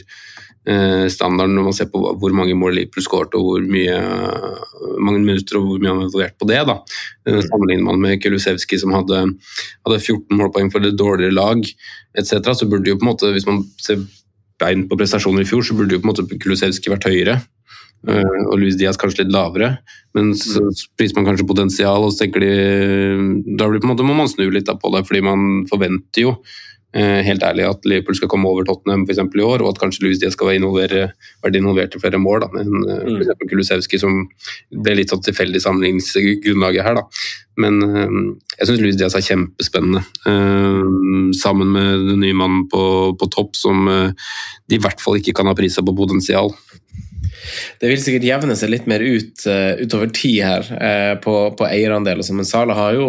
standarden 1.10 1.56
når 1.58 1.64
man 1.66 1.74
ser 1.74 1.88
på 1.90 1.98
hvor 2.20 2.34
mange 2.36 2.54
mål 2.54 2.76
Liverpool 2.76 3.02
skåret 3.02 3.34
og 3.34 3.42
hvor 3.48 3.64
mye, 3.66 3.96
mange 5.02 5.18
minutter 5.24 5.58
og 5.58 5.64
hvor 5.66 5.80
mye 5.82 5.90
han 5.90 5.98
var 5.98 6.06
involvert 6.08 6.36
på 6.38 6.46
det. 6.50 6.60
da. 6.68 6.76
Eh, 7.26 7.40
Sammenligner 7.48 7.88
man 7.88 8.00
med 8.00 8.22
Kulusevski 8.22 8.78
som 8.78 8.94
hadde, 8.94 9.24
hadde 9.86 9.98
14 10.00 10.38
målpoeng 10.38 10.70
for 10.70 10.86
et 10.86 10.98
dårligere 10.98 11.34
lag 11.34 11.64
etc., 12.18 12.52
så 12.54 12.68
burde 12.70 12.92
jo 12.92 12.98
på 13.00 13.06
en 13.06 13.10
måte, 13.14 13.32
hvis 13.34 13.48
man 13.48 13.64
ser 13.82 14.04
bein 14.62 14.86
på 14.86 14.98
prestasjoner 15.00 15.42
i 15.42 15.48
fjor, 15.48 15.64
så 15.66 15.74
burde 15.74 15.96
jo 15.96 16.02
på 16.02 16.06
en 16.06 16.12
måte 16.14 16.38
Kulusevski 16.38 16.92
vært 16.92 17.08
høyere. 17.10 17.40
eh, 18.08 18.40
og 18.50 18.58
Luis 18.58 18.74
Diaz 18.78 18.96
kanskje 18.98 19.24
litt 19.24 19.34
lavere, 19.34 19.76
men 20.14 20.32
så 20.34 20.62
priser 20.98 21.14
man 21.18 21.26
kanskje 21.26 21.46
potensial, 21.46 22.02
og 22.02 22.12
så 22.12 22.24
tenker 22.24 22.42
de 22.42 22.52
Da 23.58 23.68
blir 23.70 23.80
på 23.80 23.86
en 23.86 23.94
måte, 23.94 24.06
må 24.06 24.14
man 24.14 24.30
snu 24.30 24.48
litt 24.50 24.66
på 24.66 24.90
det, 24.94 25.06
fordi 25.06 25.22
man 25.22 25.64
forventer 25.70 26.22
jo 26.22 26.32
eh, 26.34 26.71
helt 26.92 27.44
ærlig 27.46 27.64
at 27.64 27.86
Liverpool 27.88 28.16
skal 28.18 28.28
komme 28.28 28.50
over 28.50 28.66
Tottenham 28.68 29.06
for 29.08 29.16
i 29.40 29.44
år, 29.46 29.62
og 29.64 29.70
at 29.70 29.78
kanskje 29.80 30.04
Louis 30.04 30.18
Diaz 30.20 30.34
skal 30.36 30.50
være 30.50 30.58
vært 31.42 31.56
involvert 31.56 31.96
i 31.96 32.00
flere 32.02 32.20
mål. 32.20 32.44
Da. 32.44 32.60
enn 32.60 32.74
mm. 32.82 33.06
for 33.06 33.22
eksempel 33.24 33.50
Kulusevski, 33.52 34.00
som 34.02 34.18
ble 34.84 34.98
litt 34.98 35.14
sånn 35.14 35.24
tilfeldig 35.24 35.62
sammenligningsgrunnlaget 35.64 36.84
her. 36.84 37.00
da. 37.00 37.06
Men 37.60 37.80
eh, 37.84 38.18
jeg 38.58 38.68
syns 38.68 38.82
Louis 38.82 38.98
Diaz 38.98 39.16
er 39.16 39.24
kjempespennende. 39.26 40.04
eh, 40.28 41.32
sammen 41.40 41.72
med 41.74 42.06
den 42.10 42.22
nye 42.24 42.36
mannen 42.36 42.66
på, 42.72 42.84
på 43.18 43.30
topp, 43.32 43.56
som 43.58 43.88
eh, 43.88 44.12
de 44.68 44.78
i 44.78 44.82
hvert 44.82 45.00
fall 45.02 45.20
ikke 45.20 45.36
kan 45.36 45.50
ha 45.50 45.56
prisa 45.58 45.84
på 45.84 45.96
potensial. 45.96 46.52
Det 47.80 47.90
vil 47.90 48.00
sikkert 48.02 48.26
jevne 48.26 48.56
seg 48.58 48.72
litt 48.72 48.88
mer 48.90 49.02
ut 49.02 49.44
uh, 49.48 49.80
utover 49.82 50.12
tid 50.14 50.38
her 50.46 50.68
uh, 50.72 51.14
på, 51.22 51.34
på 51.58 51.68
eierandel. 51.68 52.22
sånn, 52.24 52.40
Men 52.40 52.48
Sala 52.48 52.76
har 52.78 52.96
jo 52.98 53.08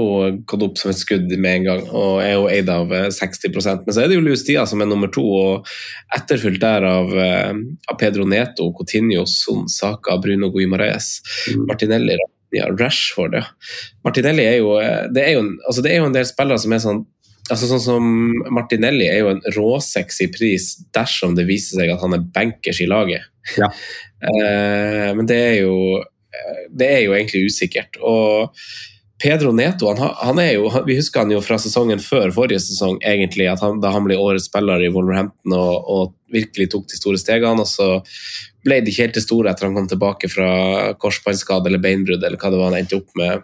gått 0.49 0.67
opp 0.67 0.81
som 0.81 0.93
et 0.93 1.01
skudd 1.01 1.31
med 1.33 1.59
en 1.59 1.67
gang 1.69 1.85
og 1.89 2.21
er 2.23 2.35
jo 2.35 2.49
eid 2.51 2.71
av 2.71 2.93
eh, 2.93 3.09
60 3.13 3.53
Men 3.85 3.93
så 3.93 4.03
er 4.03 4.09
det 4.09 4.17
jo 4.17 4.25
Luis 4.25 4.43
Stia 4.43 4.65
som 4.69 4.81
er 4.83 4.89
nummer 4.89 5.11
to, 5.13 5.23
og 5.23 5.73
etterfulgt 6.15 6.63
der 6.63 6.85
av, 6.87 7.13
uh, 7.13 7.53
av 7.91 7.99
Pedro 8.01 8.27
Neto, 8.29 8.71
Coutinho, 8.77 9.25
Son 9.29 9.67
Saka, 9.71 10.17
Bruno 10.21 10.51
Guimaraes, 10.53 11.17
Martinelli 11.67 12.17
ja, 12.53 12.67
Rashford, 12.79 13.33
ja. 13.33 13.43
Martinelli 14.03 14.45
er 14.45 14.59
jo, 14.61 14.75
eh, 14.79 15.09
det 15.13 15.25
er 15.25 15.37
jo, 15.37 15.45
altså 15.67 15.81
det 15.81 15.93
er 15.93 16.01
jo 16.01 16.09
en 16.09 16.15
del 16.15 16.27
spillere 16.29 16.61
som 16.61 16.75
er 16.75 16.83
sånn 16.83 17.03
altså 17.51 17.67
Sånn 17.67 17.83
som 17.83 18.05
Martinelli 18.55 19.09
er 19.09 19.23
jo 19.23 19.33
en 19.33 19.43
råsexy 19.55 20.29
pris 20.31 20.69
dersom 20.95 21.35
det 21.35 21.47
viser 21.49 21.81
seg 21.81 21.91
at 21.93 22.03
han 22.03 22.15
er 22.15 22.25
bankers 22.35 22.81
i 22.83 22.89
laget. 22.89 23.29
Ja. 23.59 23.71
Eh, 24.23 25.09
men 25.11 25.27
det 25.27 25.35
er 25.35 25.57
jo 25.65 25.97
eh, 25.99 26.59
det 26.71 26.87
er 26.87 27.01
jo 27.03 27.11
egentlig 27.11 27.41
usikkert. 27.51 27.97
Og 27.99 28.53
Pedro 29.19 29.51
Neto 29.51 29.89
han, 29.91 29.99
han 30.15 30.39
er 30.39 30.53
jo, 30.53 30.69
Vi 30.87 30.95
husker 30.95 31.25
han 31.25 31.33
jo 31.33 31.41
fra 31.43 31.57
sesongen 31.59 31.99
før 31.99 32.31
forrige 32.31 32.61
sesong, 32.63 33.01
egentlig, 33.03 33.49
at 33.51 33.59
han, 33.59 33.81
da 33.83 33.91
han 33.91 34.07
ble 34.07 34.15
årets 34.15 34.47
spiller 34.47 34.79
i 34.79 34.87
Wolverhampton 34.95 35.57
og, 35.57 35.89
og 35.91 36.15
virkelig 36.31 36.69
tok 36.71 36.87
de 36.91 37.01
store 37.01 37.19
stegene. 37.19 37.63
og 37.63 37.67
så 37.67 37.99
ble 38.63 38.79
det 38.79 38.93
ikke 38.93 39.09
helt 39.09 39.19
det 39.19 39.25
store 39.25 39.51
etter 39.51 39.67
han 39.67 39.75
kom 39.75 39.91
tilbake 39.91 40.31
fra 40.31 40.49
korsbåndskade 41.03 41.67
eller 41.67 41.83
beinbrudd, 41.83 42.23
eller 42.23 42.39
hva 42.39 42.51
det 42.51 42.61
var 42.61 42.71
han 42.71 42.79
endte 42.79 42.99
opp 42.99 43.11
med 43.19 43.43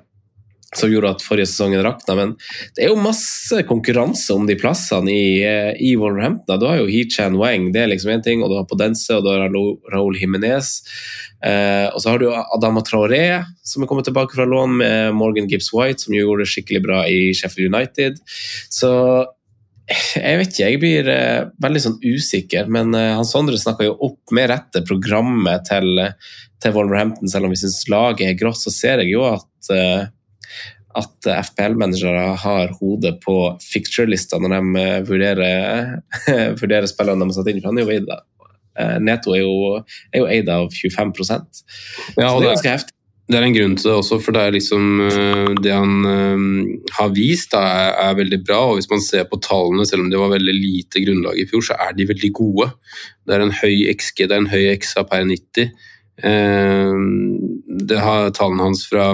som 0.75 0.91
gjorde 0.91 1.15
at 1.15 1.23
forrige 1.25 1.49
sesongen 1.49 1.81
rakna. 1.85 2.15
Men 2.17 2.33
det 2.77 2.85
er 2.85 2.91
jo 2.91 3.01
masse 3.01 3.63
konkurranse 3.69 4.35
om 4.35 4.45
de 4.49 4.57
plassene 4.59 5.09
i, 5.13 5.41
eh, 5.45 5.71
i 5.81 5.95
Wolverhampton. 5.97 6.59
Du 6.61 6.67
har 6.69 6.77
jo 6.81 6.89
He-Chan 6.89 7.39
Wang, 7.39 7.71
det 7.73 7.83
er 7.83 7.89
liksom 7.93 8.13
én 8.13 8.23
ting, 8.23 8.43
og 8.43 8.51
du 8.51 8.59
har 8.59 8.67
Podense 8.69 9.17
og 9.17 9.25
du 9.25 9.31
har 9.31 9.49
Raúl 9.93 10.19
Jimenez. 10.19 10.83
Eh, 11.41 11.87
og 11.89 12.01
så 12.03 12.13
har 12.13 12.21
du 12.21 12.29
Adama 12.29 12.83
Traoré, 12.85 13.43
som 13.63 13.83
er 13.83 13.89
kommet 13.89 14.05
tilbake 14.05 14.35
fra 14.35 14.45
lån 14.45 14.77
med 14.77 15.15
Morgan 15.17 15.49
Gibbs 15.49 15.73
White, 15.73 16.05
som 16.05 16.13
gjorde 16.13 16.45
det 16.45 16.53
skikkelig 16.53 16.83
bra 16.85 17.03
i 17.09 17.33
Sheffield 17.33 17.73
United. 17.73 18.21
Så 18.69 18.91
jeg 19.89 20.37
vet 20.37 20.51
ikke, 20.51 20.67
jeg 20.67 20.81
blir 20.81 21.09
eh, 21.09 21.47
veldig 21.63 21.81
sånn 21.81 21.97
usikker. 22.03 22.69
Men 22.69 22.93
eh, 22.93 23.15
Hans 23.17 23.33
Sondre 23.33 23.57
snakka 23.57 23.87
jo 23.87 23.97
opp 24.09 24.35
med 24.35 24.51
rette 24.51 24.83
programmet 24.85 25.65
til, 25.69 26.05
til 26.61 26.75
Wolverhampton. 26.75 27.31
Selv 27.31 27.49
om 27.49 27.55
vi 27.55 27.61
syns 27.61 27.81
laget 27.89 28.27
er 28.27 28.37
grått, 28.37 28.61
så 28.61 28.73
ser 28.73 29.01
jeg 29.01 29.15
jo 29.15 29.25
at 29.31 29.73
eh, 29.73 30.05
at 30.97 31.29
FPL-managere 31.29 32.33
har 32.41 32.71
hodet 32.79 33.19
på 33.21 33.35
fixture-lista 33.61 34.39
når 34.41 34.55
de 34.55 34.83
eh, 34.83 35.01
vurderer, 35.05 35.97
vurderer 36.61 36.89
spillerne 36.89 37.21
de 37.21 37.29
har 37.29 37.37
satt 37.37 37.51
inn. 37.51 37.59
For 37.61 37.69
han 37.69 37.81
er 37.81 37.85
jo 37.85 37.93
eid 37.93 38.13
eh, 38.13 38.95
Neto 39.03 39.35
er 39.35 39.43
jo, 39.43 39.57
er 40.09 40.23
jo 40.23 40.29
eid 40.31 40.49
av 40.53 40.71
25 40.73 41.13
Så 41.27 41.43
Ja, 42.17 42.31
det 42.33 42.47
er 42.47 42.55
ganske 42.55 42.73
heftig. 42.73 42.95
det 43.29 43.37
er 43.37 43.45
en 43.45 43.57
grunn 43.59 43.75
til 43.77 43.91
det 43.91 43.97
også, 43.99 44.17
for 44.25 44.33
det 44.33 44.47
liksom 44.55 44.87
øh, 45.05 45.51
Det 45.61 45.75
han 45.75 45.93
har 46.97 47.13
vist, 47.13 47.53
er, 47.53 47.93
er 48.07 48.17
veldig 48.17 48.41
bra. 48.47 48.63
Og 48.71 48.79
hvis 48.79 48.89
man 48.89 49.05
ser 49.05 49.29
på 49.29 49.41
tallene, 49.45 49.85
selv 49.85 50.07
om 50.07 50.09
det 50.09 50.21
var 50.21 50.33
veldig 50.33 50.57
lite 50.57 51.05
grunnlag 51.05 51.37
i 51.37 51.45
fjor, 51.51 51.69
så 51.69 51.77
er 51.85 51.93
de 51.93 52.09
veldig 52.09 52.33
gode. 52.33 52.71
Det 53.27 53.37
er 53.37 53.45
en 53.45 53.55
høy 53.61 53.85
XG, 53.93 54.25
det 54.25 54.33
er 54.33 54.41
en 54.41 54.51
høy 54.55 54.65
XA 54.81 55.05
per 55.11 55.29
90. 55.29 55.69
Eh, 56.23 56.97
det 57.89 57.99
har 58.03 58.33
tallene 58.35 58.65
hans 58.67 58.83
fra, 58.89 59.13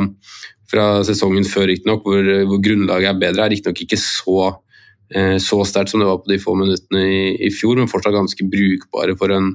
fra 0.71 0.85
sesongen 1.07 1.47
før, 1.47 1.69
riktignok, 1.71 2.05
hvor, 2.05 2.29
hvor 2.49 2.61
grunnlaget 2.63 3.11
er 3.11 3.19
bedre, 3.21 3.45
er 3.45 3.53
riktignok 3.53 3.83
ikke 3.85 3.99
så 4.01 4.37
eh, 5.13 5.35
så 5.41 5.59
sterkt 5.67 5.93
som 5.93 6.01
det 6.01 6.09
var 6.09 6.21
på 6.23 6.31
de 6.31 6.39
få 6.41 6.55
minuttene 6.59 7.03
i, 7.05 7.19
i 7.47 7.51
fjor, 7.53 7.77
men 7.79 7.91
fortsatt 7.91 8.15
ganske 8.15 8.47
brukbare 8.51 9.17
for 9.19 9.35
en 9.35 9.53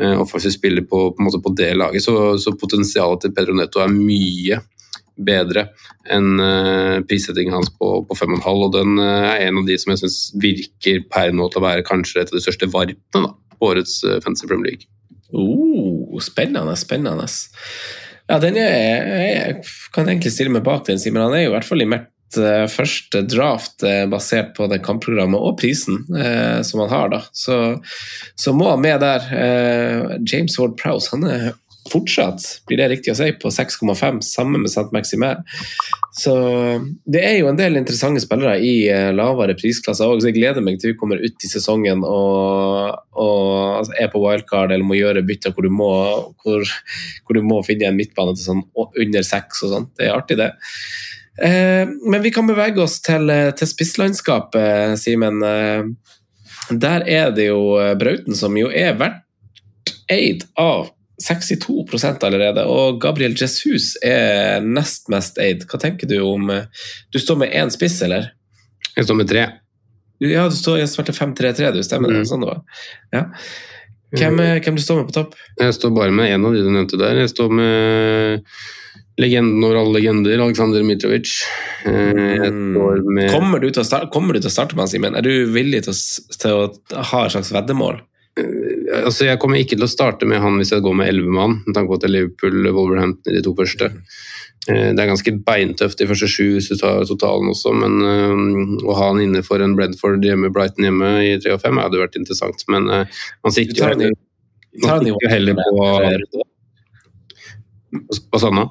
eh, 0.00 0.16
offensiv 0.18 0.56
spiller 0.56 0.86
på, 0.88 1.08
på, 1.16 1.36
på 1.44 1.54
det 1.58 1.70
laget. 1.78 2.04
Så, 2.04 2.16
så 2.42 2.56
potensialet 2.58 3.24
til 3.24 3.36
Pedro 3.36 3.56
Netto 3.58 3.84
er 3.84 3.94
mye 3.94 4.62
bedre 5.18 5.68
enn 6.08 6.38
eh, 6.40 6.98
prissettingen 7.08 7.56
hans 7.56 7.70
på, 7.74 7.90
på 8.08 8.16
5,5, 8.16 8.46
og 8.64 8.74
den 8.76 9.00
eh, 9.02 9.26
er 9.32 9.48
en 9.48 9.60
av 9.60 9.66
de 9.68 9.78
som 9.80 9.92
jeg 9.92 10.02
syns 10.04 10.20
virker 10.40 11.02
per 11.10 11.34
nå 11.34 11.48
til 11.50 11.60
å 11.60 11.66
være 11.66 11.86
kanskje 11.86 12.22
et 12.22 12.32
av 12.32 12.38
de 12.38 12.44
største 12.44 12.70
varpene 12.72 13.26
da, 13.26 13.34
på 13.58 13.72
årets 13.72 14.00
eh, 14.06 14.20
Fancy 14.24 14.48
Premier 14.48 14.72
League. 14.72 14.88
Oh, 15.34 16.16
spennende, 16.24 16.76
spennende. 16.78 17.26
Ja, 18.28 18.38
den 18.42 18.58
er, 18.60 19.08
jeg 19.32 19.60
kan 19.94 20.08
egentlig 20.08 20.34
stille 20.34 20.52
meg 20.52 20.64
bak 20.66 20.84
den, 20.88 21.00
Simen. 21.00 21.22
Han 21.24 21.36
er 21.36 21.46
jo 21.46 21.52
i 21.52 21.54
hvert 21.56 21.68
fall 21.68 21.84
i 21.84 21.88
mitt 21.88 22.36
eh, 22.36 22.66
første 22.68 23.22
draft 23.24 23.84
eh, 23.88 24.04
basert 24.10 24.52
på 24.58 24.68
det 24.68 24.82
kampprogrammet 24.84 25.40
og 25.40 25.56
prisen 25.60 26.02
eh, 26.12 26.60
som 26.66 26.84
han 26.84 26.92
har. 26.92 27.08
da. 27.14 27.22
Så, 27.32 27.56
så 28.36 28.52
må 28.56 28.68
han 28.74 28.84
med 28.84 29.00
der. 29.04 29.30
Eh, 29.32 30.18
James 30.28 30.58
Ward 30.60 30.76
Prowse 30.80 31.14
han 31.14 31.24
er 31.30 31.48
fortsatt, 31.90 32.44
blir 32.68 32.80
det 32.80 32.88
riktig 32.92 33.12
å 33.12 33.18
si, 33.18 33.30
på 33.40 33.50
6,5 33.52 34.20
sammen 34.24 34.64
med 34.64 34.70
St. 34.72 34.88
Maximer. 34.94 35.40
Så 36.18 36.34
det 37.08 37.22
er 37.24 37.36
jo 37.40 37.50
en 37.50 37.58
del 37.58 37.80
interessante 37.80 38.22
spillere 38.24 38.56
i 38.64 38.88
eh, 38.92 39.10
lavere 39.14 39.56
prisklasser 39.58 40.08
òg, 40.08 40.22
så 40.22 40.30
jeg 40.30 40.38
gleder 40.38 40.64
meg 40.64 40.80
til 40.80 40.92
vi 40.92 40.98
kommer 41.00 41.20
ut 41.22 41.44
i 41.44 41.50
sesongen 41.50 42.04
og, 42.06 42.96
og 43.18 43.50
altså, 43.80 43.96
er 44.00 44.12
på 44.12 44.22
wildcard 44.22 44.72
eller 44.74 44.86
må 44.86 44.98
gjøre 44.98 45.26
bytter 45.28 45.54
hvor 45.54 45.68
du 45.68 45.74
må, 45.74 45.92
hvor, 46.42 46.64
hvor 47.24 47.38
du 47.38 47.44
må 47.44 47.60
finne 47.66 47.90
en 47.90 47.98
midtbane 47.98 48.34
til 48.36 48.46
sånn 48.50 48.64
under 48.78 49.26
seks 49.26 49.62
og 49.66 49.74
sånt. 49.74 49.94
Det 49.98 50.08
er 50.08 50.16
artig, 50.16 50.40
det. 50.40 50.52
Eh, 51.42 51.88
men 52.10 52.22
vi 52.22 52.30
kan 52.30 52.46
bevege 52.46 52.82
oss 52.82 52.98
til, 53.02 53.30
eh, 53.30 53.50
til 53.50 53.68
spisslandskapet, 53.70 54.98
Simen. 54.98 55.42
Eh, 55.42 55.84
der 56.70 57.08
er 57.08 57.30
det 57.30 57.46
jo 57.46 57.78
Brauten 57.96 58.34
som 58.34 58.56
jo 58.56 58.68
er 58.68 58.92
verdt 58.98 59.94
eid 60.10 60.44
av 60.56 60.90
62% 61.18 62.24
allerede, 62.26 62.64
og 62.70 63.00
Gabriel 63.02 63.34
Jesus 63.38 63.96
er 64.06 64.62
nest 64.62 65.08
mest 65.10 65.40
eid. 65.42 65.64
Hva 65.66 65.80
tenker 65.82 66.10
du 66.10 66.20
om 66.22 66.50
eh, 66.54 66.68
Du 67.12 67.18
står 67.18 67.40
med 67.42 67.54
én 67.56 67.72
spiss, 67.74 68.00
eller? 68.06 68.30
Jeg 68.94 69.08
står 69.08 69.18
med 69.18 69.30
tre. 69.30 69.48
Ja, 70.22 70.48
du 70.50 70.56
står, 70.58 70.80
jeg 70.82 70.90
svarte 70.90 71.14
5-3-3, 71.14 71.72
du 71.74 71.82
stemmer? 71.86 72.14
Mm. 72.14 72.26
Sånn 72.26 72.42
det 72.42 72.50
var. 72.50 72.62
Ja. 73.14 73.24
Hvem, 74.14 74.38
mm. 74.40 74.60
hvem 74.64 74.78
du 74.78 74.82
står 74.82 75.02
med 75.02 75.10
på 75.10 75.16
topp? 75.18 75.38
Jeg 75.60 75.74
står 75.76 75.94
bare 75.94 76.14
med 76.14 76.32
én 76.32 76.46
av 76.46 76.54
de 76.54 76.64
du 76.64 76.70
nevnte 76.72 76.98
der. 77.00 77.20
Jeg 77.22 77.30
står 77.34 77.52
med 77.54 78.46
legenden 79.18 79.64
over 79.66 79.80
alle 79.80 79.98
legender, 79.98 80.38
Aleksandr 80.38 80.82
Mitrovic. 80.86 81.34
Eh, 81.86 82.48
med 82.50 83.32
Kommer 83.34 83.62
du 83.62 83.70
starte, 83.74 84.08
kommer 84.14 84.34
du 84.34 84.42
til 84.42 84.50
å 84.50 84.54
starte 84.54 84.78
med 84.78 84.86
han, 84.86 84.92
Simen? 84.92 85.18
Er 85.18 85.26
du 85.26 85.50
villig 85.54 85.84
til 85.86 85.94
å, 85.94 85.98
til 86.38 86.54
å 86.54 87.06
ha 87.12 87.24
et 87.26 87.34
slags 87.34 87.52
veddemål? 87.54 88.00
Altså 89.04 89.28
Jeg 89.28 89.40
kommer 89.42 89.60
ikke 89.60 89.76
til 89.76 89.86
å 89.86 89.90
starte 89.90 90.26
med 90.28 90.40
han 90.42 90.58
hvis 90.60 90.72
jeg 90.74 90.84
går 90.84 90.96
med 91.00 91.10
elleve 91.10 91.32
mann, 91.34 91.60
med 91.66 91.76
tanke 91.76 91.90
på 91.90 91.98
at 91.98 92.04
det 92.04 92.10
er 92.10 92.14
Liverpool 92.16 92.68
Wolverhampton 92.72 93.32
i 93.32 93.38
de 93.38 93.44
to 93.46 93.54
første. 93.58 93.90
Eh, 94.68 94.90
Det 94.94 95.00
er 95.02 95.10
ganske 95.10 95.34
beintøft 95.46 95.98
de 95.98 96.08
første 96.10 96.28
sju 96.30 96.46
hvis 96.56 96.68
du 96.72 96.76
tar 96.80 97.04
totalen 97.08 97.52
også, 97.52 97.72
men 97.76 97.98
eh, 98.04 98.84
å 98.84 98.96
ha 98.98 99.10
han 99.12 99.22
inne 99.24 99.42
for 99.46 99.62
en 99.64 99.76
Bredford 99.78 100.24
hjemme, 100.24 100.52
Brighton 100.54 100.88
hjemme 100.88 101.12
i 101.24 101.36
tre 101.40 101.56
og 101.56 101.62
fem 101.64 101.80
hadde 101.80 102.00
vært 102.00 102.18
interessant. 102.20 102.64
Men 102.68 102.88
eh, 102.92 103.20
man 103.44 103.54
sikter 103.54 103.94
jo 105.08 105.16
heller 105.28 105.56
på 105.58 105.86
Hva 108.28 108.38
sa 108.38 108.50
han 108.50 108.60
nå? 108.60 108.66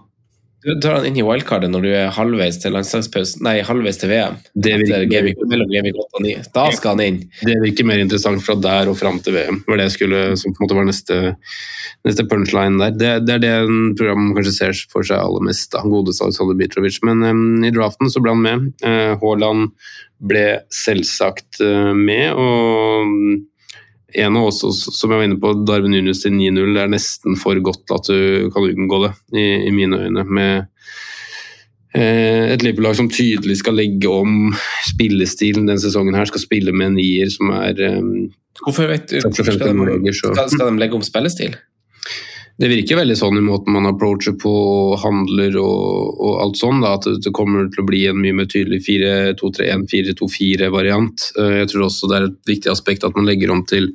Du 0.67 0.73
tar 0.83 0.97
han 0.97 1.07
inn 1.07 1.17
i 1.17 1.23
wildcardet 1.25 1.69
når 1.71 1.85
du 1.85 1.89
er 1.95 2.13
halvveis 2.15 2.59
til 2.59 2.73
landslagspausen 2.75 3.45
Nei, 3.45 3.61
halvveis 3.65 3.99
til 4.01 4.11
VM. 4.11 4.37
Gameweek- 4.59 5.43
mellom 5.47 5.71
Gameweek 5.71 5.99
8 6.03 6.19
og 6.19 6.25
9. 6.25 6.33
Da 6.55 6.65
skal 6.75 6.97
han 6.97 7.03
inn. 7.05 7.19
Det 7.47 7.55
virker 7.63 7.87
mer 7.87 8.03
interessant 8.03 8.43
fra 8.43 8.57
der 8.59 8.91
og 8.91 8.97
fram 8.99 9.21
til 9.23 9.37
VM. 9.37 9.61
Det 9.63 9.71
var 9.71 9.79
det 9.79 9.87
jeg 9.87 9.95
skulle, 9.95 10.21
som 10.37 10.53
på 10.53 10.61
en 10.61 10.67
måte 10.67 10.79
var 10.79 10.89
neste, 10.89 11.19
neste 12.07 12.27
punchline 12.27 12.81
der. 12.81 12.97
Det, 12.99 13.13
det 13.27 13.37
er 13.37 13.43
det 13.45 13.53
en 13.63 13.95
program 13.97 14.33
kanskje 14.35 14.55
ser 14.57 14.83
for 14.91 15.07
seg 15.07 15.21
aller 15.21 15.47
mest, 15.47 15.71
da, 15.73 15.85
godeste 15.87 16.27
Alexander 16.27 16.59
Mitrovic. 16.59 16.99
Men 17.07 17.23
um, 17.23 17.45
i 17.63 17.73
draften 17.73 18.11
så 18.11 18.23
ble 18.23 18.35
han 18.35 18.43
med. 18.43 18.67
Haaland 19.23 19.47
Haaland 19.47 19.71
ble 20.27 20.45
selvsagt 20.73 21.61
uh, 21.61 21.93
med, 21.95 22.33
og 22.33 23.45
en 24.13 24.37
av 24.39 24.47
oss, 24.47 24.61
som 24.99 25.11
jeg 25.11 25.19
var 25.19 25.27
inne 25.27 25.39
på, 25.41 25.51
Darwin 25.67 25.95
Junius 25.97 26.23
til 26.23 26.35
9-0, 26.35 26.73
det 26.75 26.83
er 26.83 26.91
nesten 26.93 27.37
for 27.39 27.59
godt 27.63 27.91
at 27.95 28.07
du 28.07 28.47
kan 28.53 28.67
unngå 28.69 29.01
det, 29.03 29.13
i, 29.35 29.45
i 29.67 29.73
mine 29.75 29.99
øyne. 30.05 30.23
med 30.23 30.67
eh, 31.93 32.53
et 32.53 32.63
Liverpool-lag 32.63 32.95
som 32.99 33.11
tydelig 33.11 33.59
skal 33.61 33.75
legge 33.75 34.11
om 34.11 34.53
spillestilen 34.87 35.67
denne 35.67 35.83
sesongen. 35.83 36.15
her, 36.15 36.29
Skal 36.29 36.45
spille 36.45 36.75
med 36.75 36.93
en 36.93 36.99
nier 37.01 37.31
som 37.33 37.51
er 37.59 37.81
um, 37.99 38.29
Hvorfor 38.63 38.87
vet 38.89 39.09
du, 39.11 39.19
skal, 39.19 39.31
de, 39.31 40.13
skal, 40.15 40.49
skal 40.49 40.71
de 40.71 40.79
legge 40.81 40.97
om 40.97 41.03
spillestil? 41.05 41.57
Det 42.57 42.69
virker 42.71 42.97
veldig 42.97 43.15
sånn 43.19 43.37
i 43.37 43.43
måten 43.45 43.75
man 43.75 43.85
approacher 43.85 44.33
på 44.41 44.51
handler 44.97 45.59
og, 45.61 46.15
og 46.17 46.39
alt 46.41 46.57
sånn, 46.57 46.79
da, 46.81 46.95
at 46.97 47.05
det, 47.21 47.33
kommer 47.35 47.67
til 47.69 47.83
å 47.83 47.85
bli 47.85 47.99
en 48.09 48.17
mye 48.17 48.33
mer 48.39 48.47
tydelig 48.49 48.81
4-2-3-1, 48.87 49.83
4-2-4-variant. 49.91 51.27
Jeg 51.37 51.69
tror 51.69 51.85
også 51.85 52.09
det 52.09 52.17
er 52.17 52.25
et 52.31 52.39
viktig 52.49 52.71
aspekt 52.73 53.05
at 53.05 53.13
man 53.17 53.29
legger 53.29 53.53
om 53.53 53.61
til, 53.69 53.91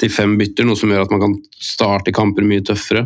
til 0.00 0.12
fem 0.12 0.38
bytter, 0.40 0.64
noe 0.64 0.80
som 0.80 0.94
gjør 0.94 1.04
at 1.04 1.12
man 1.12 1.26
kan 1.26 1.36
starte 1.60 2.14
kamper 2.16 2.48
mye 2.48 2.64
tøffere. 2.64 3.04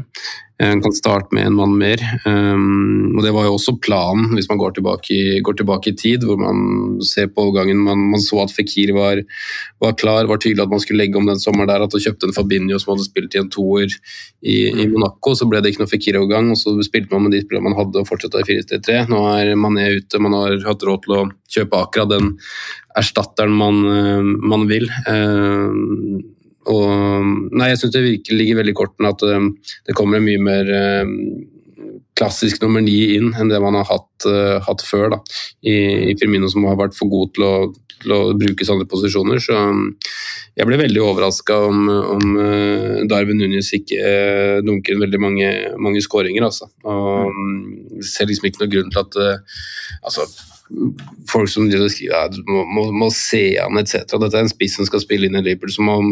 Man 0.61 0.83
kan 0.85 0.93
starte 0.93 1.33
med 1.33 1.47
en 1.49 1.57
mann 1.57 1.77
mer. 1.81 2.03
Um, 2.27 3.17
og 3.17 3.23
Det 3.25 3.33
var 3.33 3.47
jo 3.47 3.55
også 3.57 3.79
planen, 3.81 4.35
hvis 4.37 4.49
man 4.51 4.59
går 4.61 4.75
tilbake 4.77 5.15
i, 5.15 5.41
går 5.41 5.57
tilbake 5.57 5.93
i 5.93 5.97
tid, 5.97 6.27
hvor 6.29 6.37
man 6.37 7.01
ser 7.07 7.31
på 7.33 7.47
overgangen. 7.47 7.81
Man, 7.81 8.03
man 8.13 8.21
så 8.21 8.43
at 8.45 8.53
Fikir 8.53 8.93
var, 8.93 9.23
var 9.81 9.95
klar, 9.97 10.29
var 10.29 10.41
tydelig 10.43 10.67
at 10.67 10.73
man 10.73 10.83
skulle 10.83 11.01
legge 11.01 11.17
om 11.17 11.29
den 11.31 11.41
sommeren 11.41 11.71
der, 11.71 11.87
at 11.87 11.97
man 11.97 12.05
kjøpte 12.05 12.29
en 12.29 12.37
Fabinho 12.37 12.81
som 12.81 12.93
hadde 12.93 13.07
spilt 13.09 13.37
i 13.37 13.41
en 13.41 13.49
toer 13.53 13.89
i, 13.89 14.57
i 14.69 14.89
Monaco, 14.91 15.33
så 15.39 15.49
ble 15.49 15.63
det 15.63 15.73
ikke 15.73 15.85
noe 15.85 15.93
Fikir-overgang, 15.95 16.51
og 16.53 16.61
så 16.61 16.75
spilte 16.85 17.15
man 17.15 17.29
med 17.29 17.37
de 17.37 17.45
spillerne 17.45 17.71
man 17.71 17.79
hadde 17.79 18.03
og 18.03 18.11
fortsatte 18.11 18.43
i 18.45 18.49
4-3. 18.51 18.99
Nå 19.09 19.23
er 19.33 19.55
Mané 19.61 19.87
ute, 19.97 20.21
man 20.21 20.37
har 20.37 20.59
hatt 20.67 20.85
råd 20.85 21.07
til 21.07 21.17
å 21.17 21.23
kjøpe 21.57 21.81
akkurat 21.87 22.13
den 22.13 22.35
erstatteren 23.01 23.57
man, 23.57 23.81
eh, 23.95 24.29
man 24.53 24.69
vil. 24.69 24.91
Og 26.69 27.57
nei, 27.57 27.71
jeg 27.71 27.81
syns 27.81 27.95
det 27.95 28.05
virker, 28.05 28.37
ligger 28.37 28.61
veldig 28.61 28.75
i 28.75 28.77
kortene 28.77 29.15
at 29.15 29.25
eh, 29.25 29.47
det 29.89 29.97
kommer 29.97 30.21
en 30.21 30.27
mye 30.27 30.43
mer 30.45 30.73
eh, 30.77 31.15
klassisk 32.21 32.61
nummer 32.63 32.83
ni 32.85 32.99
inn 33.17 33.31
enn 33.39 33.51
det 33.51 33.61
man 33.63 33.79
har 33.79 33.87
hatt, 33.89 34.27
uh, 34.29 34.59
hatt 34.67 34.85
før. 34.85 35.09
Da. 35.15 35.21
I, 35.65 35.77
I 36.13 36.17
Firmino 36.21 36.51
som 36.53 36.67
har 36.69 36.79
vært 36.81 36.97
for 36.99 37.09
god 37.13 37.33
til 37.37 37.47
å, 37.47 37.55
til 38.03 38.15
å 38.17 38.21
bruke 38.37 38.67
sånne 38.67 38.89
posisjoner. 38.91 39.41
Så 39.41 39.57
um, 39.57 39.87
jeg 40.59 40.69
ble 40.69 40.81
veldig 40.83 41.03
overraska 41.07 41.57
om, 41.71 41.89
om 41.89 42.37
uh, 42.37 43.01
Darwin 43.11 43.41
Nunes 43.41 43.73
ikke 43.77 43.97
uh, 43.97 44.59
dunker 44.67 45.01
veldig 45.01 45.23
mange, 45.23 45.51
mange 45.81 46.05
skåringer. 46.05 46.45
Altså. 46.51 46.69
Og 46.85 47.33
um, 47.33 48.01
ser 48.05 48.29
liksom 48.29 48.51
ikke 48.51 48.67
noe 48.67 48.75
grunn 48.75 48.93
til 48.93 49.05
at 49.07 49.21
altså, 50.05 50.29
folk 51.31 51.51
som 51.51 51.69
skriver 51.71 52.11
ja, 52.11 52.25
du 52.31 52.41
må, 52.49 52.65
må, 52.65 52.87
må 52.95 53.11
se 53.15 53.43
han 53.59 53.79
etc. 53.81 54.05
Dette 54.17 54.37
er 54.37 54.47
en 54.47 54.53
spiss 54.53 54.79
som 54.79 54.89
skal 54.89 55.03
spille 55.03 55.29
inn 55.29 55.39
i 55.39 55.45
Liverpool, 55.45 55.73
som 55.75 55.91
om 55.93 56.11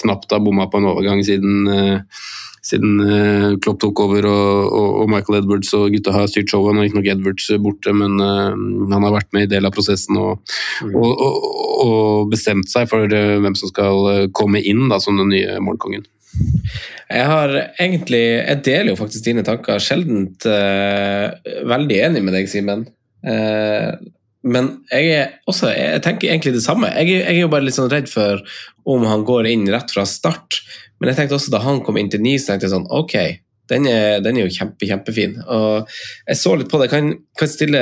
knapt 0.00 0.32
har 0.32 0.42
bomma 0.44 0.68
på 0.70 0.80
en 0.80 0.88
overgang 0.90 1.22
siden, 1.26 1.68
uh, 1.68 2.24
siden 2.64 3.00
uh, 3.00 3.48
Klopp 3.64 3.80
tok 3.82 4.04
over 4.06 4.28
og, 4.30 4.68
og, 4.68 4.88
og 5.02 5.12
Michael 5.12 5.40
Edwards 5.40 5.72
og 5.76 5.90
gutta 5.94 6.14
har 6.14 6.30
styrt 6.30 6.52
showet. 6.52 6.76
Nå 6.76 6.84
er 6.84 6.90
ikke 6.90 7.00
nok 7.00 7.12
Edwards 7.14 7.50
borte, 7.64 7.94
men 7.96 8.16
uh, 8.20 8.52
han 8.94 9.08
har 9.08 9.16
vært 9.16 9.32
med 9.36 9.48
i 9.48 9.52
del 9.54 9.68
av 9.68 9.74
prosessen 9.74 10.20
og, 10.20 10.56
og, 10.92 11.12
og, 11.84 12.32
bestemt 12.32 12.70
seg 12.70 12.88
for 12.90 13.10
eh, 13.12 13.36
hvem 13.42 13.56
som 13.58 13.70
skal 13.70 14.10
eh, 14.10 14.26
komme 14.34 14.62
inn 14.64 14.86
da, 14.90 14.98
som 15.02 15.18
den 15.20 15.32
nye 15.32 15.58
målkongen. 15.62 16.06
Jeg 17.04 17.26
har 17.30 17.52
egentlig 17.78 18.22
Jeg 18.22 18.62
deler 18.66 18.92
jo 18.92 18.98
faktisk 18.98 19.26
dine 19.28 19.44
tanker. 19.46 19.78
Sjeldent 19.82 20.46
eh, 20.50 21.30
veldig 21.68 21.98
enig 22.08 22.24
med 22.24 22.34
deg, 22.34 22.48
Simen. 22.50 22.86
Eh, 23.24 23.92
men 24.44 24.66
jeg 24.92 25.28
også 25.48 25.70
Jeg 25.72 26.02
tenker 26.04 26.28
egentlig 26.28 26.52
det 26.58 26.64
samme. 26.66 26.90
Jeg, 26.98 27.22
jeg 27.22 27.38
er 27.38 27.40
jo 27.40 27.52
bare 27.52 27.64
litt 27.64 27.76
sånn 27.78 27.92
redd 27.92 28.10
for 28.12 28.42
om 28.84 29.06
han 29.08 29.24
går 29.24 29.48
inn 29.52 29.64
rett 29.72 29.94
fra 29.94 30.04
start. 30.08 30.60
Men 31.00 31.10
jeg 31.10 31.20
tenkte 31.20 31.38
også 31.38 31.54
da 31.54 31.62
han 31.64 31.80
kom 31.84 31.96
inn 32.00 32.10
til 32.12 32.22
Nice, 32.24 32.46
tenkte 32.48 32.68
jeg 32.68 32.74
sånn 32.74 32.90
Ok, 32.92 33.16
den 33.72 33.88
er, 33.88 34.20
den 34.24 34.36
er 34.36 34.46
jo 34.46 34.52
kjempe, 34.52 34.88
kjempefin. 34.88 35.38
Og 35.48 35.88
jeg 36.28 36.40
så 36.40 36.54
litt 36.60 36.70
på 36.72 36.82
det. 36.82 36.90
Kan, 36.92 37.14
kan 37.40 37.50
stille 37.50 37.80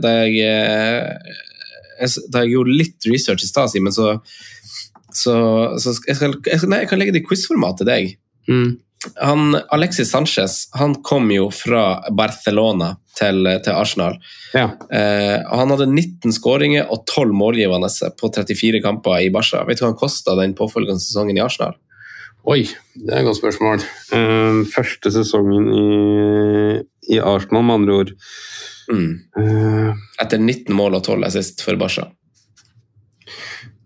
Da 0.00 0.14
jeg, 0.24 0.40
eh, 0.48 2.16
Da 2.32 2.46
jeg 2.46 2.56
gjorde 2.56 2.78
litt 2.80 3.10
research 3.10 3.44
i 3.44 3.50
stad, 3.50 3.72
Simen, 3.72 3.94
så 3.94 4.16
så, 5.10 5.34
så 5.82 5.94
jeg, 6.06 6.16
skal, 6.16 6.36
jeg, 6.46 6.68
nei, 6.70 6.84
jeg 6.84 6.90
kan 6.90 7.00
legge 7.00 7.14
det 7.16 7.24
i 7.24 7.26
quizformat 7.26 7.80
til 7.80 7.88
deg. 7.88 8.12
Mm. 8.50 8.76
Han, 9.16 9.56
Alexis 9.72 10.10
Sanchez 10.12 10.66
han 10.76 10.94
kom 11.02 11.30
jo 11.32 11.46
fra 11.54 12.10
Barcelona 12.12 12.92
til, 13.16 13.46
til 13.64 13.72
Arsenal. 13.72 14.18
Ja. 14.52 14.66
Eh, 14.92 15.38
han 15.48 15.72
hadde 15.72 15.88
19 15.88 16.34
skåringer 16.36 16.90
og 16.92 17.06
12 17.08 17.32
målgivende 17.36 17.88
på 18.20 18.32
34 18.34 18.82
kamper 18.84 19.24
i 19.24 19.30
Barca. 19.32 19.64
Vet 19.68 19.80
du 19.80 19.86
hva 19.86 19.92
han 19.94 20.00
kosta 20.00 20.36
den 20.38 20.52
påfølgende 20.58 21.00
sesongen 21.00 21.40
i 21.40 21.44
Arsenal? 21.44 21.78
Oi, 22.48 22.62
det 22.96 23.12
er 23.12 23.20
et 23.20 23.28
godt 23.28 23.40
spørsmål. 23.40 23.82
Eh, 24.16 24.60
første 24.72 25.12
sesongen 25.12 25.68
i, 25.76 25.86
i 27.16 27.20
Arsenal, 27.20 27.64
med 27.68 27.80
andre 27.80 27.98
ord. 28.02 28.14
Mm. 28.90 29.12
Eh, 29.40 30.00
Etter 30.20 30.40
19 30.40 30.74
mål 30.76 30.98
og 30.98 31.04
12 31.04 31.28
assist 31.28 31.64
for 31.64 31.80
Barca. 31.80 32.08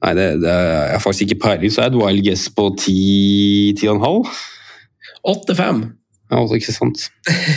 nei, 0.04 0.12
det, 0.18 0.26
det 0.42 0.50
er, 0.52 0.98
faktisk 1.00 1.30
ikke 1.30 1.42
peiling, 1.46 1.72
så 1.72 1.84
er 1.84 1.92
et 1.92 1.98
wild 1.98 2.26
guess 2.26 2.50
på 2.52 2.68
10 2.76 3.78
10,5. 3.80 4.34
8-5. 5.26 5.84
Ja, 6.30 6.40
altså 6.40 6.56
ikke 6.58 6.74
sant. 6.74 7.02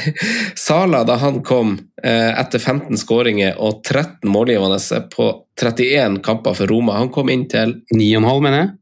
Sala, 0.67 1.03
da 1.07 1.15
han 1.21 1.39
kom 1.45 1.77
eh, 2.03 2.33
etter 2.33 2.59
15 2.59 2.99
skåringer 2.99 3.55
og 3.63 3.81
13 3.85 4.27
målgivende 4.29 4.79
på 5.13 5.29
31 5.59 6.19
kamper 6.25 6.57
for 6.57 6.69
Roma, 6.69 6.97
han 6.99 7.13
kom 7.13 7.31
inn 7.33 7.47
til 7.51 7.79
9,5 7.95 8.43
mener 8.43 8.59
jeg. 8.59 8.73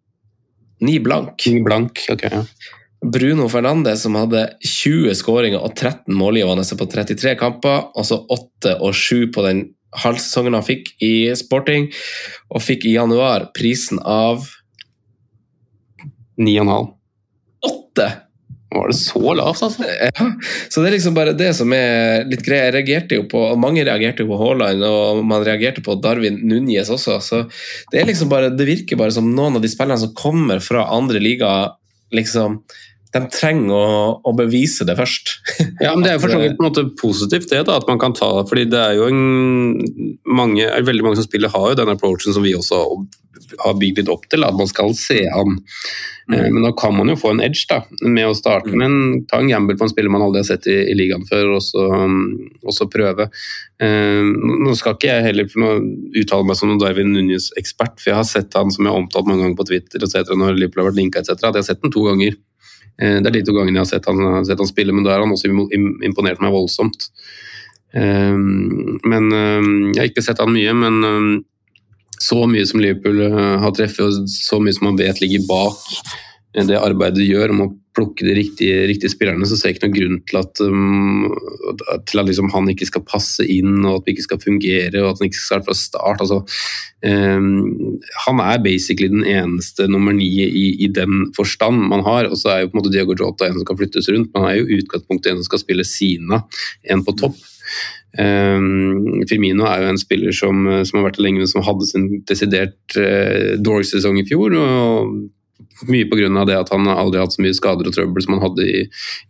9 0.86 0.98
blank. 1.06 1.46
9 1.46 1.62
blank, 1.64 2.02
ok. 2.12 2.26
Ja. 2.28 2.42
Bruno 3.06 3.46
Fernandes 3.52 4.02
som 4.02 4.18
hadde 4.18 4.48
20 4.66 5.14
skåringer 5.20 5.62
og 5.62 5.76
13 5.78 6.10
målgivende 6.18 6.66
på 6.66 6.90
33 6.90 7.36
kamper, 7.40 7.90
og 7.94 8.08
så 8.08 8.20
8 8.34 8.78
og 8.82 8.96
7 8.98 9.32
på 9.36 9.46
den 9.46 9.64
halvsesongen 9.96 10.58
han 10.58 10.66
fikk 10.66 10.92
i 11.06 11.30
Sporting, 11.38 11.88
og 12.50 12.64
fikk 12.66 12.88
i 12.90 12.96
januar 12.98 13.50
prisen 13.56 14.02
av 14.02 14.44
9,5. 16.42 16.92
8! 17.70 18.10
Var 18.74 18.90
det 18.90 18.98
så 18.98 19.34
lavt, 19.38 19.62
altså? 19.64 19.86
Ja, 19.86 20.26
så 20.74 20.82
det 20.82 20.90
er 20.90 20.96
liksom 20.96 21.16
bare 21.16 21.36
det 21.38 21.52
som 21.56 21.72
er 21.76 22.26
litt 22.28 22.42
greia. 22.44 22.66
Jeg 22.68 22.76
reagerte 22.80 23.20
jo 23.20 23.28
på, 23.30 23.44
Mange 23.62 23.86
reagerte 23.86 24.26
jo 24.26 24.32
på 24.32 24.40
Haaland, 24.42 24.84
og 24.84 25.22
man 25.28 25.46
reagerte 25.46 25.84
på 25.86 25.96
Darwin 26.02 26.42
Núñez 26.50 26.90
også. 26.92 27.20
Så 27.24 27.44
det 27.94 28.02
er 28.02 28.10
liksom 28.10 28.32
bare, 28.32 28.50
det 28.52 28.68
virker 28.68 29.00
bare 29.00 29.14
som 29.16 29.30
noen 29.32 29.60
av 29.60 29.64
de 29.64 29.72
spillerne 29.72 30.02
som 30.02 30.16
kommer 30.18 30.64
fra 30.66 30.88
andre 30.96 31.22
ligaer, 31.24 31.76
liksom, 32.16 32.60
de 33.16 33.22
trenger 33.32 33.72
å, 33.72 33.90
å 34.28 34.34
bevise 34.36 34.88
det 34.88 34.98
først. 35.00 35.38
Ja, 35.84 35.94
men 35.94 36.04
Det 36.04 36.12
er 36.12 36.18
jo 36.18 36.24
for 36.26 36.34
så 36.34 36.42
vidt 36.42 36.58
på 36.58 36.66
en 36.66 36.70
måte 36.72 36.88
positivt 37.00 37.52
det 37.52 37.62
da, 37.68 37.78
at 37.80 37.88
man 37.90 38.02
kan 38.02 38.16
ta 38.18 38.32
fordi 38.48 38.66
det 38.72 38.82
er 38.82 38.98
jo 38.98 39.08
en, 39.12 39.78
mange, 40.26 40.66
veldig 40.90 41.06
mange 41.06 41.20
som 41.20 41.28
spiller 41.28 41.54
har 41.54 41.72
jo 41.72 41.80
den 41.80 41.94
approachen 41.94 42.36
som 42.36 42.44
vi 42.46 42.56
også 42.58 42.82
har 43.64 43.74
bygd 43.80 43.98
litt 44.02 44.10
opp 44.12 44.26
til, 44.32 44.44
at 44.48 44.56
man 44.58 44.68
skal 44.68 44.94
se 44.98 45.22
an. 45.30 45.58
Mm. 46.32 46.54
Men 46.56 46.64
da 46.66 46.72
kan 46.78 46.96
man 46.98 47.10
jo 47.12 47.16
få 47.22 47.34
en 47.36 47.42
edge 47.46 47.68
da, 47.70 47.82
med 48.02 48.26
å 48.28 48.34
starte 48.38 48.72
med 48.74 48.86
en, 48.88 49.26
ta 49.30 49.38
en 49.44 49.52
gamble 49.52 49.76
på 49.78 49.86
en 49.86 49.92
spiller 49.92 50.10
man 50.10 50.24
aldri 50.26 50.42
har 50.42 50.48
sett 50.50 50.66
i, 50.72 50.78
i 50.92 50.96
ligaen 50.98 51.26
før, 51.30 51.52
og 51.58 51.62
så, 51.62 51.86
og 52.66 52.74
så 52.74 52.88
prøve. 52.90 53.28
Eh, 53.84 54.24
Nå 54.66 54.74
skal 54.80 54.96
ikke 54.98 55.12
jeg 55.12 55.28
heller 55.28 55.52
uttale 55.52 56.48
meg 56.50 56.58
som 56.58 56.72
noen 56.72 56.82
Darwin 56.82 57.14
Núñez-ekspert, 57.14 58.00
for 58.02 58.12
jeg 58.14 58.20
har 58.22 58.28
sett 58.30 58.58
han 58.58 58.72
som 58.74 58.86
jeg 58.88 58.94
har 58.96 59.02
omtalt 59.04 59.30
mange 59.30 59.44
ganger 59.46 59.60
på 59.62 59.68
Twitter 59.70 60.04
etc. 60.08 60.34
når 60.34 60.58
Liverpool 60.58 60.86
har 60.86 60.92
vært 60.92 61.02
linka 61.04 61.22
etc. 61.22 61.36
at 61.38 61.48
jeg 61.52 61.62
har 61.62 61.70
sett 61.70 61.84
den 61.86 61.94
to 61.94 62.08
ganger. 62.10 62.38
Eh, 62.98 63.18
Det 63.22 63.28
er 63.30 63.36
de 63.38 63.44
to 63.46 63.54
gangene 63.58 63.78
jeg 63.78 63.86
har 63.86 63.92
sett 63.94 64.06
han, 64.10 64.46
sett 64.48 64.62
han 64.64 64.72
spille, 64.74 64.94
men 64.96 65.04
da 65.06 65.14
har 65.18 65.26
han 65.26 65.34
også 65.36 65.50
im- 65.52 65.68
im- 65.76 66.00
imponert 66.10 66.42
meg 66.42 66.54
voldsomt. 66.56 67.10
Eh, 67.94 68.38
Men 69.06 69.30
eh, 69.32 69.68
Jeg 69.94 70.00
har 70.02 70.10
ikke 70.10 70.24
sett 70.26 70.42
han 70.42 70.54
mye, 70.56 70.74
men 70.74 71.04
eh, 71.04 71.44
så 72.26 72.46
mye 72.50 72.66
som 72.68 72.82
Liverpool 72.82 73.24
eh, 73.28 73.56
har 73.62 73.74
treffet, 73.76 74.06
og 74.06 74.30
så 74.32 74.62
mye 74.62 74.76
som 74.76 74.90
man 74.90 75.02
vet 75.02 75.22
ligger 75.24 75.46
bak 75.50 75.82
eh, 76.56 76.66
det 76.66 76.80
arbeidet 76.80 77.22
de 77.22 77.30
gjør 77.30 77.56
om 77.56 77.66
å 77.68 77.74
plukke 77.96 78.26
de 78.28 78.34
riktige, 78.36 78.84
riktige 78.90 79.12
spillerne, 79.14 79.48
så 79.48 79.56
ser 79.56 79.72
jeg 79.72 79.78
ikke 79.78 79.88
noen 79.88 79.96
grunn 79.96 80.18
til 80.28 80.40
at, 80.42 80.62
um, 80.68 81.30
til 82.10 82.22
at 82.22 82.28
liksom 82.28 82.50
han 82.52 82.68
ikke 82.72 82.88
skal 82.90 83.06
passe 83.08 83.46
inn, 83.48 83.78
og 83.86 84.02
at 84.02 84.08
vi 84.08 84.16
ikke 84.16 84.26
skal 84.26 84.42
fungere, 84.42 85.00
og 85.00 85.14
at 85.14 85.22
han 85.22 85.30
ikke 85.30 85.40
skal 85.40 85.48
starte 85.48 85.68
fra 85.70 85.78
start. 85.80 86.24
Altså, 86.26 86.42
um, 87.08 87.96
han 88.26 88.44
er 88.44 88.64
basically 88.66 89.08
den 89.14 89.24
eneste 89.24 89.88
nummer 89.92 90.16
ni 90.18 90.28
i, 90.44 90.66
i 90.84 90.92
den 90.92 91.30
forstand 91.38 91.88
man 91.94 92.04
har, 92.08 92.28
og 92.28 92.40
så 92.42 92.52
er 92.52 92.64
jo 92.64 92.74
på 92.74 92.78
en 92.78 92.84
måte 92.84 92.94
Diego 92.96 93.16
Jota 93.16 93.48
en 93.48 93.60
som 93.62 93.68
kan 93.70 93.80
flyttes 93.80 94.12
rundt, 94.12 94.32
men 94.34 94.44
han 94.44 94.52
er 94.52 94.62
jo 94.62 94.82
utgangspunktet 94.82 95.32
en 95.32 95.40
som 95.40 95.50
skal 95.54 95.64
spille 95.64 95.88
Sina, 95.88 96.44
en 96.92 97.06
på 97.06 97.16
topp. 97.24 97.40
Um, 98.16 99.24
Firmino 99.28 99.66
er 99.68 99.84
jo 99.84 99.92
en 99.92 100.00
spiller 100.00 100.36
som, 100.36 100.62
som 100.88 101.00
har 101.00 101.10
vært 101.10 101.20
lenge, 101.20 101.42
men 101.44 101.52
som 101.52 101.66
hadde 101.66 101.88
sin 101.90 102.06
desidert 102.30 102.96
uh, 103.00 103.56
dårligste 103.60 104.00
sesong 104.00 104.22
i 104.22 104.28
fjor. 104.28 104.56
og 104.60 105.18
Mye 105.90 106.08
pga. 106.08 106.46
det 106.48 106.56
at 106.56 106.72
han 106.72 106.88
aldri 106.88 107.20
har 107.20 107.28
hatt 107.28 107.36
så 107.36 107.44
mye 107.44 107.56
skader 107.56 107.90
og 107.90 107.96
trøbbel 107.96 108.24
som 108.24 108.38
han 108.38 108.46
hadde 108.46 108.64
i, 108.64 108.86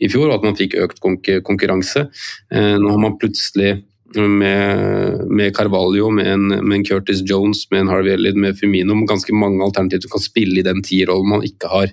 i 0.05 0.09
fjor, 0.11 0.29
og 0.29 0.37
at 0.37 0.45
man 0.45 0.57
fikk 0.57 0.77
økt 0.83 1.01
konk 1.01 1.29
konkurranse. 1.47 2.05
Uh, 2.53 2.75
nå 2.81 2.93
har 2.93 3.01
man 3.01 3.17
plutselig 3.21 3.79
med, 4.15 5.25
med 5.29 5.55
Carvalho, 5.55 6.09
med 6.13 6.27
en, 6.27 6.47
med 6.47 6.77
en 6.77 6.85
Curtis 6.85 7.23
Jones, 7.29 7.65
med 7.71 7.81
en 7.81 7.91
Harvey 7.91 8.13
Elliot, 8.13 8.37
med 8.37 8.57
Firmino, 8.59 8.95
med 8.95 9.09
ganske 9.09 9.33
mange 9.35 9.63
alternativer 9.63 10.05
som 10.05 10.15
kan 10.15 10.23
spille 10.23 10.61
i 10.61 10.65
den 10.65 10.83
tierrollen 10.85 11.33
man 11.33 11.43
ikke 11.45 11.71
har, 11.71 11.91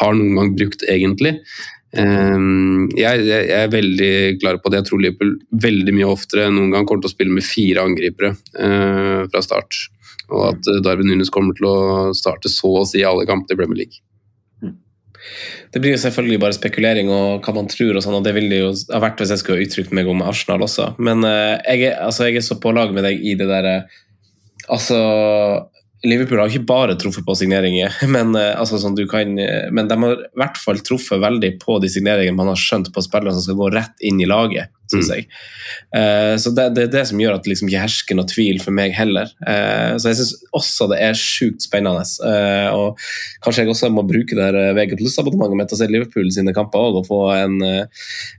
har 0.00 0.16
noen 0.18 0.36
gang 0.36 0.52
brukt, 0.58 0.84
egentlig. 0.90 1.36
Um, 1.96 2.86
jeg, 2.96 3.26
er 3.56 3.70
veldig 3.72 4.12
klar 4.42 4.60
på 4.60 4.72
det. 4.72 4.82
Jeg 4.82 4.88
tror 4.90 5.02
Liverpool 5.02 5.34
veldig 5.66 5.94
mye 5.96 6.08
oftere 6.12 6.48
enn 6.48 6.58
noen 6.58 6.74
gang 6.74 6.88
kommer 6.88 7.04
til 7.06 7.12
å 7.12 7.16
spille 7.16 7.36
med 7.36 7.46
fire 7.46 7.84
angripere 7.88 8.34
uh, 8.36 9.22
fra 9.32 9.44
start. 9.44 9.86
Og 10.28 10.50
at 10.50 10.68
uh, 10.72 10.82
Darwin 10.84 11.08
Nunes 11.12 11.32
kommer 11.32 11.56
til 11.56 11.70
å 11.70 11.78
starte 12.16 12.52
så 12.52 12.72
å 12.82 12.88
si 12.88 13.04
alle 13.06 13.28
kampene 13.28 13.56
i 13.56 13.62
Premier 13.62 13.84
League. 13.84 14.02
Det 15.74 15.80
blir 15.82 15.96
jo 15.96 16.00
selvfølgelig 16.00 16.40
bare 16.40 16.56
spekulering 16.56 17.10
og 17.12 17.44
hva 17.44 17.54
man 17.56 17.68
tror, 17.70 17.96
og 17.96 18.04
sånn, 18.04 18.18
og 18.18 18.26
det 18.26 18.34
ville 18.36 18.60
jo 18.60 18.72
ha 18.94 19.00
vært 19.02 19.20
hvis 19.20 19.32
jeg 19.34 19.42
skulle 19.42 19.66
uttrykt 19.66 19.94
meg 19.96 20.08
om 20.10 20.22
Arsenal 20.24 20.64
også. 20.64 20.92
Men 21.02 21.26
eh, 21.26 21.56
jeg, 21.66 21.90
er, 21.90 21.96
altså, 22.06 22.28
jeg 22.28 22.40
er 22.40 22.46
så 22.46 22.58
på 22.62 22.72
lag 22.76 22.94
med 22.94 23.06
deg 23.06 23.20
i 23.20 23.36
det 23.38 23.48
derre 23.50 23.78
Altså 24.66 24.96
Liverpool 26.04 26.42
har 26.42 26.52
ikke 26.52 26.68
bare 26.68 26.96
truffet 27.00 27.24
på 27.24 27.36
signeringer, 27.38 27.94
men, 28.14 28.34
eh, 28.36 28.52
altså, 28.58 28.80
sånn, 28.82 28.96
du 28.98 29.06
kan, 29.08 29.38
eh, 29.40 29.68
men 29.72 29.88
de 29.88 29.96
har 30.02 30.24
i 30.26 30.40
hvert 30.42 30.58
fall 30.60 30.80
truffet 30.84 31.22
veldig 31.22 31.54
på 31.62 31.78
de 31.82 31.88
signeringene 31.92 32.36
man 32.36 32.52
har 32.52 32.60
skjønt 32.60 32.92
på 32.92 33.04
spillere 33.04 33.32
som 33.36 33.44
skal 33.46 33.60
gå 33.60 33.70
rett 33.72 34.04
inn 34.04 34.20
i 34.20 34.28
laget, 34.28 34.72
syns 34.86 35.08
jeg. 35.10 35.24
Uh, 35.90 36.36
så 36.38 36.52
det, 36.54 36.68
det 36.76 36.82
er 36.84 36.90
det 36.92 37.04
som 37.08 37.18
gjør 37.18 37.34
at 37.34 37.42
det 37.42 37.50
liksom 37.50 37.66
ikke 37.66 37.80
hersker 37.82 38.14
noe 38.14 38.28
tvil 38.30 38.60
for 38.62 38.76
meg 38.76 38.92
heller. 38.94 39.32
Uh, 39.42 39.98
så 39.98 40.12
jeg 40.12 40.20
syns 40.20 40.34
også 40.54 40.86
det 40.92 41.00
er 41.02 41.18
sjukt 41.18 41.66
spennende. 41.66 42.04
Uh, 42.22 42.68
og 42.70 43.00
kanskje 43.42 43.64
jeg 43.64 43.72
også 43.72 43.90
må 43.90 44.06
bruke 44.06 44.38
det 44.38 44.46
her 44.46 44.76
VG 44.78 44.94
Pluss-abonnementet 45.00 45.58
mitt 45.58 45.74
og 45.74 45.80
se 45.80 45.90
Liverpool 45.90 46.30
sine 46.30 46.54
kamper 46.54 46.86
også, 46.86 47.02
og 47.02 47.08
få 47.08 47.20
en, 47.34 47.56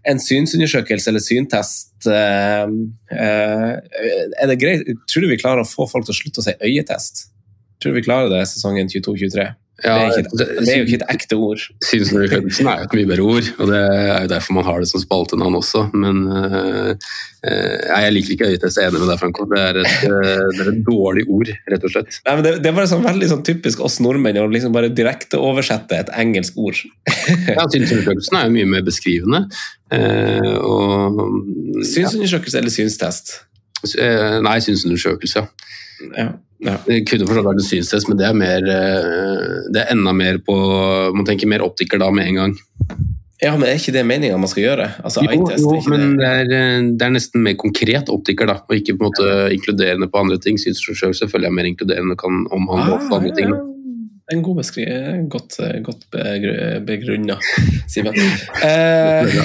en 0.07 0.23
synsundersøkelse 0.23 1.11
eller 1.11 1.23
syntest. 1.25 2.07
Er 2.07 2.71
det 4.47 4.61
greit? 4.61 4.87
Tror 5.11 5.25
du 5.25 5.33
vi 5.33 5.41
klarer 5.41 5.65
å 5.65 5.67
få 5.67 5.89
folk 5.91 6.07
til 6.07 6.15
å 6.15 6.21
slutte 6.21 6.45
å 6.45 6.47
si 6.47 6.55
øyetest? 6.63 7.27
Tror 7.83 7.97
vi 7.97 8.05
klarer 8.05 8.31
det 8.33 8.43
sesongen 8.49 8.89
22-23? 8.91 9.47
det, 9.77 9.91
er 9.93 10.15
ikke 10.23 10.37
det 10.65 10.71
er 10.73 10.79
jo 10.79 10.85
ikke 10.87 10.97
et 10.97 11.11
ekte 11.13 11.37
ord. 11.37 11.63
Synsundersøkelsen 11.85 12.69
er 12.69 12.79
jo 12.79 12.85
et 12.87 12.93
mye 12.97 13.09
bedre 13.11 13.25
ord, 13.29 13.49
og 13.61 13.67
det 13.69 13.81
er 13.81 14.23
jo 14.23 14.29
derfor 14.31 14.55
man 14.57 14.65
har 14.65 14.79
det 14.81 14.87
som 14.89 15.03
spaltenavn 15.03 15.57
også. 15.59 15.83
Men 15.93 16.23
uh, 16.25 17.11
jeg 17.45 18.15
liker 18.15 18.33
ikke 18.33 18.47
øyetest, 18.55 18.79
jeg 18.79 18.87
er 18.87 18.89
enig 18.89 19.03
med 19.03 19.11
deg, 19.11 19.19
Franco. 19.21 19.45
Det 19.51 19.59
er, 19.61 19.79
et, 19.83 20.07
eh, 20.07 20.41
det 20.57 20.63
er 20.63 20.71
et 20.71 20.81
dårlig 20.87 21.27
ord, 21.29 21.51
rett 21.69 21.85
og 21.85 21.93
slett. 21.93 22.17
Nei, 22.25 22.33
men 22.39 22.47
det, 22.47 22.55
det 22.63 22.71
er 22.71 22.77
bare 22.79 22.89
sånn 22.89 23.05
veldig 23.05 23.29
sånn 23.29 23.45
typisk 23.45 23.85
oss 23.85 23.99
nordmenn 24.01 24.41
å 24.41 24.47
liksom 24.49 24.73
bare 24.73 24.89
direkte 24.97 25.37
oversette 25.37 26.01
et 26.01 26.11
engelsk 26.25 26.57
ord. 26.57 26.81
Ja, 27.57 27.63
Synsundersøkelsen 27.69 28.37
er 28.39 28.49
jo 28.49 28.55
mye 28.57 28.67
mer 28.71 28.83
beskrivende. 28.87 29.45
eh, 29.93 30.57
og, 30.57 31.21
Synsundersøkelse 31.85 32.59
eller 32.63 32.73
synstest? 32.73 33.35
Nei, 34.41 34.57
synsundersøkelse. 34.65 35.45
Ja. 35.45 35.67
Ja. 36.17 36.27
Det 36.87 37.03
kunne 37.05 37.27
forstått 37.29 37.45
vært 37.45 37.59
en 37.61 37.67
synstest, 37.67 38.07
men 38.09 38.17
det 38.17 38.25
er, 38.25 38.33
mer, 38.37 38.63
eh, 38.65 39.67
det 39.73 39.83
er 39.83 39.91
enda 39.93 40.13
mer 40.17 40.39
på 40.41 40.55
Man 41.13 41.25
tenker 41.27 41.47
mer 41.51 41.61
optiker 41.61 42.01
da 42.01 42.09
med 42.11 42.31
en 42.31 42.39
gang. 42.41 42.55
Ja, 43.37 43.51
men 43.53 43.67
er 43.69 43.77
ikke 43.77 43.93
det 43.93 44.01
meninga 44.09 44.39
man 44.41 44.49
skal 44.49 44.63
gjøre? 44.63 44.87
Altså, 45.05 45.21
Jo, 45.21 45.43
jo 45.53 45.75
men 45.93 46.15
det? 46.17 46.25
er, 46.25 46.49
eh, 46.57 46.87
det 46.97 47.05
er 47.05 47.13
nesten 47.13 47.43
mer 47.45 47.53
konkret 47.61 48.09
optiker, 48.09 48.49
da, 48.49 48.55
og 48.65 48.73
ikke 48.73 48.95
på 48.97 49.05
en 49.05 49.11
måte 49.11 49.53
inkluderende 49.53 50.09
på 50.09 50.23
andre 50.23 50.39
ting. 50.41 50.57
Synsforstyrrelse 50.57 51.19
selv 51.21 51.29
selvfølgelig 51.29 51.51
er 51.51 51.57
mer 51.59 51.69
inkluderende 51.69 52.17
kan 52.17 52.47
omhandle 52.49 52.97
Ah, 52.97 53.11
andre 53.19 53.35
ting. 53.37 53.51
da. 53.53 53.61
En 54.33 54.41
god 54.43 54.57
beskrivelse. 54.63 55.29
Godt, 55.29 55.59
godt 55.85 56.01
begrunna, 56.89 57.37
Simen. 57.87 58.17
Eh, 58.65 59.37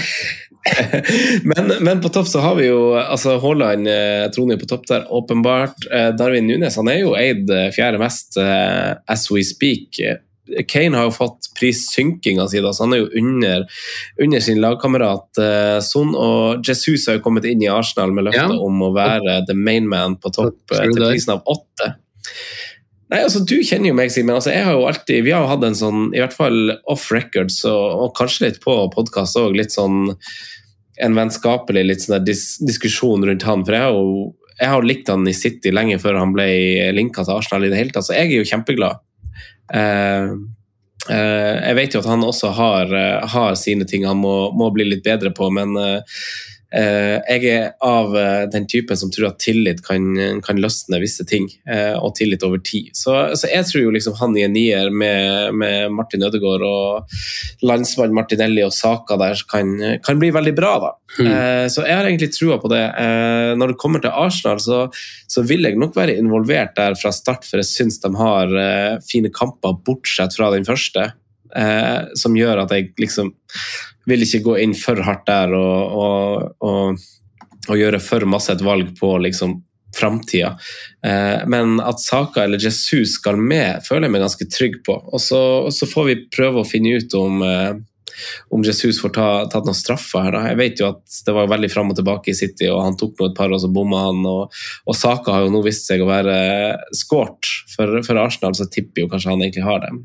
men, 1.51 1.73
men 1.81 2.01
på 2.03 2.09
topp 2.15 2.29
så 2.31 2.41
har 2.45 2.55
vi 2.59 2.69
jo 2.69 2.93
altså 2.99 3.37
Haaland 3.43 3.89
eh, 3.91 4.27
troner 4.35 4.61
på 4.61 4.69
topp 4.71 4.87
der, 4.91 5.07
åpenbart. 5.11 5.87
Eh, 5.91 6.11
Darwin 6.19 6.47
Nunes 6.47 6.77
han 6.79 6.91
er 6.93 7.01
jo 7.03 7.17
eid 7.19 7.51
eh, 7.51 7.71
fjerde 7.75 7.99
mest 8.03 8.39
as 8.39 9.27
we 9.33 9.43
speak. 9.47 9.99
Kane 10.69 10.99
har 10.99 11.07
jo 11.07 11.15
fått 11.15 11.49
prissynkinga 11.59 12.49
si, 12.51 12.61
så 12.61 12.85
han 12.85 12.95
er 12.97 13.03
jo 13.05 13.11
under, 13.21 13.67
under 14.21 14.43
sin 14.45 14.61
lagkamerat 14.63 15.39
eh, 15.41 15.79
Son. 15.87 16.15
Og 16.19 16.67
Jesus 16.67 17.07
har 17.09 17.19
jo 17.19 17.25
kommet 17.25 17.47
inn 17.49 17.63
i 17.65 17.71
Arsenal 17.73 18.15
med 18.15 18.29
løftet 18.29 18.55
Ja. 18.55 18.63
om 18.63 18.83
å 18.87 18.93
være 18.95 19.41
the 19.49 19.57
main 19.57 19.89
man 19.89 20.19
på 20.21 20.33
topp 20.35 20.75
til 20.75 20.95
prisen 20.99 21.37
av 21.39 21.47
åtte. 21.51 21.95
Nei, 23.13 23.21
altså 23.27 23.43
Du 23.45 23.59
kjenner 23.61 23.91
jo 23.91 23.97
meg, 23.99 24.13
Simen. 24.15 24.35
Altså, 24.39 24.55
jeg 24.55 24.65
har 24.65 24.77
jo 24.77 24.87
alltid, 24.89 25.25
vi 25.27 25.35
har 25.35 25.45
jo 25.45 25.51
hatt 25.51 25.67
en 25.69 25.77
sånn, 25.77 26.07
i 26.17 26.23
hvert 26.23 26.37
fall 26.37 26.77
off 26.91 27.11
record, 27.13 27.53
så, 27.53 27.73
og 28.07 28.15
kanskje 28.17 28.47
litt 28.47 28.63
på 28.63 28.77
podkast 28.95 29.37
òg, 29.41 29.57
litt 29.59 29.75
sånn 29.75 30.15
en 31.03 31.17
vennskapelig 31.17 31.83
litt 31.87 32.05
sånn 32.05 32.25
dis 32.25 32.57
diskusjon 32.63 33.25
rundt 33.27 33.45
han. 33.49 33.65
For 33.67 33.77
jeg 33.77 33.85
har 33.85 33.97
jo 33.97 34.31
jeg 34.63 34.71
har 34.71 34.85
likt 34.87 35.09
han 35.11 35.27
i 35.27 35.35
City 35.35 35.73
lenge 35.73 35.99
før 35.99 36.21
han 36.21 36.35
ble 36.35 36.47
linka 36.95 37.25
til 37.25 37.35
Arsenal 37.35 37.67
i 37.67 37.71
det 37.73 37.81
hele 37.81 37.95
tatt, 37.95 38.07
så 38.07 38.15
jeg 38.15 38.29
er 38.29 38.37
jo 38.37 38.47
kjempeglad. 38.47 39.01
Uh, 39.73 40.37
uh, 41.09 41.55
jeg 41.57 41.79
vet 41.79 41.97
jo 41.97 42.03
at 42.03 42.09
han 42.13 42.23
også 42.27 42.53
har, 42.55 42.93
uh, 42.93 43.25
har 43.33 43.57
sine 43.59 43.89
ting 43.89 44.07
han 44.07 44.21
må, 44.21 44.53
må 44.55 44.69
bli 44.75 44.87
litt 44.87 45.03
bedre 45.07 45.33
på, 45.35 45.49
men 45.57 45.75
jeg 46.73 47.49
er 47.53 47.67
av 47.85 48.15
eh, 48.17 48.45
den 48.53 48.67
typen 48.71 48.97
som 48.97 49.11
tror 49.13 49.29
at 49.31 49.41
tillit 49.43 49.83
kan, 49.85 50.07
kan 50.45 50.61
løsne 50.61 51.01
visse 51.03 51.27
ting, 51.29 51.49
eh, 51.69 51.93
og 51.99 52.15
tillit 52.17 52.45
over 52.47 52.63
tid. 52.65 52.93
Så, 52.97 53.15
så 53.37 53.51
jeg 53.51 53.69
tror 53.69 53.85
jo 53.85 53.93
liksom 53.95 54.17
han 54.21 54.37
i 54.39 54.47
en 54.47 54.55
nier 54.57 54.89
med, 54.91 55.53
med 55.59 55.93
Martin 55.93 56.25
Ødegaard 56.25 56.65
og 56.67 57.17
landsmann 57.67 58.17
Martinelli 58.17 58.65
og 58.65 58.75
Saka 58.77 59.19
der 59.21 59.41
kan, 59.51 59.75
kan 60.05 60.21
bli 60.23 60.33
veldig 60.35 60.55
bra, 60.57 60.73
da. 60.87 60.93
Eh, 61.21 61.67
så 61.73 61.85
jeg 61.85 61.97
har 61.99 62.09
egentlig 62.09 62.33
trua 62.33 62.59
på 62.63 62.71
det. 62.73 62.83
Eh, 62.99 63.53
når 63.59 63.73
det 63.73 63.81
kommer 63.83 64.03
til 64.03 64.15
Arsenal, 64.15 64.61
så, 64.63 64.87
så 65.31 65.45
vil 65.47 65.69
jeg 65.69 65.81
nok 65.81 65.97
være 65.99 66.17
involvert 66.21 66.77
der 66.79 66.97
fra 66.99 67.13
start, 67.15 67.47
for 67.49 67.61
jeg 67.61 67.69
syns 67.69 68.01
de 68.03 68.13
har 68.19 68.57
eh, 68.65 69.01
fine 69.09 69.33
kamper, 69.35 69.77
bortsett 69.85 70.37
fra 70.39 70.51
den 70.55 70.67
første, 70.69 71.11
eh, 71.57 71.99
som 72.19 72.37
gjør 72.39 72.65
at 72.65 72.77
jeg 72.77 72.93
liksom 73.01 73.35
vil 74.09 74.25
ikke 74.25 74.45
gå 74.47 74.57
inn 74.65 74.77
for 74.79 75.03
hardt 75.07 75.27
der 75.29 75.53
og, 75.57 75.99
og, 76.05 76.57
og, 76.65 77.05
og 77.69 77.79
gjøre 77.79 78.01
for 78.03 78.27
masse 78.29 78.53
et 78.55 78.65
valg 78.65 78.95
på 78.99 79.15
liksom 79.23 79.61
framtida. 79.97 80.57
Eh, 81.07 81.47
men 81.47 81.81
at 81.81 82.01
Saka 82.01 82.45
eller 82.45 82.61
Jesus 82.63 83.19
skal 83.19 83.37
med, 83.37 83.83
føler 83.87 84.09
jeg 84.09 84.15
meg 84.15 84.25
ganske 84.25 84.49
trygg 84.49 84.79
på. 84.87 84.97
Og 85.13 85.21
så, 85.21 85.41
får 85.89 86.09
vi 86.09 86.21
prøve 86.33 86.63
å 86.63 86.69
finne 86.69 86.97
ut 86.97 87.17
om 87.19 87.43
eh, 87.47 87.75
om 88.55 88.65
Jesus 88.65 89.01
får 89.03 89.15
ta, 89.17 89.29
tatt 89.53 89.69
noen 89.69 89.79
straffer 89.79 90.27
her. 90.27 90.35
da. 90.35 90.43
Jeg 90.53 90.61
vet 90.61 90.83
jo 90.83 90.89
at 90.93 91.21
det 91.27 91.35
var 91.37 91.51
veldig 91.51 91.71
fram 91.73 91.93
og 91.93 91.99
tilbake 91.99 92.33
i 92.33 92.37
City, 92.37 92.69
og 92.73 92.83
han 92.85 92.99
tok 93.01 93.19
nå 93.19 93.31
et 93.31 93.37
par, 93.39 93.53
og 93.53 93.63
så 93.63 93.71
bomma 93.73 94.07
han. 94.09 94.23
Og, 94.29 94.63
og 94.87 94.99
Saka 94.99 95.37
har 95.37 95.47
jo 95.47 95.53
nå 95.55 95.63
vist 95.67 95.89
seg 95.89 96.03
å 96.05 96.09
være 96.11 96.37
skåret 96.97 97.51
for, 97.73 98.01
for 98.07 98.21
Arsenal, 98.23 98.57
så 98.59 98.69
tipper 98.71 99.05
jo 99.05 99.11
kanskje 99.13 99.33
han 99.33 99.45
egentlig 99.45 99.67
har 99.67 99.83
dem, 99.85 100.03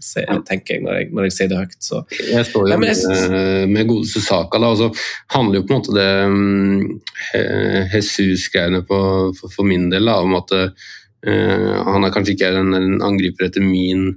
tenker 0.47 0.78
jeg 0.78 0.86
når, 0.86 0.99
jeg 0.99 1.11
når 1.15 1.28
jeg 1.28 1.38
sier 1.38 1.51
det 1.51 1.61
høyt. 1.61 1.80
Så. 1.84 2.03
Jeg 2.18 2.47
står 2.49 2.68
jo 2.68 2.78
men 2.78 2.91
jeg 2.91 3.32
med, 3.32 3.74
med 3.74 3.89
godeste 3.91 4.24
Saka, 4.26 4.61
da, 4.61 4.72
og 4.74 4.82
så 4.82 4.91
handler 5.36 5.59
jo 5.59 5.65
på 5.68 5.76
en 5.76 5.82
måte 5.82 5.97
det 5.97 6.09
um, 6.28 7.01
Jesus-greiene 7.93 8.84
for, 8.88 9.36
for 9.43 9.68
min 9.68 9.89
del 9.93 10.09
da, 10.09 10.20
om 10.24 10.38
at 10.39 10.55
uh, 10.55 10.88
han 11.28 12.05
er 12.05 12.13
kanskje 12.13 12.38
ikke 12.38 12.53
en, 12.55 12.74
en 12.78 13.05
angriper 13.05 13.49
etter 13.49 13.63
min, 13.65 14.11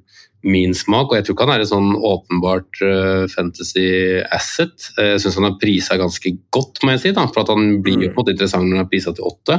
min 0.47 0.73
smak, 0.77 1.11
og 1.11 1.19
jeg 1.19 1.27
tror 1.27 1.37
ikke 1.37 1.47
han 1.49 1.55
er 1.55 1.65
et 1.65 1.71
sånn 1.71 1.91
åpenbart 1.97 2.81
uh, 2.87 3.25
fantasy 3.29 3.87
asset. 4.33 4.91
Eh, 4.97 5.15
Jeg 5.15 5.25
syns 5.25 5.37
han 5.41 5.49
har 5.51 5.59
prisa 5.61 5.99
ganske 6.01 6.33
godt, 6.55 6.81
må 6.85 6.95
jeg 6.95 7.03
si, 7.03 7.13
da, 7.17 7.27
for 7.29 7.45
at 7.45 7.53
han 7.53 7.81
blir 7.85 7.99
jo 7.99 8.09
på 8.09 8.15
en 8.15 8.21
måte 8.23 8.37
interessant 8.37 8.65
når 8.65 8.79
han 8.79 8.87
er 8.87 8.93
prisa 8.93 9.13
til 9.17 9.29
åtte. 9.29 9.59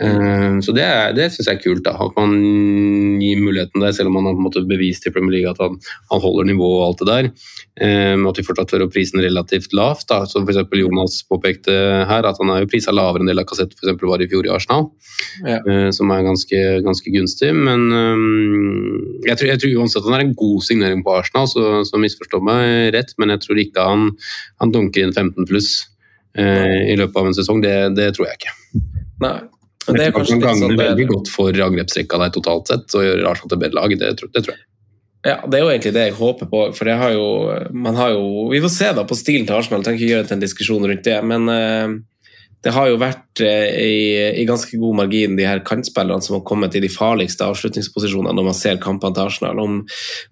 Eh, 0.00 0.58
Så 0.62 0.72
det, 0.74 0.82
er- 0.84 1.12
det 1.14 1.30
syns 1.32 1.46
jeg 1.48 1.56
er 1.58 1.62
kult. 1.62 1.82
da, 1.84 1.92
At 1.98 2.14
man 2.16 2.34
gir 3.20 3.36
muligheten 3.42 3.80
der, 3.82 3.92
selv 3.92 4.08
om 4.08 4.14
man 4.14 4.24
har 4.28 4.34
på 4.34 4.38
en 4.42 4.46
måte 4.46 4.62
bevist 4.68 5.06
i 5.06 5.10
Premier 5.10 5.32
League 5.40 5.50
at 5.50 5.58
han, 5.58 5.78
han 6.10 6.20
holder 6.22 6.44
nivået 6.46 6.78
og 6.78 6.86
alt 6.88 6.98
det 6.98 7.08
der. 7.08 7.30
Men 8.18 8.26
at 8.26 8.36
vi 8.38 8.42
fortsatt 8.42 8.70
tør 8.72 8.84
å 8.86 8.90
prise 8.90 9.12
den 9.14 9.22
relativt 9.24 9.72
lavt. 9.72 10.06
da, 10.08 10.24
som 10.26 10.46
eksempel 10.46 10.80
Jonas 10.82 11.22
påpekte 11.30 11.70
her, 12.06 12.26
at 12.26 12.38
han 12.40 12.50
er 12.50 12.60
jo 12.64 12.70
prisa 12.70 12.90
lavere 12.94 13.22
enn 13.22 13.30
av 13.30 13.36
Lacassette 13.38 13.74
for 13.78 13.86
eksempel 13.86 14.08
var 14.10 14.22
i 14.22 14.26
fjor 14.30 14.46
i 14.46 14.50
Arsenal. 14.54 14.90
Ja. 15.46 15.58
eh, 15.66 15.90
Som 15.94 16.10
er 16.10 16.22
ganske, 16.26 16.82
ganske 16.82 17.10
gunstig. 17.14 17.52
Men 17.54 17.90
jeg 19.26 19.36
tror, 19.38 19.48
jeg 19.52 19.60
tror 19.62 19.76
uansett 19.82 20.04
han 20.08 20.14
er 20.18 20.24
en 20.26 20.34
god 20.38 20.62
signering 20.66 21.02
på 21.06 21.14
Arsenal, 21.18 21.46
så, 21.50 21.84
så 21.86 21.98
misforstå 22.00 22.40
meg 22.42 22.92
rett, 22.94 23.14
men 23.18 23.30
jeg 23.34 23.40
tror 23.44 23.58
ikke 23.62 23.84
han, 23.86 24.10
han 24.62 24.72
dunker 24.74 25.02
inn 25.06 25.12
15 25.14 25.46
pluss 25.48 25.86
i 26.38 26.94
løpet 26.98 27.16
av 27.18 27.26
en 27.26 27.34
sesong. 27.34 27.62
Det, 27.64 27.74
det 27.98 28.12
tror 28.14 28.28
jeg 28.28 28.38
ikke. 28.42 28.56
Nei. 29.24 29.38
Men 29.88 29.98
det 30.00 30.06
er 30.06 30.12
kanskje 30.16 30.36
litt 30.38 30.62
sånn 30.62 30.76
veldig 30.78 31.04
det, 31.04 31.08
godt 31.12 31.30
for 31.32 31.62
angrepsrekka 31.68 32.18
der 32.22 32.32
totalt 32.34 32.68
sett, 32.72 32.94
og 32.94 33.06
gjøre 33.06 33.30
Arsenal 33.30 33.52
til 33.54 33.62
bedre 33.64 33.80
lag. 33.80 33.94
Det, 33.98 34.10
tror- 34.20 34.30
det 34.34 34.42
tror 34.44 34.54
jeg. 34.54 34.64
ja, 35.26 35.36
det 35.48 35.58
er 35.58 35.64
jo 35.64 35.70
egentlig 35.72 35.94
det 35.96 36.04
jeg 36.08 36.16
håper 36.18 36.50
på. 36.52 36.60
For 36.76 36.84
det 36.90 36.96
har 37.00 37.12
jo, 37.16 37.26
man 37.72 37.96
har 37.98 38.12
jo 38.14 38.48
Vi 38.52 38.60
får 38.64 38.74
se 38.76 38.92
da 38.94 39.04
på 39.08 39.16
stilen 39.18 39.48
til 39.48 39.56
Arsenal, 39.58 39.80
jeg 39.80 39.88
trenger 39.88 40.00
ikke 40.04 40.12
gjøre 40.12 40.22
det 40.26 40.28
til 40.32 40.38
en 40.38 40.44
diskusjon 40.46 40.86
rundt 40.92 41.04
det. 41.08 41.18
Men 41.24 41.48
eh, 41.54 41.96
det 42.66 42.72
har 42.74 42.88
jo 42.90 42.96
vært 42.98 43.40
eh, 43.46 43.68
i, 43.78 43.98
i 44.42 44.46
ganske 44.48 44.74
god 44.80 44.96
margin 44.98 45.36
de 45.38 45.44
her 45.46 45.60
kantspillerne 45.66 46.24
som 46.24 46.34
har 46.38 46.42
kommet 46.48 46.74
i 46.74 46.82
de 46.82 46.90
farligste 46.90 47.46
avslutningsposisjonene 47.46 48.34
når 48.34 48.48
man 48.48 48.56
ser 48.58 48.80
kampene 48.82 49.14
til 49.14 49.28
Arsenal. 49.30 49.60
Om, 49.62 49.76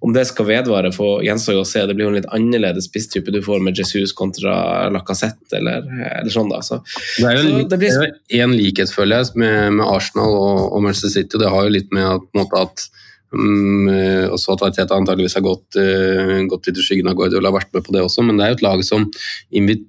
om 0.02 0.16
det 0.16 0.24
skal 0.26 0.48
vedvare, 0.48 0.90
for 0.96 1.22
gjenstår 1.22 1.58
jo 1.60 1.62
å 1.62 1.68
se. 1.70 1.84
Det 1.86 1.94
blir 1.94 2.08
jo 2.08 2.10
en 2.14 2.18
litt 2.18 2.28
annerledes 2.34 2.88
spisstype 2.90 3.30
du 3.34 3.38
får 3.46 3.62
med 3.62 3.78
Jesus 3.78 4.14
kontra 4.18 4.56
Lacassette 4.90 5.60
eller, 5.60 5.86
eller 6.18 6.34
sånn, 6.34 6.50
da. 6.50 6.58
Så, 6.66 6.80
Det 7.20 7.30
er 7.30 7.42
jo 7.44 7.62
det 7.70 7.78
blir- 7.84 8.42
en 8.42 8.56
likhet, 8.58 8.90
føler 8.90 9.22
jeg, 9.22 9.36
med, 9.44 9.78
med 9.78 9.86
Arsenal 9.86 10.34
og, 10.34 10.62
og 10.72 10.82
Manchester 10.82 11.14
City. 11.20 11.38
Det 11.38 11.52
har 11.54 11.68
jo 11.68 11.76
litt 11.78 11.94
med 11.94 12.10
at, 12.10 12.26
en 12.34 12.58
at 12.58 12.88
eh, 13.34 14.26
også 14.30 14.54
at 14.54 14.64
Arteta 14.68 14.96
antageligvis 14.96 15.36
har 15.38 15.44
gått, 15.44 15.78
uh, 15.80 16.38
gått 16.50 16.68
litt 16.68 16.78
i 16.78 16.84
skyggen 16.84 17.10
av 17.10 17.16
Guardiola, 17.18 17.50
har 17.50 17.58
vært 17.58 17.72
med 17.74 17.86
på 17.86 17.94
det 17.96 18.04
også, 18.06 18.24
men 18.26 18.38
det 18.38 18.46
er 18.46 18.52
jo 18.52 18.58
et 18.58 18.66
lag 18.66 18.84
som 18.86 19.08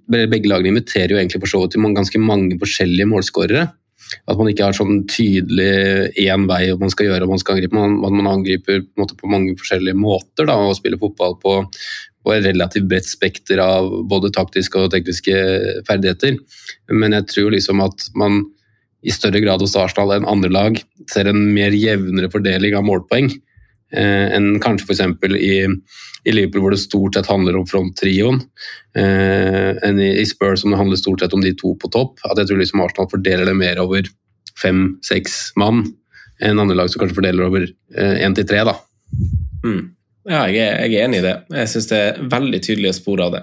begge 0.09 0.49
lagene 0.49 0.73
inviterer 0.73 1.13
jo 1.13 1.19
egentlig 1.19 1.43
for 1.43 1.53
så 1.53 1.61
til 1.69 1.85
ganske 1.95 2.21
mange 2.21 2.57
forskjellige 2.61 3.09
målskårere. 3.11 3.67
At 4.27 4.39
man 4.39 4.49
ikke 4.51 4.67
har 4.67 4.75
sånn 4.75 5.01
tydelig 5.09 6.13
én 6.23 6.45
vei 6.47 6.67
og 6.71 6.83
man 6.83 6.91
skal 6.93 7.09
gjøre 7.09 7.27
og 7.27 7.33
man 7.33 7.41
skal 7.41 7.57
angripe. 7.57 7.75
Man, 7.75 7.97
man 8.15 8.29
angriper 8.31 8.83
på, 8.85 9.01
måte 9.01 9.17
på 9.19 9.31
mange 9.31 9.55
forskjellige 9.59 9.99
måter 9.99 10.47
da, 10.47 10.55
og 10.63 10.77
spiller 10.77 11.01
fotball 11.01 11.35
på, 11.41 11.57
på 12.23 12.35
et 12.35 12.45
relativt 12.47 12.87
bredt 12.87 13.09
spekter 13.09 13.59
av 13.63 13.89
både 14.07 14.31
taktiske 14.35 14.79
og 14.79 14.93
tekniske 14.93 15.35
ferdigheter. 15.89 16.39
Men 16.95 17.17
jeg 17.17 17.27
tror 17.33 17.51
liksom 17.55 17.83
at 17.83 18.07
man 18.15 18.45
i 19.05 19.13
større 19.13 19.41
grad 19.43 19.61
hos 19.61 19.75
Arsenal 19.77 20.15
enn 20.15 20.29
andre 20.29 20.49
lag 20.53 20.79
ser 21.11 21.29
en 21.29 21.39
mer 21.53 21.75
jevnere 21.75 22.31
fordeling 22.33 22.75
av 22.77 22.85
målpoeng 22.87 23.29
eh, 23.93 24.27
enn 24.35 24.57
kanskje 24.63 24.87
f.eks. 24.87 25.03
I, 25.37 25.67
i 26.27 26.33
Liverpool 26.33 26.65
hvor 26.65 26.75
det 26.75 26.81
stort 26.81 27.17
sett 27.17 27.29
handler 27.29 27.59
om 27.59 27.67
fronttrioen, 27.69 28.41
eh, 28.97 29.77
enn 29.85 30.01
i, 30.01 30.11
i 30.21 30.25
Spurs 30.27 30.63
som 30.63 30.73
det 30.73 30.81
handler 30.81 30.99
stort 30.99 31.23
sett 31.23 31.35
om 31.37 31.43
de 31.45 31.53
to 31.57 31.75
på 31.79 31.91
topp. 31.93 32.17
At 32.27 32.41
jeg 32.41 32.49
tror 32.49 32.61
liksom 32.61 32.83
Arsenal 32.83 33.11
fordeler 33.11 33.47
det 33.47 33.57
mer 33.59 33.83
over 33.83 34.09
fem-seks 34.57 35.37
mann 35.61 35.85
enn 36.43 36.59
andre 36.61 36.77
lag 36.77 36.89
som 36.89 37.01
kanskje 37.01 37.19
fordeler 37.19 37.47
over 37.47 37.69
én 37.97 38.35
til 38.37 38.45
tre. 38.49 38.65
da. 38.65 38.75
Mm. 39.65 39.96
Ja, 40.27 40.43
jeg 40.51 40.59
er, 40.59 40.81
jeg 40.83 40.99
er 40.99 41.05
enig 41.07 41.21
i 41.21 41.23
det. 41.23 41.35
Jeg 41.55 41.71
syns 41.71 41.85
det 41.87 41.97
er 42.03 42.17
veldig 42.33 42.59
tydelige 42.65 42.97
spor 42.97 43.21
av 43.23 43.37
det. 43.37 43.41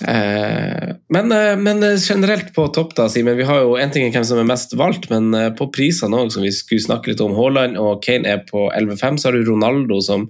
Eh, 0.00 0.88
men, 1.12 1.32
eh, 1.32 1.56
men 1.60 1.84
generelt 1.98 2.50
på 2.56 2.64
topp, 2.74 2.96
da, 2.96 3.06
Simen. 3.08 3.36
Vi 3.38 3.46
har 3.46 3.60
jo 3.62 3.76
en 3.78 3.92
ting 3.94 4.10
hvem 4.10 4.26
som 4.26 4.40
er 4.40 4.48
mest 4.48 4.74
valgt, 4.78 5.06
men 5.12 5.30
eh, 5.38 5.50
på 5.54 5.68
prisene 5.70 6.18
òg, 6.18 6.32
som 6.34 6.42
vi 6.42 6.50
skulle 6.56 6.82
snakke 6.82 7.12
litt 7.12 7.22
om. 7.22 7.36
Haaland 7.38 7.78
og 7.78 8.02
Kane 8.02 8.26
er 8.32 8.42
på 8.48 8.66
11,5. 8.74 9.20
Så 9.20 9.28
har 9.28 9.38
du 9.38 9.46
Ronaldo, 9.46 10.00
som, 10.02 10.26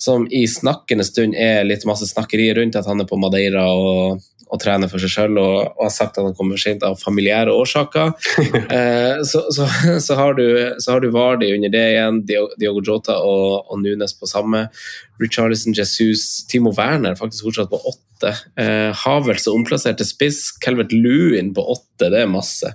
som 0.00 0.24
i 0.32 0.46
snakkende 0.48 1.04
stund 1.04 1.36
er 1.36 1.66
litt 1.68 1.84
masse 1.88 2.08
snakkeri 2.08 2.52
rundt 2.56 2.80
at 2.80 2.88
han 2.88 3.04
er 3.04 3.10
på 3.10 3.20
Madeira 3.20 3.66
og, 3.68 4.24
og 4.50 4.60
trener 4.62 4.90
for 4.90 5.02
seg 5.02 5.12
sjøl 5.12 5.38
og, 5.40 5.56
og 5.76 5.84
har 5.86 5.92
sagt 5.94 6.18
at 6.18 6.26
han 6.26 6.34
kommer 6.36 6.58
for 6.58 6.64
sent 6.64 6.84
av 6.86 6.98
familiære 7.00 7.54
årsaker. 7.54 8.14
Eh, 8.70 9.20
så, 9.26 9.40
så, 9.54 9.64
så, 10.02 10.14
har 10.18 10.34
du, 10.38 10.44
så 10.82 10.94
har 10.94 11.02
du 11.02 11.08
Vardy 11.12 11.48
under 11.54 11.72
det 11.72 11.82
igjen, 11.92 12.20
Diogo 12.26 12.82
Jota 12.86 13.16
og, 13.24 13.66
og 13.70 13.80
Nunes 13.82 14.14
på 14.16 14.28
samme. 14.30 14.66
Richarlison, 15.20 15.74
Jesus, 15.76 16.44
Timo 16.50 16.72
Werner 16.76 17.18
faktisk 17.18 17.48
fortsatt 17.48 17.70
på 17.72 17.80
åtte. 17.90 18.32
Eh, 18.60 18.90
Havels 19.02 19.48
er 19.48 19.56
omplassert 19.56 20.00
til 20.00 20.08
spiss. 20.08 20.42
Calvert 20.62 20.94
Lewin 20.94 21.52
på 21.56 21.64
åtte, 21.74 22.10
det 22.12 22.22
er 22.22 22.30
masse. 22.30 22.74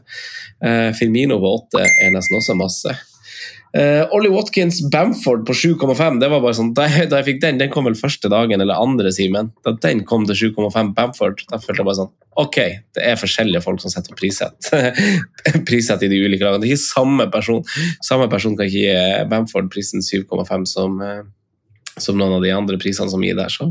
Eh, 0.64 0.92
Firmino 0.98 1.40
på 1.42 1.54
åtte 1.60 1.86
er 1.88 2.16
nesten 2.16 2.40
også 2.40 2.58
masse. 2.60 2.96
Eh, 3.76 4.08
Ollie 4.16 4.32
Watkins 4.32 4.90
Bamford 4.92 5.46
på 5.46 5.54
7,5. 5.54 6.20
det 6.20 6.30
var 6.32 6.40
bare 6.40 6.56
sånn, 6.56 6.72
da 6.78 6.86
da 7.12 7.20
jeg 7.20 7.28
fikk 7.28 7.42
Den 7.44 7.58
den 7.60 7.72
kom 7.74 7.90
vel 7.90 7.98
første 8.00 8.30
dagen, 8.32 8.62
eller 8.64 8.80
andre, 8.80 9.12
Simen. 9.12 9.52
Da 9.68 9.74
den 9.84 10.06
kom 10.08 10.24
til 10.30 10.54
7,5 10.56 10.94
Bamford, 10.96 11.44
da 11.50 11.60
følte 11.60 11.82
jeg 11.84 11.90
bare 11.90 12.00
sånn 12.00 12.14
Ok, 12.40 12.58
det 12.96 13.04
er 13.04 13.20
forskjellige 13.20 13.64
folk 13.64 13.80
som 13.80 13.92
setter 13.92 14.16
prissett. 14.16 14.72
prissett 15.68 16.04
i 16.04 16.10
de 16.12 16.20
ulike 16.20 16.44
lagene. 16.44 16.64
Det 16.64 16.68
er 16.68 16.76
ikke 16.76 16.84
samme 16.84 17.28
person. 17.32 17.62
Samme 18.04 18.28
person 18.32 18.58
kan 18.60 18.68
ikke 18.68 18.82
gi 18.82 19.30
Bamford 19.32 19.70
prisen 19.72 20.04
7,5 20.04 20.66
som, 20.68 20.98
eh, 21.00 21.22
som 21.96 22.20
noen 22.20 22.36
av 22.36 22.44
de 22.44 22.52
andre 22.52 22.80
prisene 22.80 23.12
som 23.12 23.24
gir 23.24 23.40
der. 23.40 23.52
Så 23.52 23.70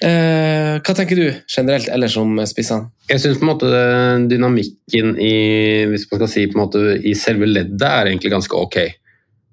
Eh, 0.00 0.78
hva 0.80 0.94
tenker 0.96 1.18
du 1.18 1.26
generelt 1.44 1.90
ellers 1.92 2.14
om 2.16 2.38
spissene? 2.48 2.88
Jeg 3.10 3.20
syns 3.20 3.42
dynamikken 4.30 5.12
i 5.20 5.34
hvis 5.90 6.06
man 6.08 6.22
skal 6.22 6.30
si 6.32 6.46
måte, 6.56 6.80
i 7.04 7.12
selve 7.18 7.48
leddet 7.48 7.84
er 7.84 8.08
egentlig 8.08 8.32
ganske 8.32 8.56
ok. 8.56 8.78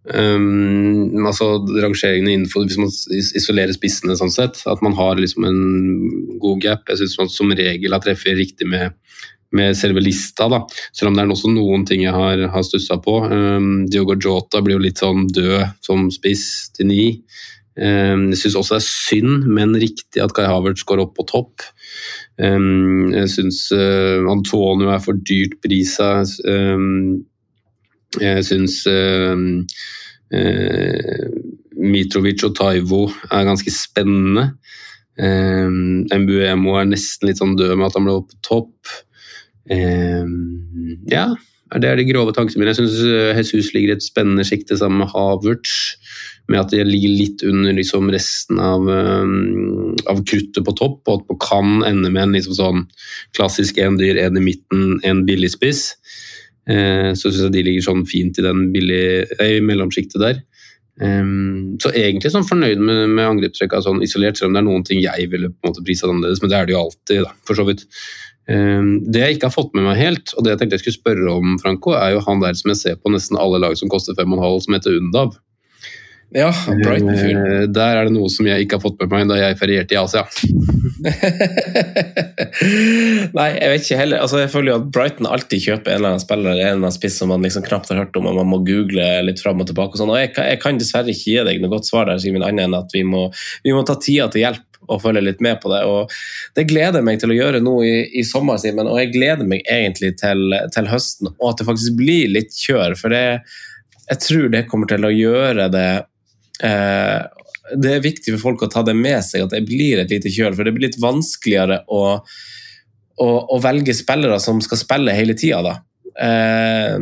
Um, 0.07 1.25
altså 1.27 1.57
Rangeringene 1.67 2.31
innenfor 2.31 2.63
Hvis 2.63 2.77
man 2.79 2.91
isolerer 3.11 3.75
spissene, 3.75 4.15
sånn 4.15 4.31
sett, 4.31 4.61
at 4.63 4.83
man 4.85 4.95
har 4.95 5.19
liksom 5.19 5.43
en 5.49 5.59
god 6.39 6.61
gap. 6.63 6.87
Jeg 6.87 7.01
syns 7.01 7.17
man 7.19 7.31
som 7.33 7.51
regel 7.51 7.95
har 7.95 8.03
treffet 8.03 8.39
riktig 8.39 8.69
med, 8.71 8.95
med 9.51 9.75
selve 9.75 9.99
lista, 10.03 10.47
da. 10.51 10.61
selv 10.95 11.11
om 11.11 11.17
det 11.17 11.25
er 11.25 11.35
også 11.35 11.51
noen 11.51 11.83
ting 11.89 12.05
jeg 12.05 12.15
har, 12.15 12.45
har 12.53 12.63
stussa 12.63 13.01
på. 13.03 13.19
Um, 13.27 13.83
Diogo 13.91 14.15
Jota 14.15 14.63
blir 14.63 14.77
jo 14.77 14.85
litt 14.87 15.03
sånn 15.03 15.27
død 15.27 15.83
som 15.83 16.07
spiss 16.13 16.47
til 16.77 16.87
ni. 16.93 17.03
Ehm, 17.77 18.27
jeg 18.31 18.39
syns 18.41 18.57
også 18.57 18.75
det 18.75 18.81
er 18.81 18.87
synd, 18.87 19.47
men 19.53 19.75
riktig 19.77 20.21
at 20.23 20.33
Kai 20.35 20.47
Havertz 20.49 20.85
går 20.87 21.01
opp 21.03 21.15
på 21.17 21.25
topp. 21.29 21.65
Ehm, 22.41 23.13
jeg 23.13 23.29
syns 23.35 23.63
eh, 23.75 24.25
Antonio 24.29 24.89
er 24.93 25.03
for 25.03 25.19
dyrt 25.29 25.57
prisa. 25.63 26.23
Ehm, 26.49 27.25
jeg 28.21 28.45
syns 28.47 28.79
eh, 28.89 29.35
Mitrovic 31.77 32.43
og 32.47 32.55
Taivo 32.57 33.05
er 33.29 33.47
ganske 33.47 33.73
spennende. 33.73 34.49
Mbuemo 35.17 36.75
er 36.77 36.89
nesten 36.91 37.29
litt 37.29 37.39
sånn 37.39 37.55
død 37.57 37.73
med 37.73 37.87
at 37.87 37.95
han 37.97 38.05
ble 38.05 38.17
opp 38.19 38.27
på 38.31 38.41
topp. 38.45 38.97
ja, 39.67 41.25
det 41.75 41.89
er 41.89 41.99
de 41.99 42.05
grove 42.07 42.31
tankene 42.35 42.61
mine. 42.61 42.71
Jeg 42.71 42.79
syns 42.79 42.99
eh, 43.03 43.35
Jesus 43.35 43.73
ligger 43.75 43.91
i 43.91 43.97
et 43.97 44.05
spennende 44.05 44.45
sjikte 44.47 44.77
sammen 44.79 45.01
med 45.03 45.11
Havertz 45.11 45.97
med 46.47 46.61
at 46.61 46.71
de 46.71 46.83
ligger 46.87 47.11
litt 47.11 47.43
under 47.47 47.75
liksom 47.75 48.09
resten 48.13 48.59
av, 48.63 48.87
um, 48.87 49.95
av, 50.07 50.23
kruttet 50.27 50.63
på 50.63 50.75
topp, 50.79 51.01
og 51.07 51.21
at 51.21 51.31
man 51.33 51.39
kan 51.43 51.87
ende 51.89 52.11
med 52.11 52.23
en 52.23 52.35
liksom 52.37 52.57
sånn 52.57 52.85
klassisk 53.37 53.79
én 53.83 53.99
dyr, 53.99 54.19
én 54.23 54.39
i 54.39 54.43
midten, 54.43 54.99
en 55.07 55.25
billigspiss. 55.27 55.89
Uh, 56.67 57.11
så 57.15 57.29
syns 57.29 57.47
jeg 57.47 57.55
de 57.55 57.65
ligger 57.67 57.87
sånn 57.87 58.05
fint 58.07 58.39
i 58.39 58.45
den 58.45 58.69
billig, 58.73 59.27
eh, 59.39 59.57
mellomsjiktet 59.63 60.23
der. 60.23 60.43
Um, 60.97 61.75
så 61.83 61.91
egentlig 61.93 62.31
sånn 62.33 62.47
fornøyd 62.47 62.79
med, 62.81 63.03
med 63.13 63.27
angrepstrekka 63.27 63.83
sånn 63.85 64.01
isolert, 64.05 64.39
selv 64.39 64.49
om 64.49 64.55
det 64.55 64.63
er 64.63 64.69
noen 64.69 64.87
ting 64.87 65.03
jeg 65.03 65.27
ville 65.29 65.51
på 65.51 65.67
en 65.67 65.73
måte 65.73 65.83
prisa 65.85 66.07
annerledes, 66.09 66.41
men 66.41 66.51
det 66.51 66.57
er 66.57 66.69
det 66.69 66.73
jo 66.73 66.85
alltid, 66.85 67.27
da, 67.27 67.35
for 67.45 67.59
så 67.59 67.67
vidt. 67.67 67.83
Um, 68.47 68.93
det 69.03 69.21
jeg 69.21 69.35
ikke 69.35 69.49
har 69.49 69.57
fått 69.57 69.75
med 69.75 69.83
meg 69.89 69.99
helt, 69.99 70.31
og 70.33 70.45
det 70.45 70.53
jeg 70.53 70.61
tenkte 70.61 70.79
jeg 70.79 70.85
skulle 70.85 71.01
spørre 71.01 71.35
om, 71.35 71.57
Franco, 71.61 71.93
er 71.99 72.15
jo 72.15 72.23
han 72.23 72.41
der 72.41 72.55
som 72.55 72.71
jeg 72.71 72.79
ser 72.79 72.97
på 73.01 73.11
nesten 73.11 73.39
alle 73.39 73.59
lag 73.59 73.75
som 73.77 73.91
koster 73.91 74.15
5,5, 74.17 74.63
som 74.63 74.77
heter 74.77 74.97
Undav. 75.01 75.35
Ja, 76.35 76.49
Brighton-fyren. 76.67 77.45
Eh, 77.47 77.61
der 77.71 78.01
er 78.01 78.07
det 78.07 78.11
noe 78.11 78.27
som 78.31 78.47
jeg 78.49 78.65
ikke 78.65 78.75
har 78.75 78.83
fått 78.83 78.97
med 78.99 79.13
meg 79.13 79.29
da 79.29 79.37
jeg 79.39 79.55
ferierte 79.61 79.95
i 79.95 79.99
Asia. 79.99 80.25
Nei, 83.37 83.45
jeg 83.55 83.69
vet 83.71 83.85
ikke 83.85 83.99
heller. 84.01 84.23
Altså, 84.25 84.41
jeg 84.41 84.51
føler 84.51 84.73
jo 84.73 84.79
at 84.81 84.89
Brighton 84.91 85.29
alltid 85.29 85.63
kjøper 85.63 85.93
en 85.93 86.01
eller 86.01 86.11
annen 86.11 86.23
spiller 86.23 86.51
en 86.51 86.57
eller 86.57 86.81
annen 86.81 86.95
spiss 86.95 87.19
som 87.21 87.31
man 87.31 87.45
liksom 87.47 87.63
knapt 87.69 87.93
har 87.93 88.01
hørt 88.01 88.19
om, 88.19 88.27
og 88.27 88.35
man 88.41 88.51
må 88.51 88.59
google 88.67 89.07
litt 89.23 89.43
fram 89.43 89.63
og 89.63 89.69
tilbake. 89.71 89.95
og 89.95 90.01
sånn. 90.01 90.11
Og 90.11 90.19
jeg, 90.19 90.33
jeg, 90.35 90.59
kan 90.63 90.81
dessverre 90.81 91.13
ikke 91.13 91.31
gi 91.31 91.45
deg 91.47 91.61
noe 91.63 91.75
godt 91.77 91.87
svar 91.87 92.11
der, 92.11 92.19
Simen, 92.23 92.43
annet 92.43 92.67
enn 92.67 92.75
at 92.75 92.91
vi 92.95 93.05
må, 93.07 93.29
vi 93.63 93.77
må 93.77 93.85
ta 93.87 93.95
tida 93.95 94.27
til 94.33 94.43
hjelp 94.43 94.65
og 94.91 95.01
følge 95.03 95.23
litt 95.23 95.41
med 95.43 95.61
på 95.63 95.71
det. 95.71 95.81
og 95.87 96.11
Det 96.59 96.67
gleder 96.67 96.99
jeg 96.99 97.07
meg 97.07 97.23
til 97.23 97.31
å 97.31 97.39
gjøre 97.39 97.63
nå 97.63 97.77
i, 97.87 97.95
i 98.19 98.27
sommer, 98.27 98.59
Simen, 98.59 98.91
og 98.91 98.99
jeg 98.99 99.15
gleder 99.15 99.47
meg 99.47 99.63
egentlig 99.63 100.11
til, 100.19 100.43
til, 100.75 100.91
høsten, 100.91 101.31
og 101.37 101.53
at 101.53 101.63
det 101.63 101.71
faktisk 101.71 101.95
blir 101.99 102.35
litt 102.35 102.51
kjør. 102.51 102.99
For 102.99 103.15
det, 103.15 103.23
jeg 104.11 104.23
tror 104.27 104.51
det 104.51 104.67
kommer 104.67 104.91
til 104.91 105.07
å 105.07 105.15
gjøre 105.15 105.71
det 105.71 105.89
det 106.61 107.91
er 107.91 108.03
viktig 108.03 108.33
for 108.35 108.49
folk 108.49 108.65
å 108.65 108.71
ta 108.71 108.83
det 108.85 108.95
med 108.97 109.19
seg, 109.25 109.45
at 109.45 109.55
det 109.55 109.65
blir 109.67 110.01
et 110.01 110.11
lite 110.13 110.31
kjøl. 110.31 110.55
For 110.55 110.67
det 110.67 110.75
blir 110.75 110.87
litt 110.87 110.99
vanskeligere 111.01 111.81
å, 111.91 112.03
å, 113.23 113.27
å 113.27 113.59
velge 113.63 113.95
spillere 113.97 114.39
som 114.43 114.61
skal 114.63 114.81
spille 114.81 115.15
hele 115.17 115.35
tida. 115.37 115.79
Eh, 116.17 116.97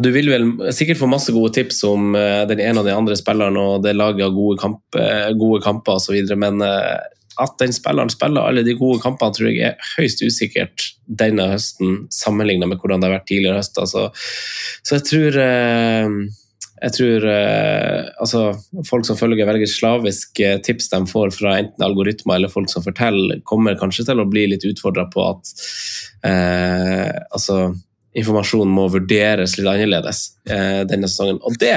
du 0.00 0.10
vil 0.14 0.30
vel 0.30 0.50
sikkert 0.76 1.00
få 1.00 1.10
masse 1.10 1.34
gode 1.34 1.52
tips 1.56 1.82
om 1.88 2.14
eh, 2.18 2.44
den 2.50 2.62
ene 2.62 2.82
og 2.82 2.86
den 2.86 2.98
andre 3.00 3.18
spilleren, 3.18 3.58
og 3.58 3.86
det 3.86 3.96
laget 3.98 4.28
av 4.28 4.36
gode, 4.36 4.60
kamp, 4.62 5.00
gode 5.40 5.64
kamper 5.66 5.98
osv., 5.98 6.36
men 6.38 6.62
at 7.40 7.54
den 7.62 7.72
spilleren 7.72 8.10
spiller 8.12 8.44
alle 8.44 8.62
de 8.66 8.74
gode 8.76 9.00
kampene, 9.02 9.32
tror 9.32 9.48
jeg 9.48 9.70
er 9.70 9.92
høyst 9.96 10.20
usikkert 10.20 10.90
denne 11.06 11.46
høsten 11.54 12.04
sammenlignet 12.12 12.68
med 12.68 12.80
hvordan 12.82 13.00
det 13.00 13.08
har 13.08 13.16
vært 13.16 13.30
tidligere 13.30 13.62
høst. 13.62 13.80
Så, 13.88 14.02
så 14.84 14.98
jeg 14.98 15.06
tror 15.08 15.38
jeg 16.80 16.94
tror 16.96 17.26
eh, 17.28 18.06
altså, 18.24 18.42
folk 18.88 19.04
som 19.04 19.18
følger 19.18 19.48
veldig 19.48 19.68
slavisk 19.68 20.40
tips 20.64 20.88
de 20.94 21.00
får 21.10 21.34
fra 21.36 21.58
enten 21.60 21.84
algoritmer 21.84 22.38
eller 22.38 22.52
folk 22.52 22.70
som 22.72 22.84
forteller, 22.84 23.42
kommer 23.44 23.76
kanskje 23.80 24.06
til 24.08 24.22
å 24.22 24.28
bli 24.28 24.46
litt 24.54 24.64
utfordra 24.64 25.04
på 25.12 25.26
at 25.26 25.52
eh, 26.24 27.12
altså, 27.28 27.62
informasjonen 28.16 28.72
må 28.72 28.88
vurderes 28.92 29.58
litt 29.58 29.68
annerledes 29.68 30.30
eh, 30.48 30.82
denne 30.88 31.10
sesongen. 31.10 31.40
Og 31.44 31.58
det 31.60 31.76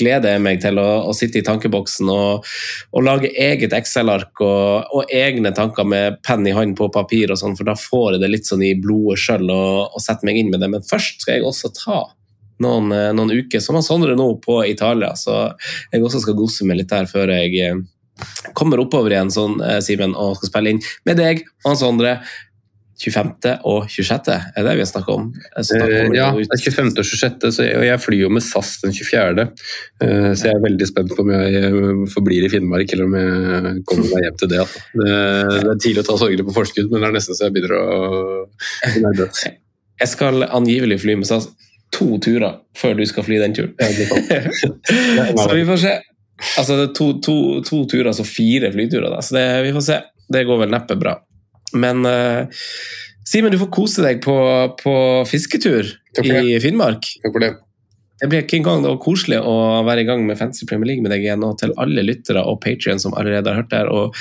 gleder 0.00 0.34
jeg 0.34 0.42
meg 0.42 0.60
til 0.62 0.80
å, 0.80 0.88
å 1.08 1.12
sitte 1.16 1.40
i 1.40 1.46
tankeboksen 1.46 2.08
og, 2.12 2.48
og 2.92 3.04
lage 3.04 3.30
eget 3.38 3.74
Excel-ark 3.76 4.40
og, 4.44 4.88
og, 4.92 5.12
egne 5.12 5.52
tanker 5.56 5.86
med 5.88 6.18
penn 6.26 6.46
i 6.48 6.54
hånd 6.56 6.76
på 6.78 6.90
papir, 6.94 7.32
og 7.32 7.40
sånn, 7.40 7.56
for 7.58 7.68
da 7.68 7.76
får 7.78 8.16
jeg 8.16 8.24
det 8.24 8.32
litt 8.32 8.48
sånn 8.48 8.64
i 8.66 8.74
blodet 8.78 9.20
sjøl 9.22 9.48
og, 9.52 9.92
og 9.92 10.02
setter 10.02 10.28
meg 10.28 10.40
inn 10.40 10.52
med 10.52 10.64
det. 10.64 10.70
Men 10.72 10.86
først 10.86 11.24
skal 11.24 11.38
jeg 11.38 11.48
også 11.48 11.72
ta 11.76 12.02
noen, 12.62 12.92
eh, 12.92 13.10
noen, 13.16 13.32
uker, 13.32 13.60
som 13.60 13.78
han 13.78 13.86
Sondre 13.86 14.16
nå 14.18 14.28
på 14.44 14.60
Italia. 14.68 15.14
Så 15.18 15.34
jeg 15.92 16.04
også 16.04 16.22
skal 16.24 16.38
gose 16.38 16.68
meg 16.68 16.82
litt 16.82 16.92
der 16.92 17.10
før 17.10 17.32
jeg 17.34 17.58
eh, 17.62 17.82
kommer 18.58 18.82
oppover 18.82 19.14
igjen, 19.14 19.32
sånn, 19.32 19.60
eh, 19.64 19.80
Simen, 19.84 20.16
og 20.18 20.38
skal 20.38 20.52
spille 20.52 20.74
inn 20.74 20.82
med 21.08 21.22
deg 21.22 21.46
og 21.66 21.78
Sondre. 21.80 22.18
25. 23.02 23.32
og 23.66 23.88
26. 23.90 24.28
er 24.30 24.62
det 24.62 24.74
vi 24.76 24.82
har 24.84 24.86
snakka 24.86 25.14
om? 25.16 25.24
ja, 26.14 26.28
det 26.38 26.44
er 26.54 26.60
25. 26.62 26.90
og 26.92 27.08
26., 27.08 27.48
så 27.56 27.64
jeg, 27.64 27.78
og 27.80 27.86
jeg 27.88 27.98
flyr 27.98 28.20
jo 28.20 28.28
med 28.30 28.44
SAS 28.46 28.76
den 28.84 28.94
24. 28.94 29.46
Så 30.36 30.46
jeg 30.46 30.52
er 30.52 30.62
veldig 30.62 30.86
spent 30.86 31.10
på 31.10 31.24
om 31.24 31.32
jeg 31.34 31.72
forblir 32.12 32.46
i 32.46 32.52
Finnmark, 32.52 32.94
eller 32.94 33.08
om 33.08 33.16
jeg 33.18 33.82
kommer 33.90 34.06
meg 34.06 34.28
hjem 34.28 34.38
til 34.44 34.52
det. 34.52 34.68
Det, 34.92 35.08
det 35.08 35.72
er 35.72 35.82
tidlig 35.82 36.04
å 36.04 36.08
ta 36.12 36.18
sorgene 36.20 36.46
på 36.46 36.54
forskudd, 36.60 36.92
men 36.92 37.02
det 37.02 37.10
er 37.10 37.18
nesten 37.18 37.40
så 37.40 37.48
jeg 37.48 37.56
begynner 37.56 37.74
å 37.80 37.98
bli 38.86 39.04
nervøs. 39.08 39.42
Jeg 40.04 40.14
skal 40.14 40.46
angivelig 40.46 41.02
fly 41.02 41.18
med 41.18 41.32
SAS 41.32 41.50
to 41.92 42.16
turer 42.24 42.60
før 42.78 42.96
du 42.98 43.04
skal 43.08 43.26
fly 43.26 43.38
den 43.42 43.54
turen. 43.56 43.74
så 45.42 45.50
vi 45.52 45.66
får 45.68 45.82
se. 45.82 45.98
Altså 46.58 46.78
det 46.78 46.86
er 46.88 46.94
to, 46.96 47.08
to, 47.22 47.36
to 47.66 47.82
turer, 47.90 48.10
altså 48.10 48.26
fire 48.26 48.72
flyturer. 48.74 49.10
Da. 49.12 49.20
Så 49.24 49.36
det, 49.36 49.44
vi 49.66 49.74
får 49.76 49.86
se. 49.86 49.98
Det 50.32 50.46
går 50.48 50.64
vel 50.64 50.72
neppe 50.72 50.96
bra. 50.98 51.16
Men 51.78 52.06
uh, 52.08 52.64
Simen, 53.28 53.52
du 53.54 53.60
får 53.60 53.70
kose 53.72 54.02
deg 54.04 54.22
på, 54.24 54.34
på 54.80 54.94
fisketur 55.30 55.86
i 56.24 56.58
Finnmark. 56.62 57.06
Takk 57.22 57.30
for 57.30 57.44
det. 57.44 57.52
Det 58.22 58.28
blir 58.30 58.44
ikke 58.44 58.58
engang 58.60 58.84
det 58.84 58.92
koselig 59.02 59.38
å 59.42 59.54
være 59.86 60.04
i 60.04 60.06
gang 60.06 60.20
med 60.26 60.38
Fancy 60.38 60.66
Premier 60.68 60.92
League 60.92 61.02
med 61.02 61.10
deg 61.14 61.24
igjen, 61.24 61.42
og 61.46 61.56
til 61.58 61.72
alle 61.82 62.04
lyttere 62.06 62.42
og 62.46 62.60
Patrion 62.62 63.00
som 63.02 63.14
allerede 63.18 63.50
har 63.50 63.62
hørt 63.62 63.70
det 63.72 63.80
her. 63.80 63.90
og 63.90 64.18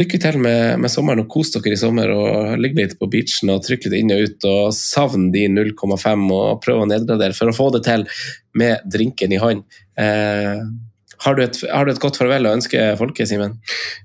lykke 0.00 0.20
til 0.20 0.38
med, 0.42 0.80
med, 0.82 0.90
sommeren 0.92 1.22
og 1.24 1.28
kos 1.30 1.52
dere 1.54 1.76
i 1.76 1.80
sommer. 1.80 2.10
og 2.10 2.54
Ligg 2.60 2.76
litt 2.78 2.96
på 3.00 3.08
beachen 3.10 3.52
og 3.54 3.62
trykk 3.66 3.88
litt 3.88 3.98
inn 4.00 4.14
og 4.14 4.24
ut. 4.26 4.48
og 4.50 4.72
Savn 4.76 5.30
de 5.34 5.46
0,5 5.52 6.26
og 6.34 6.62
prøv 6.64 6.82
å 6.82 6.88
nedgradere 6.90 7.36
for 7.36 7.50
å 7.50 7.56
få 7.56 7.70
det 7.76 7.84
til 7.86 8.06
med 8.58 8.84
drinken 8.90 9.34
i 9.34 9.40
hånd. 9.42 9.64
Eh, 9.98 10.64
har 11.24 11.36
du, 11.36 11.42
et, 11.44 11.58
har 11.72 11.86
du, 11.86 11.92
et, 11.92 12.00
godt 12.02 12.18
farvel 12.20 12.44
å 12.44 12.52
ønske 12.52 12.80
folket, 13.00 13.30
Simen? 13.30 13.56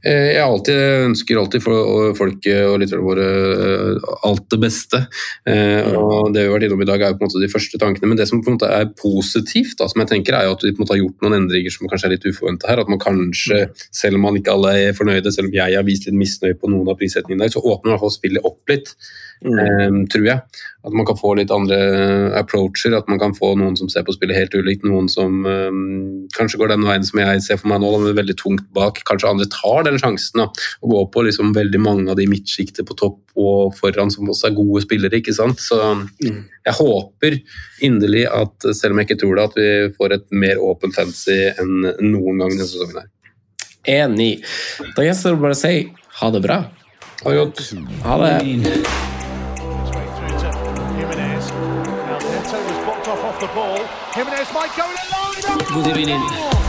Eh, 0.08 0.36
jeg 0.38 0.44
alltid, 0.44 0.80
ønsker 1.10 1.40
alltid 1.42 1.64
for 1.66 2.14
folket 2.18 2.64
og 2.70 2.78
lytterne 2.80 3.04
våre 3.04 3.26
eh, 3.26 4.08
alt 4.30 4.46
det 4.54 4.60
beste. 4.62 5.02
Eh, 5.50 5.90
og 6.00 6.32
Det 6.36 6.46
vi 6.46 6.48
har 6.48 6.56
vært 6.56 6.70
innom 6.70 6.86
i 6.86 6.88
dag, 6.88 7.04
er 7.04 7.18
på 7.18 7.26
en 7.26 7.30
måte 7.30 7.44
de 7.44 7.52
første 7.52 7.82
tankene. 7.82 8.12
Men 8.12 8.22
det 8.22 8.30
som 8.30 8.40
på 8.40 8.54
en 8.54 8.60
måte 8.60 8.72
er 8.72 8.88
positivt, 9.00 9.76
da, 9.82 9.90
som 9.92 10.04
jeg 10.04 10.14
tenker, 10.14 10.38
er 10.38 10.48
jo 10.48 10.56
at 10.56 10.64
vi 10.64 10.72
på 10.72 10.80
en 10.80 10.86
måte 10.86 10.96
har 10.96 11.02
gjort 11.02 11.26
noen 11.26 11.40
endringer 11.42 11.76
som 11.76 11.92
kanskje 11.92 12.10
er 12.10 12.16
litt 12.16 12.30
uforventa 12.30 12.72
her. 12.72 12.84
At 12.86 12.92
man 12.92 13.04
kanskje, 13.04 13.66
selv 13.92 14.20
om 14.20 14.28
man 14.30 14.40
ikke 14.40 14.56
alle 14.56 14.76
er 14.86 14.96
fornøyde, 14.98 15.34
selv 15.36 15.52
om 15.52 15.60
jeg 15.60 15.76
har 15.76 15.88
vist 15.88 16.08
litt 16.08 16.20
misnøye 16.20 16.56
på 16.60 16.72
noen 16.72 16.88
av 16.88 17.00
prissetningene, 17.02 17.52
så 17.52 17.64
åpner 17.64 17.92
i 17.92 17.98
hvert 17.98 18.06
fall 18.06 18.16
spillet 18.16 18.48
opp 18.48 18.72
litt. 18.72 18.96
Mm. 19.40 20.08
tror 20.12 20.26
jeg. 20.26 20.42
at 20.84 20.96
man 20.96 21.06
kan 21.08 21.16
få 21.16 21.34
litt 21.38 21.52
andre 21.52 21.78
approacher. 22.40 22.94
At 22.96 23.08
man 23.12 23.20
kan 23.20 23.34
få 23.36 23.54
noen 23.60 23.76
som 23.80 23.90
ser 23.92 24.04
på 24.08 24.16
spillet 24.16 24.36
helt 24.36 24.56
ulikt. 24.56 24.86
Noen 24.88 25.10
som 25.12 25.46
um, 25.46 26.28
kanskje 26.36 26.60
går 26.60 26.72
den 26.74 26.86
veien 26.88 27.06
som 27.08 27.20
jeg 27.20 27.44
ser 27.44 27.60
for 27.60 27.72
meg 27.72 27.82
nå, 27.84 27.92
med 28.04 28.18
veldig 28.20 28.36
tungt 28.40 28.66
bak. 28.76 29.02
Kanskje 29.08 29.32
andre 29.32 29.50
tar 29.52 29.86
den 29.88 30.00
sjansen 30.02 30.44
da, 30.44 30.48
og 30.84 30.94
går 30.94 31.06
på 31.14 31.26
liksom 31.28 31.54
veldig 31.56 31.84
mange 31.84 32.12
av 32.12 32.20
de 32.20 32.28
midtsjiktet 32.32 32.88
på 32.88 32.98
topp 33.00 33.20
og 33.40 33.76
foran 33.78 34.12
som 34.12 34.32
også 34.32 34.50
er 34.50 34.58
gode 34.58 34.84
spillere. 34.88 35.20
ikke 35.20 35.36
sant? 35.36 35.62
Så 35.64 35.80
jeg 36.20 36.76
håper 36.80 37.40
inderlig 37.86 38.26
at, 38.32 38.72
selv 38.76 38.96
om 38.96 39.04
jeg 39.04 39.10
ikke 39.10 39.22
tror 39.24 39.40
det, 39.40 39.48
at 39.52 39.60
vi 39.60 39.70
får 40.00 40.18
et 40.18 40.28
mer 40.32 40.64
åpent 40.64 40.96
fancy 40.96 41.40
enn 41.54 41.80
noen 41.84 42.44
gang 42.44 42.56
denne 42.56 42.68
sesongen. 42.68 43.04
her. 43.04 43.16
Enig. 43.90 44.34
Da 44.96 45.08
gjenstår 45.08 45.38
det 45.38 45.44
bare 45.46 45.56
å 45.56 45.64
si 45.64 45.76
ha 46.20 46.34
det 46.36 46.44
bra. 46.44 46.60
Ha 47.24 47.32
det 47.32 47.40
godt. 47.44 47.66
Ha 48.04 48.20
det. 48.24 49.19
Jimenez 54.14 54.52
might 54.54 54.76
go 54.76 54.90
in 54.90 54.98
alone. 54.98 55.66
God 55.86 55.98
evening. 55.98 56.69